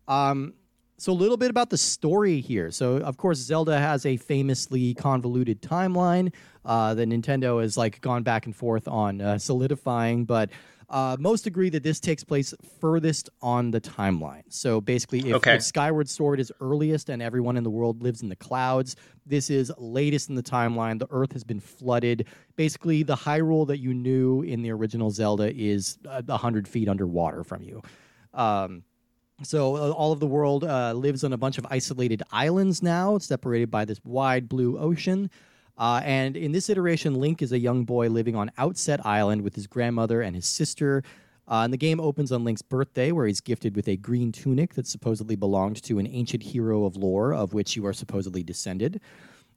Um, 0.08 0.54
so 0.98 1.12
a 1.12 1.14
little 1.14 1.36
bit 1.36 1.50
about 1.50 1.70
the 1.70 1.78
story 1.78 2.40
here. 2.40 2.70
So 2.70 2.96
of 2.98 3.16
course, 3.16 3.38
Zelda 3.38 3.78
has 3.78 4.06
a 4.06 4.16
famously 4.16 4.94
convoluted 4.94 5.60
timeline 5.62 6.32
uh, 6.64 6.94
that 6.94 7.08
Nintendo 7.08 7.60
has 7.62 7.76
like 7.76 8.00
gone 8.00 8.22
back 8.22 8.46
and 8.46 8.54
forth 8.54 8.88
on 8.88 9.20
uh, 9.20 9.38
solidifying, 9.38 10.24
but. 10.24 10.50
Uh, 10.88 11.16
most 11.18 11.48
agree 11.48 11.68
that 11.68 11.82
this 11.82 11.98
takes 11.98 12.22
place 12.22 12.54
furthest 12.80 13.28
on 13.42 13.72
the 13.72 13.80
timeline. 13.80 14.44
So 14.50 14.80
basically, 14.80 15.18
if, 15.30 15.34
Okay. 15.34 15.56
if 15.56 15.64
Skyward 15.64 16.08
Sword 16.08 16.38
is 16.38 16.52
earliest 16.60 17.08
and 17.08 17.20
everyone 17.20 17.56
in 17.56 17.64
the 17.64 17.70
world 17.70 18.04
lives 18.04 18.22
in 18.22 18.28
the 18.28 18.36
clouds, 18.36 18.94
this 19.26 19.50
is 19.50 19.72
latest 19.78 20.28
in 20.28 20.36
the 20.36 20.44
timeline. 20.44 21.00
The 21.00 21.08
Earth 21.10 21.32
has 21.32 21.42
been 21.42 21.58
flooded. 21.58 22.28
Basically, 22.54 23.02
the 23.02 23.16
Hyrule 23.16 23.66
that 23.66 23.80
you 23.80 23.94
knew 23.94 24.42
in 24.42 24.62
the 24.62 24.70
original 24.70 25.10
Zelda 25.10 25.52
is 25.52 25.98
uh, 26.08 26.22
a 26.28 26.36
hundred 26.36 26.68
feet 26.68 26.88
underwater 26.88 27.42
from 27.42 27.64
you. 27.64 27.82
Um, 28.32 28.84
so 29.42 29.76
uh, 29.76 29.90
all 29.90 30.12
of 30.12 30.20
the 30.20 30.26
world 30.26 30.64
uh, 30.64 30.92
lives 30.92 31.22
on 31.22 31.32
a 31.32 31.36
bunch 31.36 31.58
of 31.58 31.66
isolated 31.70 32.22
islands 32.32 32.82
now, 32.82 33.18
separated 33.18 33.70
by 33.70 33.84
this 33.84 34.00
wide 34.04 34.48
blue 34.48 34.78
ocean. 34.78 35.30
Uh, 35.78 36.00
and 36.04 36.36
in 36.36 36.52
this 36.52 36.70
iteration, 36.70 37.14
Link 37.14 37.42
is 37.42 37.52
a 37.52 37.58
young 37.58 37.84
boy 37.84 38.08
living 38.08 38.34
on 38.34 38.50
Outset 38.56 39.04
Island 39.04 39.42
with 39.42 39.54
his 39.54 39.66
grandmother 39.66 40.22
and 40.22 40.34
his 40.34 40.46
sister. 40.46 41.02
Uh, 41.48 41.62
and 41.62 41.72
the 41.72 41.76
game 41.76 42.00
opens 42.00 42.32
on 42.32 42.44
Link's 42.44 42.62
birthday, 42.62 43.12
where 43.12 43.26
he's 43.26 43.40
gifted 43.40 43.76
with 43.76 43.86
a 43.88 43.96
green 43.96 44.32
tunic 44.32 44.74
that 44.74 44.86
supposedly 44.86 45.36
belonged 45.36 45.80
to 45.82 45.98
an 45.98 46.06
ancient 46.06 46.42
hero 46.42 46.84
of 46.84 46.96
lore, 46.96 47.34
of 47.34 47.52
which 47.52 47.76
you 47.76 47.86
are 47.86 47.92
supposedly 47.92 48.42
descended. 48.42 49.00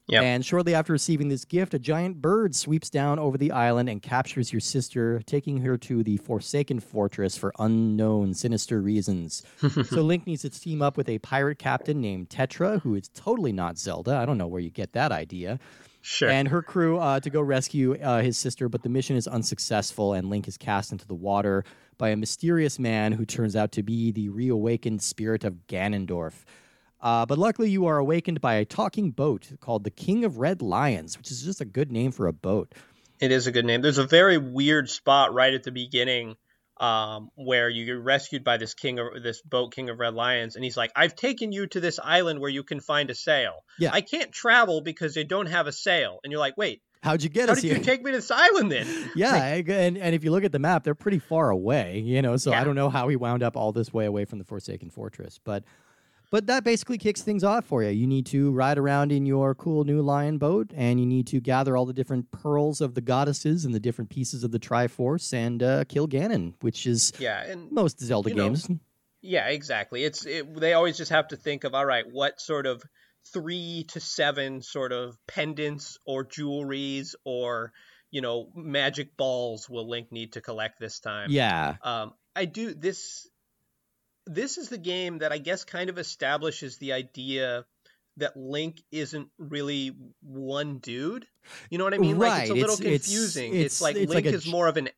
Yep. 0.09 0.23
And 0.23 0.45
shortly 0.45 0.73
after 0.73 0.91
receiving 0.91 1.29
this 1.29 1.45
gift, 1.45 1.73
a 1.73 1.79
giant 1.79 2.21
bird 2.21 2.55
sweeps 2.55 2.89
down 2.89 3.19
over 3.19 3.37
the 3.37 3.51
island 3.51 3.89
and 3.89 4.01
captures 4.01 4.51
your 4.51 4.59
sister, 4.59 5.21
taking 5.25 5.59
her 5.61 5.77
to 5.77 6.03
the 6.03 6.17
Forsaken 6.17 6.79
Fortress 6.79 7.37
for 7.37 7.53
unknown, 7.59 8.33
sinister 8.33 8.81
reasons. 8.81 9.43
so 9.85 10.01
Link 10.01 10.25
needs 10.25 10.41
to 10.41 10.49
team 10.49 10.81
up 10.81 10.97
with 10.97 11.09
a 11.09 11.19
pirate 11.19 11.59
captain 11.59 12.01
named 12.01 12.29
Tetra, 12.29 12.81
who 12.81 12.95
is 12.95 13.09
totally 13.09 13.51
not 13.51 13.77
Zelda. 13.77 14.15
I 14.15 14.25
don't 14.25 14.37
know 14.37 14.47
where 14.47 14.61
you 14.61 14.71
get 14.71 14.93
that 14.93 15.11
idea. 15.11 15.59
Sure. 16.01 16.29
And 16.29 16.47
her 16.47 16.61
crew 16.61 16.97
uh, 16.97 17.19
to 17.19 17.29
go 17.29 17.41
rescue 17.41 17.95
uh, 18.01 18.21
his 18.21 18.37
sister, 18.37 18.69
but 18.69 18.83
the 18.83 18.89
mission 18.89 19.15
is 19.15 19.27
unsuccessful, 19.27 20.13
and 20.13 20.29
Link 20.29 20.47
is 20.47 20.57
cast 20.57 20.91
into 20.91 21.05
the 21.05 21.13
water 21.13 21.63
by 21.97 22.09
a 22.09 22.15
mysterious 22.15 22.79
man 22.79 23.11
who 23.11 23.25
turns 23.25 23.55
out 23.55 23.73
to 23.73 23.83
be 23.83 24.11
the 24.11 24.29
reawakened 24.29 25.01
spirit 25.01 25.43
of 25.43 25.67
Ganondorf. 25.67 26.45
Uh, 27.01 27.25
but 27.25 27.37
luckily, 27.37 27.69
you 27.69 27.85
are 27.85 27.97
awakened 27.97 28.41
by 28.41 28.55
a 28.55 28.65
talking 28.65 29.11
boat 29.11 29.51
called 29.59 29.83
the 29.83 29.91
King 29.91 30.25
of 30.25 30.37
Red 30.37 30.61
Lions, 30.61 31.17
which 31.17 31.31
is 31.31 31.43
just 31.43 31.61
a 31.61 31.65
good 31.65 31.91
name 31.91 32.11
for 32.11 32.27
a 32.27 32.33
boat. 32.33 32.73
It 33.19 33.31
is 33.31 33.47
a 33.47 33.51
good 33.51 33.65
name. 33.65 33.81
There's 33.81 33.97
a 33.97 34.05
very 34.05 34.37
weird 34.37 34.89
spot 34.89 35.33
right 35.33 35.53
at 35.53 35.63
the 35.63 35.71
beginning 35.71 36.35
um, 36.79 37.29
where 37.35 37.69
you 37.69 37.85
get 37.85 37.99
rescued 37.99 38.43
by 38.43 38.57
this 38.57 38.73
king 38.73 38.99
of 38.99 39.21
this 39.21 39.41
boat, 39.41 39.73
King 39.73 39.89
of 39.89 39.99
Red 39.99 40.13
Lions, 40.13 40.55
and 40.55 40.63
he's 40.63 40.77
like, 40.77 40.91
"I've 40.95 41.15
taken 41.15 41.51
you 41.51 41.67
to 41.67 41.79
this 41.79 41.99
island 42.01 42.39
where 42.39 42.49
you 42.49 42.63
can 42.63 42.79
find 42.79 43.09
a 43.09 43.15
sail. 43.15 43.63
Yeah. 43.77 43.91
I 43.91 44.01
can't 44.01 44.31
travel 44.31 44.81
because 44.81 45.13
they 45.13 45.25
don't 45.25 45.47
have 45.47 45.67
a 45.67 45.73
sail." 45.73 46.19
And 46.23 46.31
you're 46.31 46.39
like, 46.39 46.55
"Wait, 46.57 46.81
How'd 47.01 47.23
you 47.23 47.29
get 47.29 47.47
How 47.47 47.53
us 47.53 47.61
did 47.61 47.67
here? 47.69 47.77
you 47.77 47.83
take 47.83 48.03
me 48.03 48.11
to 48.11 48.17
this 48.17 48.29
island 48.29 48.71
then? 48.71 48.87
yeah, 49.15 49.55
and 49.55 49.97
and 49.97 50.15
if 50.15 50.23
you 50.23 50.31
look 50.31 50.43
at 50.43 50.51
the 50.51 50.59
map, 50.59 50.83
they're 50.83 50.95
pretty 50.95 51.19
far 51.19 51.49
away, 51.49 51.99
you 51.99 52.21
know. 52.21 52.35
So 52.37 52.51
I 52.51 52.63
don't 52.63 52.75
know 52.75 52.89
how 52.89 53.07
he 53.07 53.15
wound 53.15 53.41
up 53.41 53.55
all 53.55 53.71
this 53.71 53.93
way 53.93 54.05
away 54.05 54.25
from 54.25 54.39
the 54.39 54.45
Forsaken 54.45 54.89
Fortress, 54.89 55.39
but 55.43 55.63
but 56.31 56.47
that 56.47 56.63
basically 56.63 56.97
kicks 56.97 57.21
things 57.21 57.43
off 57.43 57.65
for 57.65 57.83
you. 57.83 57.89
You 57.89 58.07
need 58.07 58.25
to 58.27 58.51
ride 58.51 58.77
around 58.77 59.11
in 59.11 59.25
your 59.25 59.55
cool 59.55 59.83
new 59.83 60.01
lion 60.01 60.37
boat, 60.37 60.71
and 60.75 60.99
you 60.99 61.05
need 61.05 61.27
to 61.27 61.39
gather 61.39 61.75
all 61.75 61.85
the 61.85 61.93
different 61.93 62.31
pearls 62.31 62.81
of 62.81 62.95
the 62.95 63.01
goddesses 63.01 63.65
and 63.65 63.73
the 63.73 63.79
different 63.79 64.09
pieces 64.09 64.43
of 64.43 64.51
the 64.51 64.59
Triforce, 64.59 65.33
and 65.33 65.63
uh, 65.63 65.83
kill 65.85 66.07
Ganon, 66.07 66.53
which 66.61 66.85
is 66.85 67.13
Yeah, 67.19 67.43
and 67.43 67.71
most 67.71 67.99
Zelda 67.99 68.29
You 68.29 68.35
know, 68.35 68.43
games. 68.43 68.69
Yeah, 69.21 69.47
exactly. 69.47 70.03
It's 70.03 70.25
it, 70.25 70.59
they 70.59 70.73
always 70.73 70.97
just 70.97 71.11
have 71.11 71.29
to 71.29 71.35
think 71.35 71.63
of 71.63 71.73
all 71.73 71.85
right, 71.85 72.05
what 72.09 72.39
sort 72.39 72.65
of 72.65 72.83
three 73.33 73.85
to 73.89 73.99
seven 73.99 74.61
sort 74.61 74.91
of 74.91 75.17
pendants 75.27 75.97
or 76.05 76.25
jewelries 76.25 77.15
or 77.25 77.73
you 78.11 78.21
know 78.21 78.49
magic 78.55 79.17
balls 79.17 79.69
will 79.69 79.89
Link 79.89 80.11
need 80.11 80.33
to 80.33 80.41
collect 80.41 80.79
this 80.79 80.99
time. 80.99 81.31
yeah, 81.31 81.75
Um, 81.83 82.13
I 82.35 82.45
do 82.45 82.73
this. 82.73 83.28
This 84.31 84.57
is 84.57 84.69
the 84.69 84.77
game 84.77 85.19
that 85.19 85.31
I 85.31 85.37
guess 85.39 85.63
kind 85.63 85.89
of 85.89 85.97
establishes 85.97 86.77
the 86.77 86.93
idea 86.93 87.65
that 88.17 88.35
Link 88.37 88.81
isn't 88.91 89.29
really 89.37 89.95
one 90.21 90.77
dude. 90.79 91.25
You 91.69 91.77
know 91.77 91.83
what 91.85 91.93
I 91.93 91.97
mean? 91.97 92.17
Like 92.19 92.41
it's 92.43 92.51
a 92.51 92.53
little 92.53 92.75
it's- 92.79 93.05
confusing. 93.05 93.53
it's- 93.53 93.65
It's, 93.65 93.81
like 93.81 93.95
it's 93.95 94.11
Link 94.13 94.25
like 94.25 94.33
a 94.33 94.37
is 94.37 94.45
more 94.47 94.67
of 94.67 94.77
an 94.77 94.89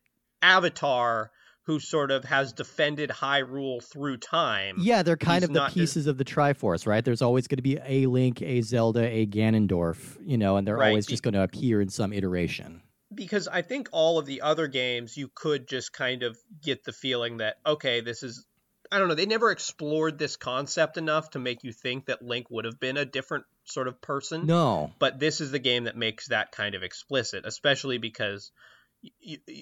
avatar 0.42 1.30
who 1.66 1.78
sort 1.78 2.10
of 2.10 2.24
has 2.24 2.52
defended 2.52 3.08
Hyrule 3.10 3.80
through 3.84 4.16
time. 4.16 4.76
yeah, 4.80 5.04
they're 5.04 5.16
kind 5.16 5.42
he's 5.42 5.48
of 5.48 5.54
the 5.54 5.60
not 5.60 5.66
just- 5.68 5.74
pieces 5.76 6.06
of 6.08 6.18
the 6.18 6.24
Triforce, 6.24 6.86
right? 6.86 7.04
There's 7.04 7.22
always 7.22 7.46
going 7.46 7.58
to 7.58 7.62
be 7.62 7.78
a 7.86 8.06
Link, 8.06 8.42
a 8.42 8.60
Zelda, 8.62 9.06
a 9.06 9.26
Ganondorf, 9.26 10.16
you 10.24 10.36
know, 10.36 10.56
and 10.56 10.66
they're 10.66 10.76
Right. 10.76 10.88
always 10.88 11.06
just 11.06 11.22
going 11.22 11.34
to 11.34 11.42
appear 11.42 11.80
in 11.80 11.88
some 11.88 12.12
iteration. 12.12 12.82
because 13.14 13.46
I 13.46 13.60
think 13.60 13.90
all 13.92 14.18
of 14.18 14.24
the 14.24 14.40
other 14.40 14.66
games 14.68 15.18
you 15.18 15.28
could 15.34 15.68
just 15.68 15.92
kind 15.92 16.22
of 16.22 16.38
get 16.62 16.82
the 16.84 16.92
feeling 16.94 17.36
that 17.36 17.56
okay, 17.66 18.00
this 18.00 18.22
is 18.22 18.46
I 18.92 18.98
don't 18.98 19.08
know, 19.08 19.14
they 19.14 19.26
never 19.26 19.50
explored 19.50 20.18
this 20.18 20.36
concept 20.36 20.98
enough 20.98 21.30
to 21.30 21.38
make 21.38 21.64
you 21.64 21.72
think 21.72 22.06
that 22.06 22.22
Link 22.22 22.46
would 22.50 22.66
have 22.66 22.78
been 22.78 22.96
a 22.98 23.04
different 23.04 23.44
sort 23.64 23.88
of 23.88 24.00
person. 24.00 24.46
No, 24.46 24.92
But 24.98 25.18
this 25.18 25.40
is 25.40 25.50
the 25.50 25.58
game 25.58 25.84
that 25.84 25.96
makes 25.96 26.28
that 26.28 26.52
kind 26.52 26.74
of 26.74 26.82
explicit, 26.82 27.46
especially 27.46 27.98
because 27.98 28.52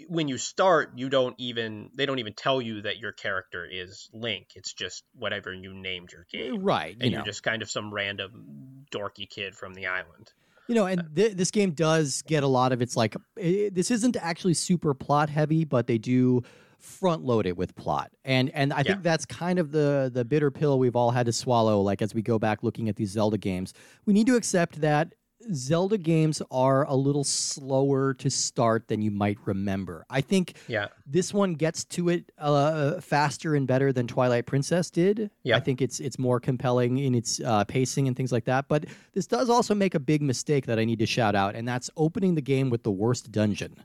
when 0.08 0.28
you 0.28 0.36
start, 0.36 0.92
you 0.96 1.08
don't 1.08 1.34
even 1.38 1.90
they 1.94 2.06
don't 2.06 2.18
even 2.18 2.34
tell 2.34 2.60
you 2.60 2.82
that 2.82 2.98
your 2.98 3.12
character 3.12 3.66
is 3.70 4.10
Link. 4.12 4.48
It's 4.54 4.72
just 4.72 5.04
whatever 5.14 5.52
you 5.52 5.72
named 5.72 6.12
your 6.12 6.26
game. 6.30 6.54
Uh, 6.54 6.58
right? 6.58 6.94
You 6.94 6.98
And 7.00 7.10
know, 7.12 7.16
you're 7.18 7.24
just 7.24 7.42
kind 7.42 7.62
of 7.62 7.70
some 7.70 7.92
random 7.94 8.84
dorky 8.92 9.28
kid 9.28 9.54
from 9.54 9.74
the 9.74 9.86
island. 9.86 10.32
You 10.68 10.74
know, 10.74 10.86
and 10.86 11.00
uh, 11.00 11.04
th- 11.14 11.36
this 11.36 11.50
game 11.50 11.70
does 11.70 12.22
get 12.22 12.42
a 12.42 12.46
lot 12.46 12.72
of 12.72 12.82
its 12.82 12.96
like. 12.96 13.16
i 13.38 13.70
this 13.72 13.90
isn't 13.90 14.16
actually 14.16 14.54
super 14.54 14.92
plot 14.92 15.30
heavy, 15.30 15.64
but 15.64 15.86
they 15.86 15.98
do 15.98 16.42
front 16.80 17.24
load 17.24 17.46
it 17.46 17.56
with 17.56 17.74
plot, 17.76 18.10
and 18.24 18.50
and 18.50 18.72
I 18.72 18.82
think 18.82 19.02
that's 19.02 19.24
kind 19.26 19.58
of 19.58 19.70
the 19.72 20.10
the 20.12 20.24
bitter 20.24 20.50
pill 20.50 20.78
we've 20.78 20.96
all 20.96 21.10
had 21.10 21.26
to 21.26 21.32
swallow. 21.32 21.80
Like 21.80 22.02
as 22.02 22.14
we 22.14 22.22
go 22.22 22.38
back 22.38 22.62
looking 22.62 22.88
at 22.88 22.96
these 22.96 23.10
Zelda 23.10 23.38
games, 23.38 23.74
we 24.06 24.12
need 24.12 24.26
to 24.26 24.36
accept 24.36 24.80
that 24.80 25.14
Zelda 25.54 25.96
games 25.96 26.42
are 26.50 26.84
a 26.86 26.94
little 26.94 27.24
slower 27.24 28.12
to 28.12 28.28
start 28.28 28.88
than 28.88 29.00
you 29.00 29.10
might 29.10 29.38
remember. 29.46 30.04
I 30.10 30.20
think 30.20 30.54
Yeah. 30.68 30.88
this 31.06 31.32
one 31.32 31.54
gets 31.54 31.82
to 31.96 32.10
it 32.10 32.30
uh, 32.38 33.00
faster 33.00 33.54
and 33.54 33.66
better 33.66 33.90
than 33.90 34.06
Twilight 34.06 34.44
Princess 34.44 34.90
did. 34.90 35.30
Yeah. 35.42 35.56
I 35.56 35.60
think 35.60 35.80
it's 35.80 35.98
it's 35.98 36.18
more 36.18 36.40
compelling 36.40 36.98
in 36.98 37.14
its 37.14 37.40
uh, 37.40 37.64
pacing 37.64 38.06
and 38.06 38.14
things 38.14 38.32
like 38.32 38.44
that. 38.44 38.68
But 38.68 38.84
this 39.14 39.26
does 39.26 39.48
also 39.48 39.74
make 39.74 39.94
a 39.94 40.00
big 40.00 40.20
mistake 40.20 40.66
that 40.66 40.78
I 40.78 40.84
need 40.84 40.98
to 40.98 41.06
shout 41.06 41.34
out, 41.34 41.54
and 41.54 41.66
that's 41.66 41.88
opening 41.96 42.34
the 42.34 42.42
game 42.42 42.68
with 42.68 42.82
the 42.82 42.92
worst 42.92 43.32
dungeon. 43.32 43.76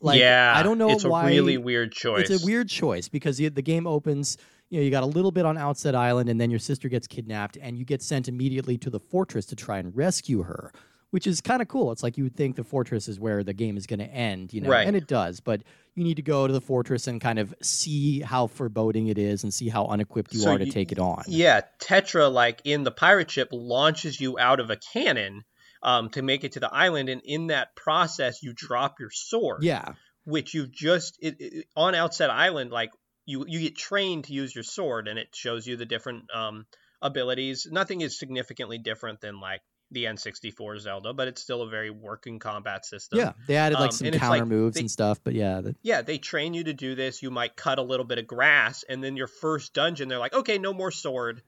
Like, 0.00 0.20
yeah, 0.20 0.52
I 0.54 0.62
don't 0.62 0.78
know 0.78 0.90
It's 0.90 1.04
why 1.04 1.24
a 1.24 1.26
really 1.34 1.56
weird 1.58 1.92
choice. 1.92 2.28
it's 2.30 2.42
a 2.42 2.46
weird 2.46 2.68
choice 2.68 3.08
because 3.08 3.38
the, 3.38 3.48
the 3.48 3.62
game 3.62 3.86
opens. 3.86 4.36
You 4.68 4.80
know, 4.80 4.84
you 4.84 4.90
got 4.90 5.04
a 5.04 5.06
little 5.06 5.30
bit 5.30 5.46
on 5.46 5.56
Outset 5.56 5.94
Island, 5.94 6.28
and 6.28 6.40
then 6.40 6.50
your 6.50 6.58
sister 6.58 6.88
gets 6.88 7.06
kidnapped, 7.06 7.56
and 7.60 7.78
you 7.78 7.84
get 7.84 8.02
sent 8.02 8.26
immediately 8.28 8.76
to 8.78 8.90
the 8.90 8.98
fortress 9.00 9.46
to 9.46 9.56
try 9.56 9.78
and 9.78 9.96
rescue 9.96 10.42
her, 10.42 10.72
which 11.10 11.26
is 11.26 11.40
kind 11.40 11.62
of 11.62 11.68
cool. 11.68 11.92
It's 11.92 12.02
like 12.02 12.18
you 12.18 12.24
would 12.24 12.34
think 12.36 12.56
the 12.56 12.64
fortress 12.64 13.06
is 13.06 13.20
where 13.20 13.44
the 13.44 13.54
game 13.54 13.76
is 13.76 13.86
going 13.86 14.00
to 14.00 14.06
end, 14.12 14.52
you 14.52 14.60
know, 14.60 14.68
Right. 14.70 14.84
and 14.86 14.96
it 14.96 15.06
does. 15.06 15.38
But 15.38 15.62
you 15.94 16.02
need 16.02 16.16
to 16.16 16.22
go 16.22 16.48
to 16.48 16.52
the 16.52 16.60
fortress 16.60 17.06
and 17.06 17.20
kind 17.20 17.38
of 17.38 17.54
see 17.62 18.20
how 18.20 18.48
foreboding 18.48 19.06
it 19.06 19.18
is, 19.18 19.44
and 19.44 19.54
see 19.54 19.68
how 19.68 19.86
unequipped 19.86 20.34
you 20.34 20.40
So 20.40 20.50
are 20.50 20.58
to 20.58 20.66
you- 20.66 20.72
take 20.72 20.90
it 20.90 20.98
on. 20.98 21.22
Yeah, 21.28 21.60
Tetra, 21.80 22.30
like 22.30 22.60
in 22.64 22.82
the 22.82 22.90
pirate 22.90 23.30
ship, 23.30 23.48
launches 23.52 24.20
you 24.20 24.36
out 24.36 24.58
of 24.58 24.68
a 24.70 24.76
cannon 24.92 25.44
um, 25.86 26.10
to 26.10 26.20
make 26.20 26.44
it 26.44 26.52
to 26.52 26.60
the 26.60 26.72
island, 26.72 27.08
and 27.08 27.22
in 27.24 27.46
that 27.46 27.74
process, 27.76 28.42
you 28.42 28.52
drop 28.54 29.00
your 29.00 29.10
sword. 29.10 29.62
Yeah. 29.62 29.94
which 30.24 30.52
you've 30.54 30.72
just 30.72 31.16
it, 31.22 31.36
it, 31.38 31.66
on 31.76 31.94
Outset 31.94 32.28
Island, 32.30 32.70
like 32.72 32.90
you 33.24 33.44
you 33.46 33.60
get 33.60 33.76
trained 33.76 34.24
to 34.24 34.32
use 34.32 34.54
your 34.54 34.64
sword, 34.64 35.06
and 35.08 35.18
it 35.18 35.28
shows 35.34 35.66
you 35.66 35.76
the 35.76 35.86
different 35.86 36.24
um, 36.34 36.66
abilities. 37.00 37.66
Nothing 37.70 38.00
is 38.00 38.18
significantly 38.18 38.78
different 38.78 39.20
than 39.20 39.40
like 39.40 39.60
the 39.92 40.04
N64 40.06 40.80
Zelda, 40.80 41.12
but 41.14 41.28
it's 41.28 41.40
still 41.40 41.62
a 41.62 41.68
very 41.68 41.90
working 41.90 42.40
combat 42.40 42.84
system. 42.84 43.20
Yeah, 43.20 43.32
they 43.46 43.54
added 43.54 43.76
like 43.78 43.90
Um, 43.90 43.92
some 43.92 44.10
counter 44.10 44.28
like 44.40 44.46
moves 44.48 44.74
they- 44.74 44.80
and 44.80 44.90
stuff, 44.90 45.20
but 45.22 45.34
yeah, 45.34 45.60
the, 45.60 45.76
Yeah, 45.82 46.02
they 46.02 46.18
train 46.18 46.54
you 46.54 46.64
to 46.64 46.72
do 46.74 46.96
this. 46.96 47.22
You 47.22 47.30
might 47.30 47.54
cut 47.54 47.78
a 47.78 47.82
little 47.82 48.04
bit 48.06 48.18
of 48.18 48.26
grass, 48.26 48.84
and 48.88 49.02
then 49.04 49.16
your 49.16 49.28
first 49.28 49.74
dungeon, 49.74 50.08
they're 50.08 50.18
like, 50.18 50.34
okay, 50.34 50.58
no 50.58 50.72
more 50.74 50.90
sword. 50.90 51.42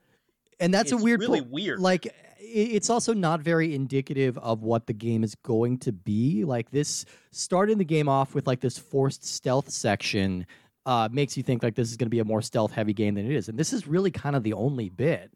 and 0.61 0.72
that's 0.72 0.92
it's 0.92 1.01
a 1.01 1.05
weird, 1.05 1.20
really 1.20 1.40
po- 1.40 1.48
weird. 1.51 1.81
Like, 1.81 2.14
it's 2.40 2.90
also 2.90 3.12
not 3.12 3.40
very 3.40 3.74
indicative 3.74 4.38
of 4.38 4.62
what 4.62 4.87
the 4.87 4.92
game 4.92 5.24
is 5.24 5.35
going 5.37 5.79
to 5.79 5.92
be. 5.92 6.44
Like 6.44 6.70
this, 6.70 7.05
starting 7.31 7.79
the 7.79 7.85
game 7.85 8.09
off 8.09 8.35
with 8.35 8.46
like 8.46 8.61
this 8.61 8.79
forced 8.79 9.24
stealth 9.27 9.70
section, 9.70 10.46
uh, 10.87 11.09
makes 11.12 11.37
you 11.37 11.42
think 11.42 11.62
like 11.62 11.74
this 11.74 11.90
is 11.90 11.96
going 11.96 12.07
to 12.07 12.11
be 12.11 12.20
a 12.20 12.24
more 12.24 12.40
stealth 12.42 12.72
heavy 12.72 12.92
game 12.94 13.14
than 13.14 13.27
it 13.27 13.33
is, 13.33 13.48
and 13.48 13.59
this 13.59 13.72
is 13.72 13.87
really 13.87 14.11
kind 14.11 14.35
of 14.37 14.42
the 14.42 14.53
only 14.55 14.88
bit. 14.88 15.31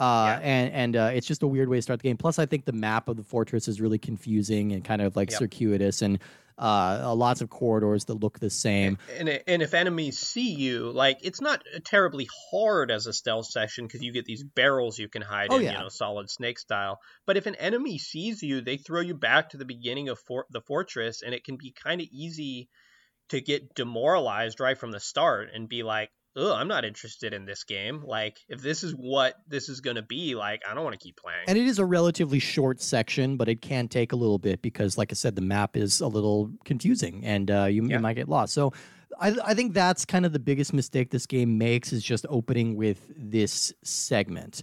Uh, 0.00 0.38
Yeah. 0.40 0.40
and 0.42 0.72
and 0.72 0.96
uh, 0.96 1.10
it's 1.14 1.26
just 1.26 1.42
a 1.44 1.46
weird 1.46 1.68
way 1.68 1.78
to 1.78 1.82
start 1.82 2.00
the 2.00 2.08
game. 2.08 2.16
Plus, 2.16 2.38
I 2.40 2.46
think 2.46 2.64
the 2.64 2.72
map 2.72 3.08
of 3.08 3.16
the 3.16 3.22
fortress 3.22 3.68
is 3.68 3.80
really 3.80 3.98
confusing 3.98 4.72
and 4.72 4.84
kind 4.84 5.00
of 5.00 5.14
like 5.16 5.30
Yep. 5.30 5.38
circuitous, 5.38 6.02
and 6.02 6.18
uh, 6.58 7.14
lots 7.16 7.40
of 7.40 7.50
corridors 7.50 8.04
that 8.06 8.14
look 8.14 8.38
the 8.38 8.50
same. 8.50 8.98
And 9.18 9.28
and 9.46 9.62
if 9.62 9.74
enemies 9.74 10.18
see 10.18 10.52
you, 10.54 10.90
like 10.92 11.18
it's 11.22 11.40
not 11.40 11.62
terribly 11.84 12.28
hard 12.50 12.90
as 12.90 13.06
a 13.06 13.12
stealth 13.12 13.46
session 13.46 13.86
because 13.86 14.02
you 14.02 14.12
get 14.12 14.24
these 14.24 14.44
barrels 14.44 14.98
you 14.98 15.08
can 15.08 15.22
hide 15.22 15.48
Oh, 15.50 15.56
in, 15.56 15.62
yeah. 15.64 15.72
you 15.72 15.78
know, 15.78 15.88
solid 15.88 16.30
snake 16.30 16.58
style. 16.58 17.00
But 17.26 17.36
if 17.36 17.46
an 17.46 17.56
enemy 17.56 17.98
sees 17.98 18.42
you, 18.42 18.60
they 18.60 18.76
throw 18.76 19.00
you 19.00 19.14
back 19.14 19.50
to 19.50 19.56
the 19.56 19.64
beginning 19.64 20.08
of 20.08 20.18
for- 20.20 20.46
the 20.50 20.60
fortress, 20.60 21.22
and 21.22 21.34
it 21.34 21.44
can 21.44 21.56
be 21.56 21.72
kind 21.72 22.00
of 22.00 22.06
easy 22.12 22.68
to 23.30 23.40
get 23.40 23.74
demoralized 23.74 24.60
right 24.60 24.78
from 24.78 24.92
the 24.92 25.00
start 25.00 25.48
and 25.54 25.68
be 25.68 25.82
like, 25.82 26.10
"Oh, 26.36 26.54
I'm 26.54 26.68
not 26.68 26.84
interested 26.84 27.32
in 27.32 27.44
this 27.44 27.64
game. 27.64 28.02
Like, 28.04 28.38
if 28.48 28.60
this 28.60 28.82
is 28.82 28.92
what 28.92 29.34
this 29.46 29.68
is 29.68 29.80
going 29.80 29.96
to 29.96 30.02
be, 30.02 30.34
like, 30.34 30.62
I 30.68 30.74
don't 30.74 30.84
want 30.84 30.98
to 30.98 31.04
keep 31.04 31.16
playing." 31.16 31.44
And 31.46 31.56
it 31.58 31.66
is 31.66 31.78
a 31.78 31.84
relatively 31.84 32.38
short 32.38 32.80
section, 32.80 33.36
but 33.36 33.48
it 33.48 33.60
can 33.62 33.88
take 33.88 34.12
a 34.12 34.16
little 34.16 34.38
bit 34.38 34.62
because, 34.62 34.98
like 34.98 35.12
I 35.12 35.14
said, 35.14 35.36
the 35.36 35.42
map 35.42 35.76
is 35.76 36.00
a 36.00 36.08
little 36.08 36.50
confusing 36.64 37.24
and 37.24 37.50
uh, 37.50 37.64
you, 37.64 37.84
Yeah. 37.86 37.96
you 37.96 38.00
might 38.00 38.14
get 38.14 38.28
lost. 38.28 38.52
So 38.54 38.72
I, 39.20 39.36
I 39.44 39.54
think 39.54 39.74
that's 39.74 40.04
kind 40.04 40.26
of 40.26 40.32
the 40.32 40.38
biggest 40.40 40.72
mistake 40.72 41.10
this 41.10 41.26
game 41.26 41.56
makes 41.58 41.92
is 41.92 42.02
just 42.02 42.26
opening 42.28 42.76
with 42.76 43.00
this 43.16 43.72
segment. 43.84 44.62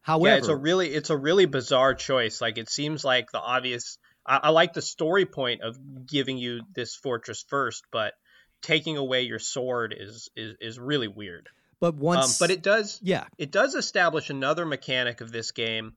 However, 0.00 0.28
yeah, 0.28 0.38
it's 0.38 0.48
a 0.48 0.56
really 0.56 0.88
it's 0.88 1.10
a 1.10 1.16
really 1.16 1.44
bizarre 1.46 1.94
choice. 1.94 2.40
Like 2.40 2.56
it 2.56 2.70
seems 2.70 3.04
like 3.04 3.30
the 3.30 3.40
obvious. 3.40 3.98
I, 4.24 4.40
I 4.44 4.48
like 4.50 4.72
the 4.72 4.82
story 4.82 5.26
point 5.26 5.62
of 5.62 5.76
giving 6.06 6.38
you 6.38 6.62
this 6.74 6.94
fortress 6.94 7.44
first, 7.48 7.84
but 7.92 8.14
taking 8.62 8.96
away 8.96 9.22
your 9.22 9.38
sword 9.38 9.94
is 9.96 10.28
is, 10.36 10.56
is 10.60 10.78
really 10.78 11.08
weird. 11.08 11.48
but 11.80 11.94
Um, 11.94 12.00
once, 12.00 12.38
but 12.38 12.50
it 12.50 12.62
does 12.62 13.00
yeah, 13.02 13.24
it 13.38 13.50
does 13.50 13.74
establish 13.74 14.30
another 14.30 14.66
mechanic 14.66 15.20
of 15.20 15.32
this 15.32 15.52
game. 15.52 15.94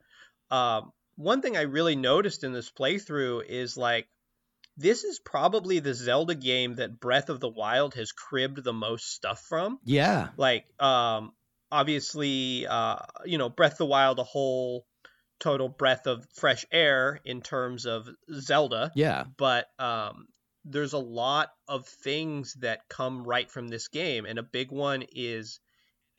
Um, 0.50 0.92
one 1.16 1.42
thing 1.42 1.56
I 1.58 1.62
really 1.62 1.96
noticed 1.96 2.44
in 2.44 2.54
this 2.54 2.72
playthrough 2.72 3.46
is 3.48 3.78
like 3.78 4.08
this 4.78 5.04
is 5.04 5.20
probably 5.20 5.80
the 5.80 5.94
Zelda 5.94 6.36
game 6.36 6.76
that 6.76 7.00
Breath 7.00 7.30
of 7.30 7.40
the 7.40 7.50
Wild 7.50 7.94
has 7.96 8.12
cribbed 8.12 8.64
the 8.64 8.74
most 8.74 9.14
stuff 9.14 9.42
from. 9.48 9.80
Yeah, 9.84 10.30
like 10.38 10.66
um 10.80 11.34
obviously 11.72 12.68
uh 12.68 12.98
you 13.26 13.38
know 13.38 13.50
breath 13.50 13.74
of 13.74 13.78
the 13.80 13.86
wild 13.86 14.20
a 14.20 14.24
whole 14.24 14.86
total 15.40 15.70
breath 15.70 16.06
of 16.06 16.28
fresh 16.36 16.66
air 16.72 17.20
in 17.26 17.42
terms 17.42 17.86
of 17.86 18.08
zelda. 18.32 18.92
Yeah, 18.96 19.24
but 19.38 19.68
um 19.80 20.28
there's 20.66 20.94
a 20.94 20.98
lot 21.00 21.50
of 21.68 21.86
things 21.88 22.54
that 22.56 22.88
come 22.88 23.24
right 23.24 23.50
from 23.50 23.68
this 23.68 23.88
game 23.88 24.26
and 24.26 24.38
a 24.38 24.44
big 24.44 24.72
one 24.72 25.04
is 25.14 25.60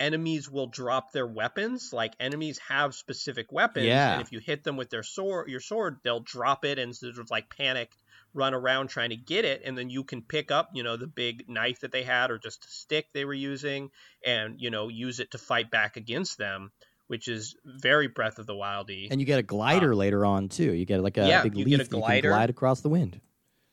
enemies 0.01 0.51
will 0.51 0.67
drop 0.67 1.13
their 1.13 1.27
weapons 1.27 1.93
like 1.93 2.13
enemies 2.19 2.59
have 2.69 2.95
specific 2.95 3.53
weapons 3.53 3.87
Yeah. 3.87 4.15
and 4.15 4.23
if 4.23 4.33
you 4.33 4.41
hit 4.41 4.65
them 4.65 4.77
with 4.77 4.91
their 4.91 5.05
sword 5.05 5.49
your 5.49 5.61
sword 5.61 5.99
they'll 6.03 6.21
drop 6.21 6.65
it 6.65 6.79
and 6.79 6.95
sort 6.95 7.19
of 7.19 7.31
like 7.31 7.55
panic 7.57 7.91
run 8.35 8.55
around 8.55 8.89
trying 8.89 9.11
to 9.11 9.17
get 9.17 9.45
it 9.45 9.63
and 9.65 9.77
then 9.79 9.91
you 9.91 10.03
can 10.03 10.23
pick 10.23 10.51
up 10.51 10.71
you 10.75 10.83
know 10.83 10.97
the 10.97 11.07
big 11.07 11.49
knife 11.49 11.81
that 11.81 11.93
they 11.93 12.03
had 12.03 12.31
or 12.31 12.39
just 12.39 12.65
a 12.65 12.69
stick 12.69 13.07
they 13.13 13.25
were 13.25 13.35
using 13.35 13.91
and 14.27 14.61
you 14.61 14.71
know 14.71 14.89
use 14.89 15.21
it 15.21 15.31
to 15.31 15.39
fight 15.39 15.71
back 15.71 15.97
against 15.97 16.39
them 16.39 16.73
which 17.09 17.29
is 17.29 17.55
very 17.67 18.09
Breath 18.09 18.39
of 18.39 18.47
the 18.47 18.55
Wildy. 18.55 19.09
And 19.11 19.21
you 19.21 19.27
get 19.27 19.39
a 19.39 19.43
glider 19.43 19.93
uh, 19.93 19.97
later 19.97 20.25
on 20.25 20.49
too. 20.49 20.73
You 20.73 20.87
get 20.87 21.03
like 21.03 21.19
a 21.19 21.29
yeah, 21.29 21.43
big 21.43 21.59
you 21.59 21.67
leaf 21.67 21.77
get 21.77 21.87
a 21.87 21.91
glider. 21.91 22.17
you 22.17 22.23
can 22.23 22.31
glide 22.31 22.49
across 22.49 22.81
the 22.81 22.89
wind. 22.89 23.21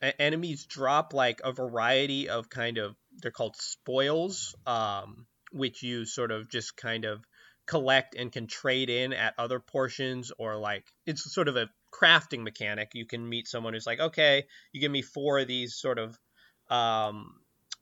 Enemies 0.02 0.64
drop 0.64 1.12
like 1.12 1.40
a 1.44 1.52
variety 1.52 2.28
of 2.28 2.48
kind 2.48 2.78
of 2.78 2.96
they're 3.20 3.30
called 3.30 3.56
spoils, 3.56 4.54
um, 4.66 5.26
which 5.52 5.82
you 5.82 6.04
sort 6.04 6.30
of 6.30 6.48
just 6.48 6.76
kind 6.76 7.04
of 7.04 7.22
collect 7.66 8.14
and 8.16 8.32
can 8.32 8.46
trade 8.46 8.90
in 8.90 9.12
at 9.12 9.34
other 9.38 9.60
portions 9.60 10.32
or 10.38 10.56
like 10.56 10.84
it's 11.06 11.32
sort 11.32 11.48
of 11.48 11.56
a 11.56 11.68
crafting 11.92 12.42
mechanic. 12.42 12.90
You 12.94 13.06
can 13.06 13.28
meet 13.28 13.46
someone 13.46 13.74
who's 13.74 13.86
like, 13.86 14.00
okay, 14.00 14.44
you 14.72 14.80
give 14.80 14.90
me 14.90 15.02
four 15.02 15.38
of 15.38 15.46
these 15.46 15.76
sort 15.76 15.98
of 15.98 16.18
um, 16.68 17.34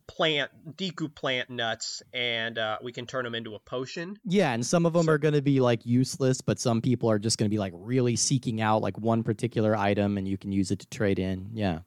plant 0.06 0.50
deku 0.76 1.14
plant 1.14 1.50
nuts 1.50 2.02
and 2.12 2.58
uh, 2.58 2.78
we 2.82 2.92
can 2.92 3.06
turn 3.06 3.24
them 3.24 3.34
into 3.34 3.54
a 3.54 3.58
potion. 3.60 4.18
Yeah 4.24 4.52
and 4.52 4.64
some 4.64 4.86
of 4.86 4.92
them 4.92 5.06
so, 5.06 5.12
are 5.12 5.18
going 5.18 5.34
to 5.34 5.42
be 5.42 5.60
like 5.60 5.86
useless 5.86 6.40
but 6.40 6.58
some 6.58 6.80
people 6.80 7.10
are 7.10 7.18
just 7.18 7.38
going 7.38 7.48
to 7.48 7.54
be 7.54 7.58
like 7.58 7.72
really 7.76 8.16
seeking 8.16 8.60
out 8.60 8.82
like 8.82 8.98
one 8.98 9.22
particular 9.22 9.76
item 9.76 10.18
and 10.18 10.26
you 10.26 10.36
can 10.36 10.50
use 10.50 10.70
it 10.70 10.80
to 10.80 10.86
trade 10.88 11.18
in. 11.18 11.50
Yeah 11.52 11.80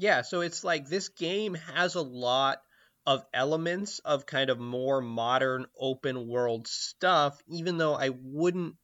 yeah 0.00 0.22
so 0.22 0.40
it's 0.40 0.64
like 0.64 0.88
this 0.88 1.10
game 1.10 1.54
has 1.74 1.94
a 1.94 2.02
lot 2.02 2.58
of 3.06 3.24
elements 3.32 3.98
of 4.00 4.26
kind 4.26 4.50
of 4.50 4.58
more 4.58 5.00
modern 5.00 5.66
open 5.78 6.26
world 6.26 6.66
stuff 6.66 7.40
even 7.48 7.78
though 7.78 7.94
i 7.94 8.10
wouldn't 8.22 8.74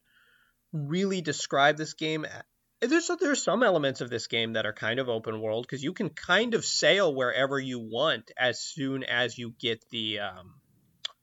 really 0.71 1.21
describe 1.21 1.77
this 1.77 1.93
game 1.93 2.25
there's 2.81 3.09
there's 3.19 3.41
some 3.41 3.63
elements 3.63 4.01
of 4.01 4.09
this 4.09 4.27
game 4.27 4.53
that 4.53 4.65
are 4.65 4.73
kind 4.73 4.99
of 4.99 5.09
open 5.09 5.41
world 5.41 5.65
because 5.65 5.83
you 5.83 5.93
can 5.93 6.09
kind 6.09 6.53
of 6.53 6.63
sail 6.63 7.13
wherever 7.13 7.59
you 7.59 7.79
want 7.79 8.29
as 8.37 8.61
soon 8.61 9.03
as 9.03 9.37
you 9.37 9.53
get 9.59 9.83
the 9.89 10.19
um, 10.19 10.53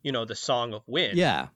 you 0.02 0.10
know 0.10 0.24
the 0.24 0.34
song 0.34 0.74
of 0.74 0.82
wind. 0.88 1.16
Yeah 1.16 1.48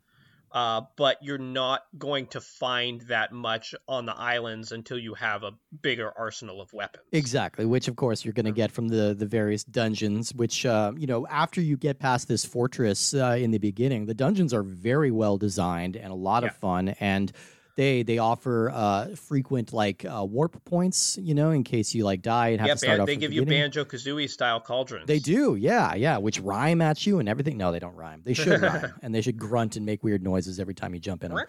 uh, 0.52 0.82
but 0.96 1.18
you're 1.22 1.38
not 1.38 1.82
going 1.98 2.26
to 2.28 2.40
find 2.40 3.00
that 3.02 3.32
much 3.32 3.74
on 3.86 4.06
the 4.06 4.14
islands 4.14 4.72
until 4.72 4.98
you 4.98 5.14
have 5.14 5.42
a 5.42 5.52
bigger 5.82 6.12
arsenal 6.16 6.60
of 6.60 6.72
weapons. 6.72 7.04
Exactly, 7.12 7.64
which 7.64 7.88
of 7.88 7.96
course 7.96 8.24
you're 8.24 8.34
going 8.34 8.46
to 8.46 8.52
get 8.52 8.72
from 8.72 8.88
the 8.88 9.14
the 9.18 9.26
various 9.26 9.64
dungeons. 9.64 10.34
Which 10.34 10.64
uh, 10.64 10.92
you 10.96 11.06
know, 11.06 11.26
after 11.26 11.60
you 11.60 11.76
get 11.76 11.98
past 11.98 12.28
this 12.28 12.44
fortress 12.44 13.14
uh, 13.14 13.36
in 13.38 13.50
the 13.50 13.58
beginning, 13.58 14.06
the 14.06 14.14
dungeons 14.14 14.54
are 14.54 14.62
very 14.62 15.10
well 15.10 15.36
designed 15.36 15.96
and 15.96 16.12
a 16.12 16.16
lot 16.16 16.42
yeah. 16.42 16.48
of 16.50 16.56
fun. 16.56 16.88
And 17.00 17.32
they 17.78 18.02
they 18.02 18.18
offer 18.18 18.70
uh, 18.74 19.14
frequent 19.14 19.72
like 19.72 20.04
uh, 20.04 20.24
warp 20.24 20.62
points, 20.64 21.16
you 21.22 21.32
know, 21.32 21.50
in 21.52 21.62
case 21.62 21.94
you 21.94 22.04
like 22.04 22.22
die 22.22 22.48
and 22.48 22.60
have 22.60 22.66
yeah, 22.66 22.74
to 22.74 22.78
start 22.78 22.98
ban-. 22.98 23.06
They 23.06 23.16
give 23.16 23.30
the 23.30 23.36
you. 23.36 23.46
Banjo 23.46 23.84
Kazooie 23.84 24.28
style 24.28 24.58
cauldrons. 24.58 25.06
They 25.06 25.20
do, 25.20 25.54
yeah, 25.54 25.94
yeah, 25.94 26.18
which 26.18 26.40
rhyme 26.40 26.82
at 26.82 27.06
you 27.06 27.20
and 27.20 27.28
everything. 27.28 27.56
No, 27.56 27.70
they 27.70 27.78
don't 27.78 27.94
rhyme. 27.94 28.22
They 28.24 28.34
should 28.34 28.60
rhyme, 28.60 28.94
and 29.02 29.14
they 29.14 29.20
should 29.20 29.38
grunt 29.38 29.76
and 29.76 29.86
make 29.86 30.02
weird 30.02 30.24
noises 30.24 30.58
every 30.58 30.74
time 30.74 30.92
you 30.92 30.98
jump 30.98 31.22
in 31.22 31.32
them. 31.32 31.46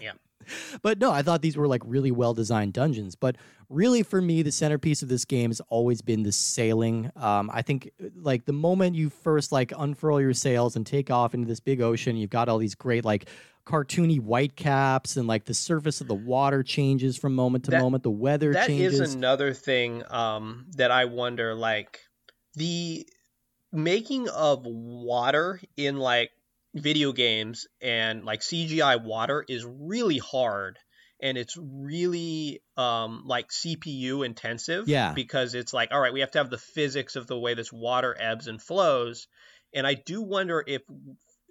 yeah. 0.00 0.12
But 0.82 0.98
no, 0.98 1.12
I 1.12 1.22
thought 1.22 1.40
these 1.40 1.56
were 1.56 1.68
like 1.68 1.82
really 1.84 2.10
well 2.10 2.34
designed 2.34 2.72
dungeons. 2.72 3.14
But 3.14 3.36
really, 3.68 4.02
for 4.02 4.20
me, 4.20 4.42
the 4.42 4.50
centerpiece 4.50 5.02
of 5.02 5.08
this 5.08 5.24
game 5.24 5.50
has 5.50 5.60
always 5.68 6.02
been 6.02 6.24
the 6.24 6.32
sailing. 6.32 7.10
Um, 7.16 7.48
I 7.52 7.62
think 7.62 7.90
like 8.16 8.44
the 8.44 8.52
moment 8.52 8.96
you 8.96 9.08
first 9.08 9.52
like 9.52 9.72
unfurl 9.76 10.20
your 10.20 10.34
sails 10.34 10.74
and 10.74 10.84
take 10.84 11.10
off 11.10 11.34
into 11.34 11.46
this 11.46 11.60
big 11.60 11.80
ocean, 11.80 12.16
you've 12.16 12.30
got 12.30 12.48
all 12.48 12.58
these 12.58 12.74
great 12.74 13.04
like 13.04 13.28
cartoony 13.64 14.20
white 14.20 14.56
caps 14.56 15.16
and 15.16 15.28
like 15.28 15.44
the 15.44 15.54
surface 15.54 16.00
of 16.00 16.08
the 16.08 16.14
water 16.14 16.62
changes 16.62 17.16
from 17.16 17.34
moment 17.34 17.64
to 17.64 17.70
that, 17.70 17.80
moment 17.80 18.02
the 18.02 18.10
weather 18.10 18.52
that 18.52 18.66
changes. 18.66 18.98
that 18.98 19.04
is 19.04 19.14
another 19.14 19.54
thing 19.54 20.02
um, 20.10 20.66
that 20.76 20.90
i 20.90 21.04
wonder 21.04 21.54
like 21.54 22.00
the 22.54 23.06
making 23.72 24.28
of 24.28 24.62
water 24.64 25.60
in 25.76 25.96
like 25.96 26.30
video 26.74 27.12
games 27.12 27.68
and 27.80 28.24
like 28.24 28.40
cgi 28.40 29.02
water 29.04 29.44
is 29.48 29.64
really 29.64 30.18
hard 30.18 30.78
and 31.20 31.38
it's 31.38 31.56
really 31.56 32.60
um, 32.76 33.22
like 33.26 33.48
cpu 33.50 34.26
intensive 34.26 34.88
yeah. 34.88 35.12
because 35.12 35.54
it's 35.54 35.72
like 35.72 35.92
all 35.92 36.00
right 36.00 36.12
we 36.12 36.20
have 36.20 36.32
to 36.32 36.38
have 36.38 36.50
the 36.50 36.58
physics 36.58 37.14
of 37.14 37.28
the 37.28 37.38
way 37.38 37.54
this 37.54 37.72
water 37.72 38.16
ebbs 38.18 38.48
and 38.48 38.60
flows. 38.60 39.28
And 39.74 39.86
i 39.86 39.94
do 39.94 40.20
wonder 40.20 40.62
if 40.66 40.82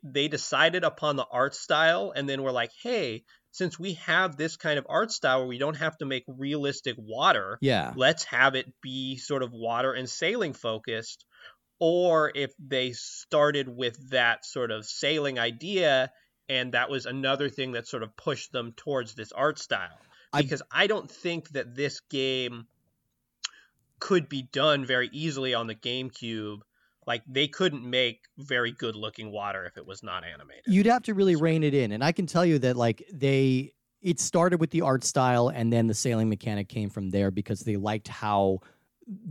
they 0.04 0.28
decided 0.28 0.84
upon 0.84 1.16
the 1.16 1.26
art 1.32 1.56
style 1.56 2.14
and 2.16 2.28
then 2.28 2.42
we're 2.42 2.52
like, 2.52 2.72
hey, 2.82 3.24
since 3.52 3.78
we 3.78 3.94
have 3.96 4.38
this 4.38 4.56
kind 4.56 4.80
of 4.80 4.88
art 4.90 5.12
style 5.12 5.40
where 5.40 5.48
we 5.48 5.58
don't 5.58 5.78
have 5.78 5.98
to 5.98 6.06
make 6.06 6.24
realistic 6.28 6.96
water, 6.98 7.58
yeah, 7.62 7.94
let's 7.96 8.24
have 8.26 8.56
it 8.56 8.72
be 8.82 9.18
sort 9.18 9.44
of 9.44 9.52
water 9.52 9.94
and 9.94 10.10
sailing 10.10 10.54
focused. 10.54 11.26
Or 11.80 12.32
if 12.34 12.54
they 12.60 12.92
started 12.94 13.68
with 13.68 14.12
that 14.12 14.46
sort 14.46 14.72
of 14.72 14.86
sailing 14.86 15.40
idea 15.40 16.12
and 16.48 16.74
that 16.74 16.90
was 16.90 17.06
another 17.06 17.50
thing 17.50 17.74
that 17.74 17.88
sort 17.88 18.04
of 18.04 18.16
pushed 18.16 18.52
them 18.52 18.74
towards 18.76 19.16
this 19.16 19.32
art 19.32 19.58
style. 19.58 19.98
Because 20.36 20.62
I, 20.72 20.84
I 20.84 20.88
don't 20.88 21.10
think 21.10 21.50
that 21.50 21.76
this 21.76 22.02
game 22.10 22.68
could 24.00 24.30
be 24.30 24.42
done 24.42 24.86
very 24.86 25.10
easily 25.12 25.54
on 25.54 25.68
the 25.68 25.76
GameCube 25.76 26.60
like 27.12 27.24
they 27.28 27.46
couldn't 27.46 27.84
make 27.84 28.22
very 28.38 28.72
good 28.72 28.96
looking 28.96 29.34
water 29.34 29.66
if 29.66 29.76
it 29.76 29.86
was 29.86 30.02
not 30.02 30.24
animated. 30.24 30.64
You'd 30.66 30.86
have 30.86 31.04
to 31.04 31.14
really 31.14 31.36
rein 31.36 31.62
it 31.62 31.74
in. 31.74 31.92
And 31.92 32.02
I 32.02 32.14
can 32.14 32.26
tell 32.26 32.46
you 32.46 32.58
that 32.60 32.78
like 32.78 33.04
they 33.12 33.74
it 34.02 34.18
started 34.22 34.62
with 34.62 34.70
the 34.72 34.80
art 34.80 35.04
style 35.04 35.50
and 35.50 35.74
then 35.74 35.88
the 35.88 35.94
sailing 35.94 36.30
mechanic 36.30 36.70
came 36.70 36.90
from 36.90 37.10
there 37.10 37.30
because 37.30 37.60
they 37.62 37.76
liked 37.76 38.08
how 38.08 38.60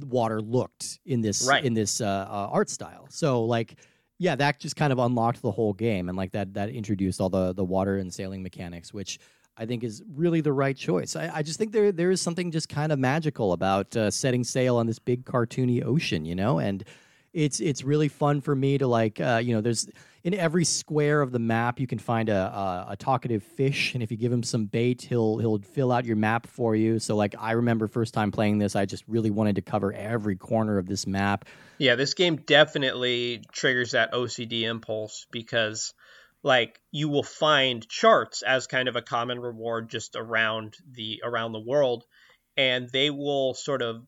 water 0.01 0.43
looked 0.43 1.01
in 1.07 1.23
this 1.23 1.49
right. 1.49 1.65
in 1.65 1.73
this 1.73 2.03
uh, 2.03 2.05
uh, 2.29 2.49
art 2.53 2.69
style. 2.69 3.07
So 3.09 3.45
like 3.45 3.79
yeah, 4.19 4.37
that 4.37 4.61
just 4.61 4.77
kind 4.77 4.93
of 4.93 4.99
unlocked 4.99 5.41
the 5.41 5.51
whole 5.51 5.73
game 5.73 6.11
and 6.11 6.19
like 6.19 6.33
that 6.33 6.53
that 6.53 6.69
introduced 6.69 7.19
all 7.19 7.31
the 7.31 7.55
the 7.55 7.65
water 7.65 7.97
and 7.97 8.13
sailing 8.13 8.43
mechanics 8.43 8.93
which 8.93 9.19
I 9.57 9.65
think 9.65 9.85
is 9.85 10.03
really 10.15 10.43
the 10.43 10.53
right 10.53 10.77
choice. 10.77 11.17
I, 11.17 11.31
I 11.37 11.43
just 11.43 11.59
think 11.59 11.73
there 11.73 11.93
there 11.93 12.11
is 12.11 12.21
something 12.21 12.51
just 12.51 12.69
kind 12.69 12.93
of 12.93 12.99
magical 12.99 13.55
about 13.55 13.97
uh, 13.97 14.11
setting 14.11 14.45
sail 14.45 14.77
on 14.77 14.87
this 14.87 14.99
big 14.99 15.25
cartoony 15.25 15.83
ocean, 15.83 16.27
you 16.27 16.35
know, 16.35 16.59
and 16.59 16.85
it's 17.33 17.61
it's 17.61 17.85
really 17.85 18.09
fun 18.09 18.41
for 18.41 18.55
me 18.55 18.79
to 18.79 18.87
like 18.87 19.21
uh, 19.21 19.41
you 19.43 19.55
know 19.55 19.61
there's 19.61 19.89
in 20.23 20.35
every 20.35 20.65
square 20.65 21.23
of 21.23 21.33
the 21.33 21.39
map 21.39 21.81
you 21.81 21.87
can 21.87 21.99
find 21.99 22.29
a, 22.29 22.35
a, 22.37 22.87
a 22.91 22.97
talkative 22.97 23.43
fish 23.43 23.95
and 23.95 24.03
if 24.03 24.11
you 24.11 24.17
give 24.17 24.33
him 24.33 24.43
some 24.43 24.67
bait 24.67 25.03
he'll 25.03 25.39
he'll 25.39 25.59
fill 25.59 25.93
out 25.93 26.05
your 26.05 26.17
map 26.17 26.47
for 26.47 26.75
you. 26.75 26.99
So 26.99 27.17
like 27.17 27.35
i 27.39 27.53
remember 27.53 27.87
first 27.87 28.15
time 28.15 28.33
playing 28.33 28.59
this 28.59 28.75
i 28.77 28.85
just 28.85 29.05
really 29.07 29.31
wanted 29.31 29.57
to 29.57 29.63
cover 29.63 29.93
every 29.93 30.37
corner 30.37 30.79
of 30.79 30.87
this 30.87 31.07
map. 31.07 31.45
Yeah 31.79 31.95
this 31.95 32.15
game 32.15 32.37
definitely 32.37 33.43
triggers 33.53 33.93
that 33.93 34.13
ocd 34.13 34.63
impulse 34.63 35.27
because 35.31 35.95
like 36.43 36.81
you 36.91 37.09
will 37.09 37.23
find 37.23 37.87
charts 37.89 38.43
as 38.43 38.67
kind 38.67 38.89
of 38.89 38.97
a 38.97 39.03
common 39.03 39.39
reward 39.39 39.89
just 39.89 40.17
around 40.17 40.77
the 40.91 41.23
around 41.25 41.53
the 41.53 41.61
world 41.61 42.05
and 42.57 42.89
they 42.91 43.11
will 43.11 43.55
sort 43.55 43.83
of 43.83 44.03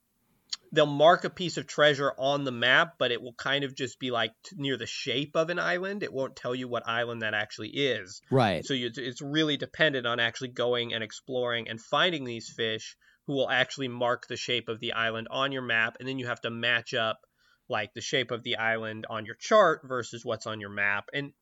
they'll 0.72 0.86
mark 0.86 1.24
a 1.24 1.30
piece 1.30 1.58
of 1.58 1.66
treasure 1.66 2.12
on 2.18 2.44
the 2.44 2.52
map, 2.52 2.94
but 2.98 3.12
it 3.12 3.20
will 3.22 3.34
kind 3.34 3.62
of 3.62 3.74
just 3.74 4.00
be 4.00 4.10
like 4.10 4.32
t- 4.42 4.56
near 4.58 4.76
the 4.76 4.86
shape 4.86 5.36
of 5.36 5.50
an 5.50 5.58
island. 5.58 6.02
It 6.02 6.12
won't 6.12 6.34
tell 6.34 6.54
you 6.54 6.66
what 6.66 6.88
island 6.88 7.22
that 7.22 7.34
actually 7.34 7.68
is. 7.68 8.22
Right. 8.30 8.64
So 8.64 8.74
you, 8.74 8.90
it's 8.96 9.20
really 9.20 9.58
dependent 9.58 10.06
on 10.06 10.18
actually 10.18 10.48
going 10.48 10.94
and 10.94 11.04
exploring 11.04 11.68
and 11.68 11.80
finding 11.80 12.24
these 12.24 12.48
fish 12.48 12.96
who 13.26 13.34
will 13.34 13.50
actually 13.50 13.88
mark 13.88 14.26
the 14.26 14.36
shape 14.36 14.68
of 14.68 14.80
the 14.80 14.94
island 14.94 15.28
on 15.30 15.52
your 15.52 15.62
map, 15.62 15.96
and 16.00 16.08
then 16.08 16.18
you 16.18 16.26
have 16.26 16.40
to 16.40 16.50
match 16.50 16.94
up 16.94 17.20
like 17.68 17.94
the 17.94 18.00
shape 18.00 18.30
of 18.30 18.42
the 18.42 18.56
island 18.56 19.06
on 19.08 19.26
your 19.26 19.36
chart 19.36 19.82
versus 19.84 20.24
what's 20.24 20.46
on 20.46 20.60
your 20.60 20.70
map. 20.70 21.04
And 21.12 21.32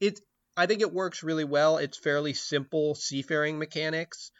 it, 0.00 0.20
I 0.56 0.66
think 0.66 0.82
it 0.82 0.92
works 0.92 1.22
really 1.22 1.44
well. 1.44 1.78
It's 1.78 1.96
fairly 1.96 2.34
simple 2.34 2.94
seafaring 2.94 3.58
mechanics. 3.58 4.30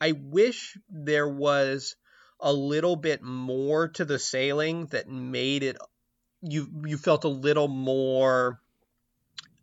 I 0.00 0.12
wish 0.12 0.76
there 0.90 1.28
was 1.28 1.96
a 2.42 2.52
little 2.52 2.96
bit 2.96 3.22
more 3.22 3.88
to 3.88 4.04
the 4.04 4.18
sailing 4.18 4.86
that 4.86 5.08
made 5.08 5.62
it 5.62 5.76
you 6.42 6.68
you 6.84 6.98
felt 6.98 7.24
a 7.24 7.28
little 7.28 7.68
more 7.68 8.60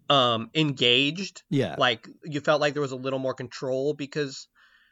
um 0.10 0.50
engaged? 0.56 1.44
Yeah. 1.50 1.76
Like 1.78 2.08
you 2.24 2.40
felt 2.42 2.62
like 2.62 2.74
there 2.74 2.82
was 2.82 2.94
a 2.94 2.98
little 2.98 3.20
more 3.20 3.34
control? 3.34 3.94
Because 3.94 4.48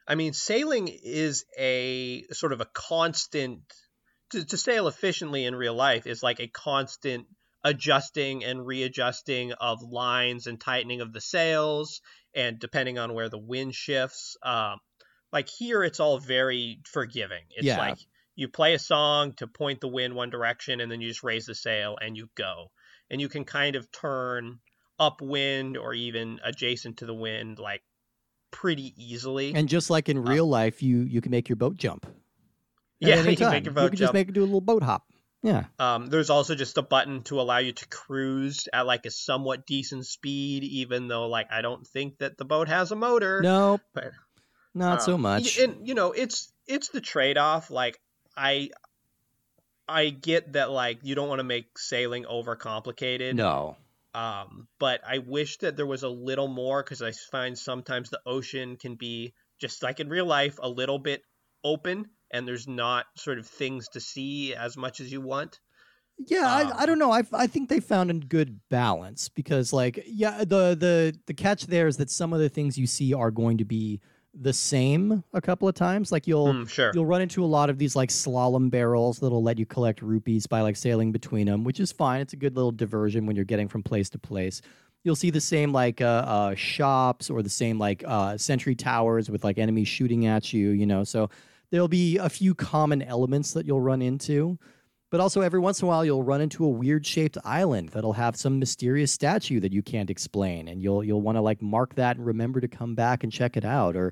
i 0.07 0.15
mean 0.15 0.33
sailing 0.33 0.87
is 0.87 1.45
a 1.57 2.23
sort 2.31 2.53
of 2.53 2.61
a 2.61 2.65
constant 2.65 3.61
to, 4.31 4.45
to 4.45 4.57
sail 4.57 4.87
efficiently 4.87 5.45
in 5.45 5.55
real 5.55 5.73
life 5.73 6.07
is 6.07 6.23
like 6.23 6.39
a 6.39 6.47
constant 6.47 7.27
adjusting 7.63 8.43
and 8.43 8.65
readjusting 8.65 9.51
of 9.53 9.81
lines 9.81 10.47
and 10.47 10.59
tightening 10.59 11.01
of 11.01 11.11
the 11.11 11.21
sails 11.21 12.01
and 12.33 12.59
depending 12.59 12.97
on 12.97 13.13
where 13.13 13.29
the 13.29 13.37
wind 13.37 13.73
shifts 13.73 14.37
um, 14.43 14.79
like 15.37 15.49
here 15.49 15.83
it's 15.83 15.99
all 15.99 16.17
very 16.17 16.79
forgiving. 16.83 17.43
It's 17.51 17.67
yeah. 17.67 17.77
like 17.77 17.99
you 18.35 18.47
play 18.47 18.73
a 18.73 18.79
song 18.79 19.33
to 19.33 19.45
point 19.45 19.81
the 19.81 19.87
wind 19.87 20.15
one 20.15 20.31
direction 20.31 20.81
and 20.81 20.91
then 20.91 20.99
you 20.99 21.09
just 21.09 21.21
raise 21.21 21.45
the 21.45 21.53
sail 21.53 21.95
and 22.01 22.17
you 22.17 22.27
go. 22.33 22.71
And 23.11 23.21
you 23.21 23.29
can 23.29 23.45
kind 23.45 23.75
of 23.75 23.91
turn 23.91 24.57
upwind 24.99 25.77
or 25.77 25.93
even 25.93 26.39
adjacent 26.43 26.97
to 26.97 27.05
the 27.05 27.13
wind 27.13 27.59
like 27.59 27.83
pretty 28.49 28.95
easily. 28.97 29.53
And 29.53 29.69
just 29.69 29.91
like 29.91 30.09
in 30.09 30.17
uh 30.17 30.21
real 30.21 30.45
uh, 30.45 30.47
life, 30.47 30.81
you 30.81 31.01
you 31.01 31.21
can 31.21 31.29
make 31.29 31.49
your 31.49 31.55
boat 31.55 31.77
jump. 31.77 32.07
Yeah, 32.99 33.17
you 33.29 33.37
can 33.37 33.51
make 33.51 33.65
your 33.65 33.75
boat 33.75 33.83
you 33.83 33.89
can 33.89 33.97
jump. 33.97 34.07
just 34.07 34.13
make 34.15 34.29
it 34.29 34.33
do 34.33 34.41
a 34.41 34.45
little 34.45 34.59
boat 34.59 34.81
hop. 34.81 35.03
Yeah. 35.43 35.65
Um, 35.77 36.07
there's 36.07 36.31
also 36.31 36.55
just 36.55 36.79
a 36.79 36.81
button 36.81 37.21
to 37.25 37.39
allow 37.39 37.59
you 37.59 37.73
to 37.73 37.87
cruise 37.89 38.67
at 38.73 38.87
like 38.87 39.05
a 39.05 39.11
somewhat 39.11 39.67
decent 39.67 40.07
speed, 40.07 40.63
even 40.63 41.07
though 41.07 41.27
like 41.27 41.47
I 41.51 41.61
don't 41.61 41.85
think 41.85 42.17
that 42.17 42.39
the 42.39 42.45
boat 42.45 42.69
has 42.69 42.91
a 42.91 42.95
motor. 42.95 43.41
No, 43.43 43.79
But, 43.93 44.13
not 44.77 45.03
so 45.03 45.15
um, 45.15 45.21
much. 45.21 45.57
And 45.57 45.87
you 45.87 45.93
know, 45.93 46.11
it's 46.11 46.51
it's 46.65 46.89
the 46.89 47.01
trade 47.01 47.37
off. 47.37 47.69
Like 47.71 47.99
I 48.35 48.69
I 49.87 50.09
get 50.09 50.53
that 50.53 50.69
like 50.71 50.99
you 51.03 51.15
don't 51.15 51.29
want 51.29 51.39
to 51.39 51.45
make 51.45 51.77
sailing 51.77 52.25
overcomplicated. 52.25 53.33
no. 53.35 53.77
Um, 54.13 54.67
but 54.79 55.01
I 55.07 55.19
wish 55.19 55.57
that 55.59 55.77
there 55.77 55.85
was 55.85 56.01
a 56.01 56.09
little 56.09 56.47
more 56.47 56.81
because 56.81 57.03
I 57.03 57.11
find 57.11 57.55
sometimes 57.57 58.09
the 58.09 58.19
ocean 58.25 58.75
can 58.75 58.95
be 58.95 59.33
just 59.59 59.83
like 59.83 59.99
in 59.99 60.09
real 60.09 60.25
life 60.25 60.57
a 60.59 60.67
little 60.67 60.97
bit 60.97 61.21
open 61.63 62.09
and 62.31 62.47
there's 62.47 62.67
not 62.67 63.05
sort 63.15 63.37
of 63.37 63.45
things 63.45 63.89
to 63.89 63.99
see 63.99 64.55
as 64.55 64.75
much 64.75 64.99
as 65.01 65.11
you 65.11 65.21
want. 65.21 65.59
Yeah, 66.25 66.39
Um, 66.39 66.73
I, 66.73 66.81
I 66.81 66.85
don't 66.87 66.97
know. 66.97 67.11
I, 67.11 67.23
I 67.31 67.45
think 67.45 67.69
they 67.69 67.79
found 67.79 68.09
a 68.09 68.15
good 68.15 68.59
balance 68.69 69.29
because, 69.29 69.71
like, 69.71 70.03
yeah, 70.07 70.39
the 70.39 70.75
the 70.75 71.15
the 71.27 71.33
catch 71.33 71.67
there 71.67 71.85
is 71.87 71.97
that 71.97 72.09
some 72.09 72.33
of 72.33 72.39
the 72.39 72.49
things 72.49 72.77
you 72.77 72.87
see 72.87 73.13
are 73.13 73.29
going 73.29 73.59
to 73.59 73.65
be 73.65 74.01
the 74.39 74.53
same 74.53 75.23
a 75.33 75.41
couple 75.41 75.67
of 75.67 75.73
times. 75.75 76.11
Like 76.11 76.27
you'll 76.27 76.53
Mm, 76.53 76.69
sure. 76.69 76.91
you'll 76.93 77.05
run 77.05 77.21
into 77.21 77.43
a 77.43 77.47
lot 77.47 77.69
of 77.69 77.77
these 77.77 77.95
like 77.95 78.09
slalom 78.09 78.69
barrels 78.69 79.19
that'll 79.19 79.41
let 79.43 79.57
you 79.57 79.65
collect 79.65 80.01
rupees 80.01 80.45
by 80.47 80.61
like 80.61 80.75
sailing 80.75 81.11
between 81.11 81.47
them, 81.47 81.63
which 81.63 81.79
is 81.79 81.91
fine. 81.91 82.21
It's 82.21 82.33
a 82.33 82.37
good 82.37 82.55
little 82.55 82.71
diversion 82.71 83.25
when 83.25 83.35
you're 83.35 83.45
getting 83.45 83.67
from 83.67 83.81
place 83.83 84.09
to 84.11 84.19
place. 84.19 84.61
You'll 85.03 85.15
see 85.15 85.29
the 85.29 85.41
same 85.41 85.71
like 85.71 86.01
uh, 86.01 86.05
uh, 86.27 86.55
shops 86.55 87.29
or 87.29 87.41
the 87.41 87.49
same 87.49 87.79
like 87.79 88.03
uh, 88.05 88.37
sentry 88.37 88.75
towers 88.75 89.29
with 89.29 89.43
like 89.43 89.57
enemies 89.57 89.87
shooting 89.87 90.25
at 90.25 90.53
you. 90.53 90.69
You 90.69 90.85
know, 90.85 91.03
so 91.03 91.29
there'll 91.71 91.87
be 91.87 92.17
a 92.17 92.29
few 92.29 92.53
common 92.53 93.01
elements 93.01 93.53
that 93.53 93.65
you'll 93.65 93.81
run 93.81 94.01
into. 94.01 94.57
But 95.09 95.21
also, 95.21 95.39
every 95.41 95.59
once 95.59 95.81
in 95.81 95.85
a 95.85 95.87
while, 95.89 96.03
you'll 96.03 96.23
run 96.23 96.41
into 96.41 96.65
a 96.65 96.69
weird 96.69 97.05
shaped 97.05 97.37
island 97.45 97.89
that'll 97.89 98.13
have 98.13 98.35
some 98.35 98.59
mysterious 98.59 99.11
statue 99.11 99.61
that 99.61 99.71
you 99.71 99.81
can't 99.81 100.09
explain, 100.09 100.67
and 100.67 100.81
you'll 100.81 101.01
you'll 101.03 101.21
want 101.21 101.37
to 101.37 101.41
like 101.41 101.61
mark 101.61 101.95
that 101.95 102.17
and 102.17 102.25
remember 102.25 102.59
to 102.59 102.67
come 102.67 102.93
back 102.93 103.23
and 103.23 103.31
check 103.31 103.55
it 103.55 103.63
out. 103.63 103.95
Or, 103.95 104.11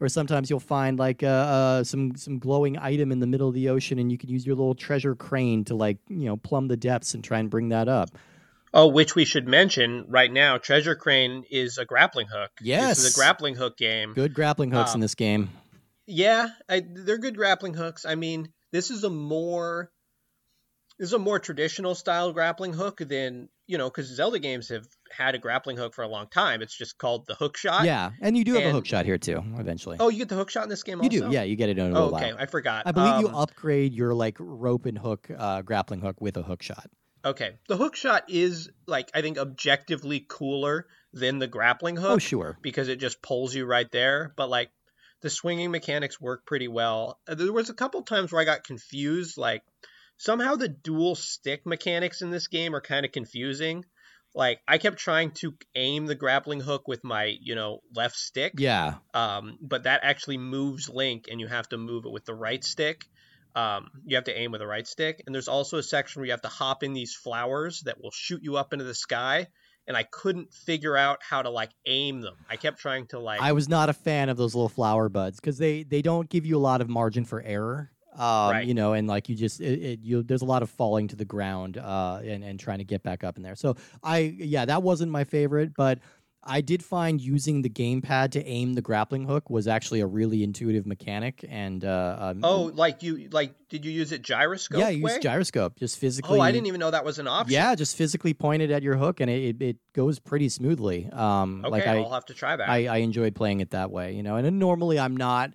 or 0.00 0.08
sometimes 0.08 0.48
you'll 0.48 0.58
find 0.58 0.98
like 0.98 1.22
uh, 1.22 1.26
uh, 1.26 1.84
some 1.84 2.16
some 2.16 2.38
glowing 2.38 2.78
item 2.78 3.12
in 3.12 3.20
the 3.20 3.26
middle 3.26 3.48
of 3.48 3.54
the 3.54 3.68
ocean, 3.68 3.98
and 3.98 4.10
you 4.10 4.16
can 4.16 4.30
use 4.30 4.46
your 4.46 4.56
little 4.56 4.74
treasure 4.74 5.14
crane 5.14 5.62
to 5.64 5.74
like 5.74 5.98
you 6.08 6.24
know 6.24 6.38
plumb 6.38 6.68
the 6.68 6.76
depths 6.76 7.12
and 7.12 7.22
try 7.22 7.38
and 7.38 7.50
bring 7.50 7.68
that 7.68 7.88
up. 7.88 8.08
Oh, 8.72 8.86
which 8.86 9.14
we 9.14 9.26
should 9.26 9.46
mention 9.48 10.06
right 10.08 10.32
now, 10.32 10.56
Treasure 10.56 10.94
Crane 10.94 11.42
is 11.50 11.76
a 11.76 11.84
grappling 11.84 12.28
hook. 12.32 12.52
Yes, 12.62 12.98
This 12.98 13.06
is 13.08 13.16
a 13.16 13.18
grappling 13.18 13.56
hook 13.56 13.76
game. 13.76 14.14
Good 14.14 14.32
grappling 14.32 14.70
hooks 14.70 14.92
in 14.92 14.98
Um, 14.98 15.00
this 15.00 15.16
game. 15.16 15.50
Yeah, 16.06 16.48
I, 16.68 16.80
they're 16.88 17.18
good 17.18 17.36
grappling 17.36 17.74
hooks. 17.74 18.06
I 18.06 18.14
mean, 18.14 18.52
this 18.70 18.92
is 18.92 19.02
a 19.02 19.10
more 19.10 19.90
this 21.00 21.08
is 21.08 21.12
a 21.14 21.18
more 21.18 21.38
traditional 21.38 21.94
style 21.94 22.30
grappling 22.32 22.74
hook 22.74 22.98
than 22.98 23.48
you 23.66 23.78
know 23.78 23.88
because 23.88 24.06
Zelda 24.06 24.38
games 24.38 24.68
have 24.68 24.86
had 25.10 25.34
a 25.34 25.38
grappling 25.38 25.76
hook 25.78 25.94
for 25.94 26.02
a 26.02 26.08
long 26.08 26.28
time. 26.28 26.60
It's 26.60 26.76
just 26.76 26.98
called 26.98 27.26
the 27.26 27.34
hook 27.34 27.56
shot. 27.56 27.84
Yeah, 27.84 28.10
and 28.20 28.36
you 28.36 28.44
do 28.44 28.52
have 28.54 28.64
a 28.64 28.70
hook 28.70 28.84
shot 28.86 29.06
here 29.06 29.16
too. 29.18 29.42
Eventually, 29.58 29.96
Oh, 29.98 30.10
you 30.10 30.18
get 30.18 30.28
the 30.28 30.34
hook 30.36 30.50
shot 30.50 30.64
in 30.64 30.68
this 30.68 30.82
game. 30.82 30.98
you 31.02 31.08
also? 31.08 31.28
do. 31.28 31.34
Yeah, 31.34 31.42
you 31.44 31.56
get 31.56 31.70
it 31.70 31.78
in 31.78 31.96
a 31.96 31.98
Oh, 31.98 32.14
okay. 32.14 32.32
I 32.38 32.44
forgot. 32.46 32.82
I 32.86 32.92
believe 32.92 33.20
you 33.20 33.28
Um, 33.28 33.34
upgrade 33.34 33.94
your 33.94 34.12
like 34.14 34.36
rope 34.38 34.84
and 34.86 34.98
hook 34.98 35.26
uh, 35.36 35.62
grappling 35.62 36.00
hook 36.02 36.20
with 36.20 36.36
a 36.36 36.42
hook 36.42 36.62
shot. 36.62 36.88
Okay, 37.24 37.58
the 37.68 37.76
hook 37.78 37.96
shot 37.96 38.24
is 38.28 38.70
like 38.86 39.10
I 39.14 39.22
think 39.22 39.38
objectively 39.38 40.24
cooler 40.28 40.86
than 41.14 41.38
the 41.38 41.46
grappling 41.46 41.96
hook. 41.96 42.10
Oh, 42.10 42.18
sure. 42.18 42.58
because 42.62 42.88
it 42.88 42.96
just 43.00 43.22
pulls 43.22 43.54
you 43.54 43.64
right 43.64 43.90
there. 43.90 44.32
But 44.36 44.50
like 44.50 44.70
the 45.22 45.30
swinging 45.30 45.70
mechanics 45.70 46.20
work 46.20 46.46
pretty 46.46 46.68
well. 46.68 47.18
There 47.26 47.52
was 47.52 47.68
a 47.70 47.74
couple 47.74 48.02
times 48.02 48.32
where 48.32 48.40
I 48.40 48.44
got 48.44 48.64
confused. 48.64 49.36
Like 49.38 49.62
somehow 50.20 50.54
the 50.54 50.68
dual 50.68 51.14
stick 51.14 51.64
mechanics 51.64 52.20
in 52.20 52.30
this 52.30 52.46
game 52.46 52.74
are 52.74 52.80
kind 52.80 53.06
of 53.06 53.12
confusing. 53.12 53.84
Like 54.34 54.60
I 54.68 54.78
kept 54.78 54.98
trying 54.98 55.32
to 55.32 55.54
aim 55.74 56.06
the 56.06 56.14
grappling 56.14 56.60
hook 56.60 56.86
with 56.86 57.02
my 57.02 57.36
you 57.40 57.56
know 57.56 57.80
left 57.92 58.14
stick. 58.14 58.52
Yeah. 58.58 58.94
Um, 59.12 59.58
but 59.60 59.84
that 59.84 60.00
actually 60.04 60.38
moves 60.38 60.88
Link, 60.88 61.26
and 61.28 61.40
you 61.40 61.48
have 61.48 61.68
to 61.70 61.78
move 61.78 62.04
it 62.04 62.12
with 62.12 62.26
the 62.26 62.34
right 62.34 62.62
stick. 62.62 63.06
Um, 63.56 63.90
you 64.04 64.14
have 64.14 64.24
to 64.24 64.38
aim 64.38 64.52
with 64.52 64.60
the 64.60 64.66
right 64.66 64.86
stick, 64.86 65.24
and 65.26 65.34
there's 65.34 65.48
also 65.48 65.78
a 65.78 65.82
section 65.82 66.20
where 66.20 66.26
you 66.26 66.32
have 66.32 66.42
to 66.42 66.48
hop 66.48 66.84
in 66.84 66.92
these 66.92 67.14
flowers 67.16 67.80
that 67.86 68.00
will 68.00 68.12
shoot 68.12 68.40
you 68.44 68.56
up 68.56 68.72
into 68.72 68.84
the 68.84 68.94
sky. 68.94 69.48
And 69.88 69.96
I 69.96 70.04
couldn't 70.04 70.54
figure 70.54 70.96
out 70.96 71.18
how 71.28 71.42
to 71.42 71.50
like 71.50 71.70
aim 71.84 72.20
them. 72.20 72.36
I 72.48 72.54
kept 72.54 72.78
trying 72.78 73.08
to 73.08 73.18
like. 73.18 73.40
I 73.40 73.50
was 73.52 73.68
not 73.68 73.88
a 73.88 73.92
fan 73.92 74.28
of 74.28 74.36
those 74.36 74.54
little 74.54 74.68
flower 74.68 75.08
buds 75.08 75.40
because 75.40 75.58
they 75.58 75.82
they 75.82 76.02
don't 76.02 76.28
give 76.28 76.46
you 76.46 76.56
a 76.56 76.60
lot 76.60 76.80
of 76.80 76.88
margin 76.88 77.24
for 77.24 77.42
error. 77.42 77.90
Um, 78.14 78.50
Right. 78.50 78.66
You 78.66 78.74
know, 78.74 78.92
and 78.92 79.06
like 79.06 79.28
you 79.28 79.36
just 79.36 79.60
it, 79.60 79.82
it, 79.82 80.00
you 80.02 80.22
there's 80.22 80.42
a 80.42 80.46
lot 80.46 80.62
of 80.62 80.70
falling 80.70 81.08
to 81.08 81.16
the 81.16 81.24
ground 81.24 81.78
uh, 81.78 82.20
and 82.24 82.42
and 82.44 82.58
trying 82.58 82.78
to 82.78 82.84
get 82.84 83.02
back 83.02 83.24
up 83.24 83.36
in 83.36 83.42
there. 83.42 83.56
So 83.56 83.76
I 84.02 84.18
yeah 84.36 84.64
that 84.64 84.82
wasn't 84.82 85.12
my 85.12 85.24
favorite, 85.24 85.74
but 85.74 86.00
I 86.42 86.62
did 86.62 86.82
find 86.82 87.20
using 87.20 87.60
the 87.60 87.68
gamepad 87.68 88.30
to 88.30 88.44
aim 88.46 88.72
the 88.72 88.80
grappling 88.80 89.26
hook 89.26 89.50
was 89.50 89.68
actually 89.68 90.00
a 90.00 90.06
really 90.06 90.42
intuitive 90.42 90.86
mechanic. 90.86 91.44
And 91.46 91.84
uh, 91.84 92.16
um, 92.18 92.40
Oh, 92.42 92.72
like 92.74 93.02
you 93.02 93.28
like? 93.30 93.54
Did 93.68 93.84
you 93.84 93.92
use 93.92 94.10
it 94.10 94.22
gyroscope? 94.22 94.80
yeah, 94.80 94.88
you 94.88 95.06
use 95.06 95.18
gyroscope 95.18 95.78
just 95.78 95.98
physically. 95.98 96.38
Oh, 96.38 96.42
I 96.42 96.50
didn't 96.50 96.66
even 96.66 96.80
know 96.80 96.90
that 96.90 97.04
was 97.04 97.18
an 97.18 97.28
option. 97.28 97.52
Yeah, 97.52 97.74
just 97.74 97.94
physically 97.94 98.32
point 98.32 98.62
it 98.62 98.70
at 98.70 98.82
your 98.82 98.96
hook, 98.96 99.20
and 99.20 99.30
it, 99.30 99.60
it, 99.60 99.76
goes 99.92 100.20
pretty 100.20 100.48
smoothly. 100.48 101.10
Um, 101.12 101.62
Okay, 101.64 101.70
like 101.70 101.86
I, 101.86 101.98
I'll 101.98 102.10
have 102.10 102.24
to 102.26 102.34
try 102.34 102.54
that. 102.54 102.68
I, 102.68 102.86
I 102.86 102.96
enjoyed 102.98 103.34
playing 103.34 103.60
it 103.60 103.70
that 103.70 103.90
way, 103.90 104.14
you 104.14 104.22
know. 104.22 104.36
And 104.36 104.58
normally 104.58 104.98
I'm 104.98 105.16
not. 105.16 105.52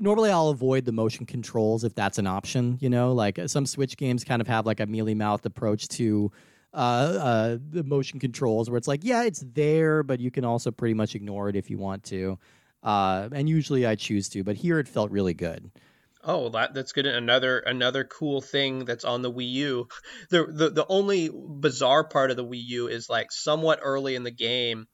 Normally 0.00 0.30
I'll 0.30 0.48
avoid 0.48 0.84
the 0.84 0.92
motion 0.92 1.26
controls 1.26 1.84
if 1.84 1.94
that's 1.94 2.18
an 2.18 2.26
option, 2.26 2.78
you 2.80 2.90
know. 2.90 3.12
Like 3.12 3.38
uh, 3.38 3.48
some 3.48 3.66
Switch 3.66 3.96
games 3.96 4.24
kind 4.24 4.42
of 4.42 4.48
have 4.48 4.66
like 4.66 4.80
a 4.80 4.86
mealy 4.86 5.14
mouthed 5.14 5.46
approach 5.46 5.88
to 5.88 6.32
uh, 6.74 6.76
uh, 6.76 7.58
the 7.70 7.84
motion 7.84 8.18
controls, 8.18 8.68
where 8.68 8.76
it's 8.76 8.88
like, 8.88 9.04
yeah, 9.04 9.22
it's 9.22 9.44
there, 9.54 10.02
but 10.02 10.20
you 10.20 10.30
can 10.30 10.44
also 10.44 10.70
pretty 10.70 10.94
much 10.94 11.14
ignore 11.14 11.48
it 11.48 11.56
if 11.56 11.70
you 11.70 11.78
want 11.78 12.02
to. 12.04 12.38
Uh, 12.82 13.28
and 13.32 13.48
usually 13.48 13.86
I 13.86 13.94
choose 13.94 14.28
to, 14.30 14.44
but 14.44 14.56
here 14.56 14.78
it 14.78 14.88
felt 14.88 15.10
really 15.10 15.34
good. 15.34 15.70
Oh, 16.22 16.48
that 16.50 16.74
that's 16.74 16.92
good. 16.92 17.06
Another 17.06 17.60
another 17.60 18.02
cool 18.04 18.40
thing 18.40 18.84
that's 18.84 19.04
on 19.04 19.22
the 19.22 19.32
Wii 19.32 19.50
U. 19.52 19.88
The 20.30 20.44
the 20.44 20.70
the 20.70 20.86
only 20.88 21.30
bizarre 21.32 22.02
part 22.02 22.32
of 22.32 22.36
the 22.36 22.44
Wii 22.44 22.64
U 22.64 22.88
is 22.88 23.08
like 23.08 23.30
somewhat 23.30 23.78
early 23.82 24.16
in 24.16 24.24
the 24.24 24.32
game. 24.32 24.86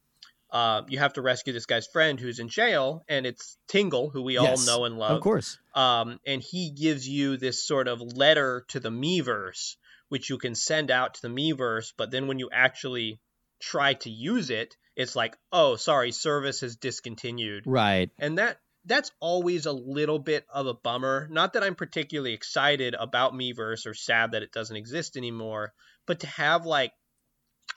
Uh, 0.53 0.83
you 0.89 0.99
have 0.99 1.15
to 1.15 1.23
rescue 1.23 1.53
this 1.53 1.65
guy's 1.67 1.87
friend 1.87 2.21
who's 2.21 2.39
in 2.39 2.49
jail, 2.49 3.03
and 3.09 3.25
it's 3.25 3.57
Tingle, 3.69 4.11
who 4.11 4.23
we 4.23 4.35
Yes, 4.35 4.69
all 4.69 4.79
know 4.79 4.85
and 4.85 4.99
love. 4.99 5.17
Of 5.17 5.23
course. 5.23 5.59
um, 5.75 6.21
and 6.27 6.43
he 6.43 6.71
gives 6.71 7.09
you 7.09 7.39
this 7.39 7.67
sort 7.67 7.89
of 7.89 8.01
letter 8.03 8.65
to 8.69 8.79
the 8.79 8.91
Miiverse, 8.91 9.77
which 10.11 10.29
you 10.29 10.37
can 10.37 10.55
send 10.55 10.91
out 10.91 11.15
to 11.15 11.23
the 11.23 11.29
Miiverse. 11.29 11.95
But 11.97 12.11
then 12.11 12.27
when 12.27 12.39
you 12.39 12.51
actually 12.53 13.19
try 13.61 13.95
to 13.95 14.11
use 14.11 14.51
it, 14.51 14.77
it's 14.95 15.17
like, 15.17 15.39
oh, 15.53 15.77
sorry, 15.77 16.13
service 16.13 16.61
has 16.61 16.77
discontinued, 16.77 17.65
Right. 17.67 18.11
and 18.19 18.37
that 18.37 18.59
that's 18.85 19.13
always 19.21 19.65
a 19.65 19.73
little 19.73 20.19
bit 20.19 20.45
of 20.53 20.67
a 20.67 20.75
bummer. 20.75 21.29
Not 21.31 21.53
that 21.53 21.63
I'm 21.63 21.77
particularly 21.77 22.35
excited 22.35 22.95
about 22.99 23.33
Miiverse 23.33 23.87
or 23.87 23.95
sad 23.95 24.33
that 24.33 24.43
it 24.43 24.53
doesn't 24.53 24.77
exist 24.77 25.17
anymore, 25.17 25.73
but 26.05 26.21
to 26.21 26.27
have 26.27 26.67
like 26.67 26.93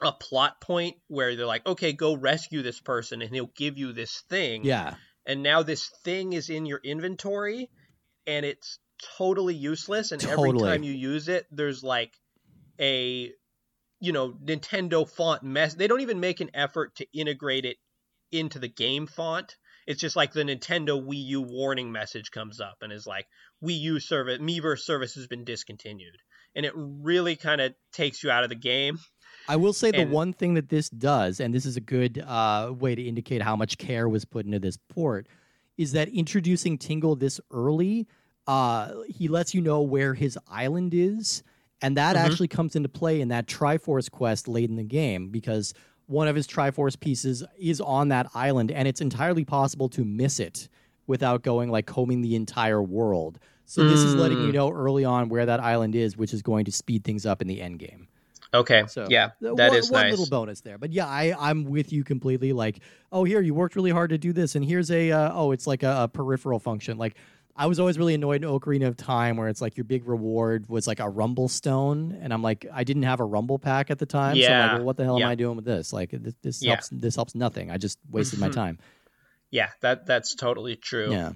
a 0.01 0.11
plot 0.11 0.59
point 0.61 0.97
where 1.07 1.35
they're 1.35 1.45
like, 1.45 1.65
okay, 1.65 1.93
go 1.93 2.15
rescue 2.15 2.61
this 2.61 2.79
person, 2.79 3.21
and 3.21 3.33
he'll 3.33 3.51
give 3.55 3.77
you 3.77 3.93
this 3.93 4.23
thing. 4.29 4.65
Yeah. 4.65 4.95
and 5.25 5.41
now 5.41 5.63
this 5.63 5.89
thing 6.03 6.33
is 6.33 6.49
in 6.49 6.65
your 6.65 6.79
inventory 6.83 7.69
and 8.27 8.45
it's 8.45 8.79
totally 9.17 9.55
useless. 9.55 10.11
And 10.11 10.23
every 10.25 10.53
time 10.57 10.83
you 10.83 10.91
use 10.91 11.27
it 11.27 11.45
there's 11.51 11.83
like 11.83 12.13
a 12.79 13.31
you 13.99 14.11
know 14.11 14.33
Nintendo 14.33 15.09
font 15.09 15.43
mess. 15.43 15.73
They 15.73 15.87
don't 15.87 16.01
even 16.01 16.19
make 16.19 16.41
an 16.41 16.51
effort 16.53 16.95
to 16.97 17.07
integrate 17.13 17.65
it 17.65 17.77
into 18.31 18.59
the 18.59 18.67
game 18.67 19.07
font. 19.07 19.55
It's 19.87 20.01
just 20.01 20.15
like 20.15 20.33
the 20.33 20.43
Nintendo 20.43 21.01
Wii 21.01 21.25
U 21.27 21.41
warning 21.41 21.91
message 21.91 22.31
comes 22.31 22.59
up 22.59 22.77
and 22.81 22.91
is 22.91 23.05
like 23.07 23.27
Wii 23.63 23.79
U 23.79 23.99
service 23.99 24.39
Miiverse 24.39 24.79
service 24.79 25.15
has 25.15 25.27
been 25.27 25.45
discontinued. 25.45 26.17
And 26.55 26.65
it 26.65 26.73
really 26.75 27.35
kind 27.35 27.61
of 27.61 27.73
takes 27.91 28.23
you 28.23 28.31
out 28.31 28.43
of 28.43 28.49
the 28.49 28.55
game 28.55 28.97
I 29.47 29.55
will 29.57 29.73
say 29.73 29.91
the 29.91 30.05
one 30.05 30.33
thing 30.33 30.55
that 30.55 30.69
this 30.69 30.89
does, 30.89 31.39
and 31.39 31.53
this 31.53 31.65
is 31.65 31.77
a 31.77 31.81
good 31.81 32.19
uh, 32.25 32.73
way 32.77 32.95
to 32.95 33.01
indicate 33.03 33.41
how 33.41 33.55
much 33.55 33.77
care 33.77 34.09
was 34.09 34.25
put 34.25 34.45
into 34.45 34.59
this 34.59 34.77
port, 34.89 35.27
is 35.77 35.91
that 35.91 36.07
introducing 36.09 36.77
Tingle 36.77 37.15
this 37.15 37.39
early, 37.51 38.07
uh, 38.47 38.93
he 39.07 39.27
lets 39.27 39.53
you 39.53 39.61
know 39.61 39.81
where 39.81 40.13
his 40.13 40.37
island 40.49 40.93
is, 40.93 41.43
and 41.81 41.95
that 41.97 42.15
Mhm. 42.15 42.19
actually 42.19 42.47
comes 42.47 42.75
into 42.75 42.89
play 42.89 43.21
in 43.21 43.27
that 43.27 43.47
Triforce 43.47 44.09
quest 44.09 44.47
late 44.47 44.69
in 44.69 44.77
the 44.77 44.83
game 44.83 45.29
because 45.29 45.73
one 46.07 46.27
of 46.27 46.35
his 46.35 46.47
Triforce 46.47 46.99
pieces 46.99 47.43
is 47.59 47.81
on 47.81 48.07
that 48.09 48.27
island, 48.33 48.71
and 48.71 48.87
it's 48.87 49.01
entirely 49.01 49.43
possible 49.45 49.89
to 49.89 50.03
miss 50.05 50.39
it 50.39 50.69
without 51.07 51.43
going 51.43 51.69
like 51.69 51.85
combing 51.85 52.21
the 52.21 52.35
entire 52.35 52.81
world. 52.81 53.37
So 53.65 53.83
this 53.83 54.05
is 54.05 54.15
letting 54.15 54.39
you 54.39 54.51
Mm. 54.51 54.55
know 54.55 54.71
early 54.71 55.03
on 55.05 55.29
where 55.29 55.45
that 55.45 55.59
island 55.59 55.95
is, 55.95 56.17
which 56.17 56.33
is 56.33 56.41
going 56.41 56.65
to 56.65 56.71
speed 56.71 57.03
things 57.03 57.25
up 57.25 57.41
in 57.41 57.47
the 57.47 57.61
end 57.61 57.79
game. 57.79 58.07
Okay 58.59 58.83
So 58.87 59.07
yeah 59.09 59.31
th- 59.41 59.55
that 59.55 59.69
one, 59.71 59.77
is 59.77 59.91
one 59.91 60.03
nice 60.03 60.11
little 60.11 60.27
bonus 60.27 60.61
there. 60.61 60.77
But 60.77 60.91
yeah, 60.91 61.07
I 61.07 61.33
I'm 61.37 61.63
with 61.65 61.91
you 61.93 62.03
completely. 62.03 62.53
Like, 62.53 62.79
oh, 63.11 63.23
here 63.23 63.41
you 63.41 63.53
worked 63.53 63.75
really 63.75 63.91
hard 63.91 64.09
to 64.11 64.17
do 64.17 64.33
this, 64.33 64.55
and 64.55 64.63
here's 64.65 64.91
a 64.91 65.11
uh, 65.11 65.31
oh, 65.33 65.51
it's 65.51 65.67
like 65.67 65.83
a, 65.83 66.03
a 66.03 66.07
peripheral 66.07 66.59
function. 66.59 66.97
Like, 66.97 67.15
I 67.55 67.67
was 67.67 67.79
always 67.79 67.97
really 67.97 68.13
annoyed 68.13 68.43
in 68.43 68.49
Ocarina 68.49 68.87
of 68.87 68.97
Time 68.97 69.37
where 69.37 69.47
it's 69.47 69.61
like 69.61 69.77
your 69.77 69.85
big 69.85 70.07
reward 70.07 70.67
was 70.67 70.87
like 70.87 70.99
a 70.99 71.07
rumble 71.09 71.47
stone, 71.47 72.17
and 72.21 72.33
I'm 72.33 72.41
like, 72.41 72.65
I 72.73 72.83
didn't 72.83 73.03
have 73.03 73.19
a 73.21 73.23
rumble 73.25 73.59
pack 73.59 73.89
at 73.91 73.97
the 73.99 74.05
time. 74.05 74.35
So 74.35 74.45
I'm 74.45 74.51
Yeah. 74.51 74.63
like, 74.67 74.75
well, 74.77 74.83
what 74.85 74.97
the 74.97 75.05
hell 75.05 75.19
Yeah. 75.19 75.25
am 75.25 75.31
I 75.31 75.35
doing 75.35 75.55
with 75.55 75.65
this? 75.65 75.93
Like, 75.93 76.11
this, 76.11 76.33
this 76.41 76.61
Yeah. 76.61 76.71
helps. 76.73 76.89
This 76.89 77.15
helps 77.15 77.33
nothing. 77.35 77.71
I 77.71 77.77
just 77.77 77.97
wasted 78.11 78.39
my 78.39 78.49
Mhm. 78.49 78.53
time. 78.53 78.79
Yeah, 79.51 79.69
that 79.81 80.05
that's 80.05 80.35
totally 80.35 80.75
true. 80.75 81.11
Yeah. 81.11 81.31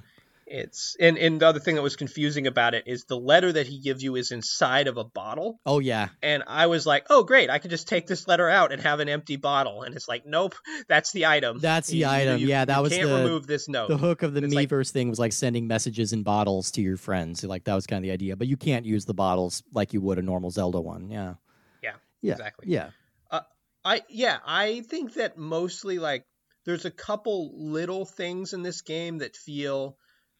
It's 0.51 0.95
and 0.99 1.15
and 1.17 1.39
the 1.39 1.47
other 1.47 1.59
thing 1.59 1.75
that 1.75 1.81
was 1.83 1.95
confusing 1.95 2.47
about 2.47 2.73
it 2.73 2.85
is 2.87 3.03
the 3.05 3.15
letter 3.19 3.51
that 3.53 3.67
he 3.67 3.79
gives 3.79 4.01
you 4.01 4.15
is 4.15 4.31
inside 4.31 4.87
of 4.87 4.97
a 4.97 5.03
bottle, 5.03 5.59
Oh 5.65 5.77
yeah. 5.77 6.09
and 6.23 6.43
I 6.47 6.65
was 6.67 6.87
like, 6.87 7.05
oh 7.11 7.23
great, 7.23 7.51
I 7.51 7.59
can 7.59 7.69
just 7.69 7.87
take 7.87 8.07
this 8.07 8.27
letter 8.27 8.49
out 8.49 8.71
and 8.71 8.81
have 8.81 8.99
an 8.99 9.09
empty 9.09 9.35
bottle, 9.35 9.83
and 9.83 9.95
it's 9.95 10.07
like, 10.07 10.25
nope, 10.25 10.55
that's 10.87 11.11
the 11.11 11.27
item. 11.27 11.59
That's 11.59 11.89
the 11.89 11.97
You- 11.97 12.07
item. 12.07 12.39
you- 12.41 12.47
Yeah, 12.47 12.65
that 12.65 12.81
was 12.81 12.91
can't 12.93 13.07
the- 13.07 13.15
remove 13.17 13.45
this 13.45 13.69
note. 13.69 13.89
The 13.89 13.97
hook 13.97 14.23
of 14.23 14.33
the 14.33 14.43
It's 14.43 14.53
like- 14.55 14.87
thing 14.87 15.09
was 15.09 15.19
like 15.19 15.33
sending 15.33 15.67
messages 15.67 16.13
in 16.13 16.23
bottles 16.23 16.71
to 16.71 16.81
your 16.81 16.97
friends. 16.97 17.43
Like 17.43 17.65
that 17.65 17.75
was 17.75 17.85
kind 17.85 17.99
of 18.03 18.07
the 18.07 18.11
idea. 18.11 18.35
But 18.35 18.47
you 18.47 18.57
can't 18.57 18.85
use 18.87 19.05
the 19.05 19.13
bottles 19.13 19.61
like 19.73 19.93
you 19.93 20.01
would 20.01 20.17
a 20.17 20.23
normal 20.23 20.49
Zelda 20.49 20.81
one. 20.81 21.09
Yeah. 21.11 21.35
Yeah, 21.83 21.93
Yeah. 22.23 22.31
exactly. 22.33 22.65
Yeah. 22.69 22.89
Uh, 23.29 23.41
I 23.85 24.01
yeah, 24.09 24.39
I 24.45 24.81
think 24.81 25.13
that 25.13 25.37
mostly 25.37 25.99
like 25.99 26.23
there's 26.65 26.85
a 26.85 26.91
couple 26.91 27.51
little 27.55 28.05
things 28.05 28.53
in 28.53 28.63
this 28.63 28.81
game 28.81 29.19
that 29.19 29.35
feel 29.35 29.95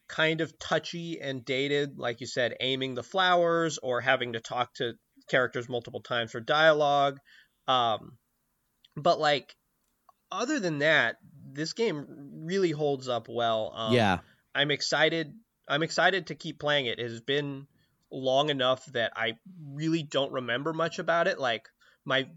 kind 0.10 0.42
of 0.42 0.58
touchy 0.60 1.22
and 1.22 1.46
dated, 1.46 1.98
like 1.98 2.20
you 2.20 2.28
said, 2.28 2.56
aiming 2.60 2.96
the 2.96 3.04
flowers 3.04 3.78
or 3.82 4.02
having 4.02 4.34
to 4.34 4.40
talk 4.40 4.74
to 4.74 4.94
characters 5.30 5.70
multiple 5.70 6.02
times 6.02 6.32
for 6.32 6.40
dialogue. 6.40 7.20
Um, 7.68 8.18
but 8.98 9.20
like 9.20 9.56
other 10.32 10.60
than 10.60 10.80
that, 10.80 11.18
this 11.52 11.74
game 11.74 12.06
really 12.46 12.72
holds 12.72 13.08
up 13.08 13.28
well. 13.30 13.72
Um, 13.76 13.94
yeah. 13.94 14.18
I'm 14.54 14.72
excited. 14.72 15.34
I'm 15.68 15.84
excited 15.84 16.28
to 16.28 16.36
keep 16.36 16.60
playing 16.60 16.88
it. 16.88 17.00
It 17.00 17.10
has 17.10 17.22
been 17.22 17.68
long 18.12 18.50
enough 18.50 18.84
that 18.94 19.14
I 19.16 19.36
really 19.74 20.02
don't 20.02 20.32
remember 20.32 20.74
much 20.74 20.98
about 20.98 21.28
it. 21.28 21.40
Like 21.40 21.70
my 22.06 22.28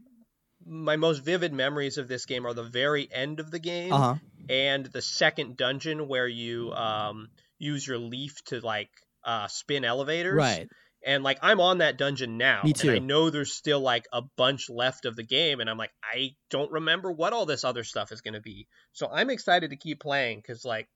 my 0.65 0.97
most 0.97 1.25
vivid 1.25 1.53
memories 1.53 1.99
of 1.99 2.07
this 2.07 2.27
game 2.27 2.47
are 2.47 2.55
the 2.55 2.63
very 2.63 3.09
end 3.11 3.41
of 3.41 3.51
the 3.51 3.59
game 3.59 3.93
Uh 3.93 3.99
huh. 3.99 4.15
and 4.49 4.87
the 4.87 5.03
second 5.03 5.57
dungeon 5.57 6.07
where 6.07 6.29
you 6.29 6.73
um, 6.73 7.31
use 7.63 7.87
your 7.87 7.99
leaf 7.99 8.43
to 8.47 8.61
like 8.61 8.91
uh, 9.25 9.47
spin 9.49 9.85
elevators. 9.85 10.37
Right. 10.37 10.69
And 11.05 11.25
like 11.25 11.39
I'm 11.43 11.61
on 11.61 11.79
that 11.79 11.99
dungeon 11.99 12.39
now. 12.39 12.61
Me 12.65 12.75
And 12.81 12.91
I 12.91 12.99
know 12.99 13.31
there's 13.31 13.53
still 13.53 13.81
like 13.81 14.07
a 14.13 14.23
bunch 14.37 14.69
left 14.71 15.05
of 15.05 15.17
the 15.17 15.25
game, 15.25 15.61
and 15.61 15.69
I'm 15.69 15.79
like, 15.79 15.93
I 16.03 16.37
don't 16.51 16.71
remember 16.71 17.11
what 17.11 17.33
all 17.33 17.47
this 17.47 17.65
other 17.65 17.83
stuff 17.83 18.13
is 18.13 18.21
gonna 18.21 18.41
be. 18.41 18.69
So 18.93 19.09
I'm 19.11 19.31
excited 19.31 19.71
to 19.71 19.77
keep 19.77 20.01
playing 20.01 20.39
because 20.39 20.65
like 20.65 20.89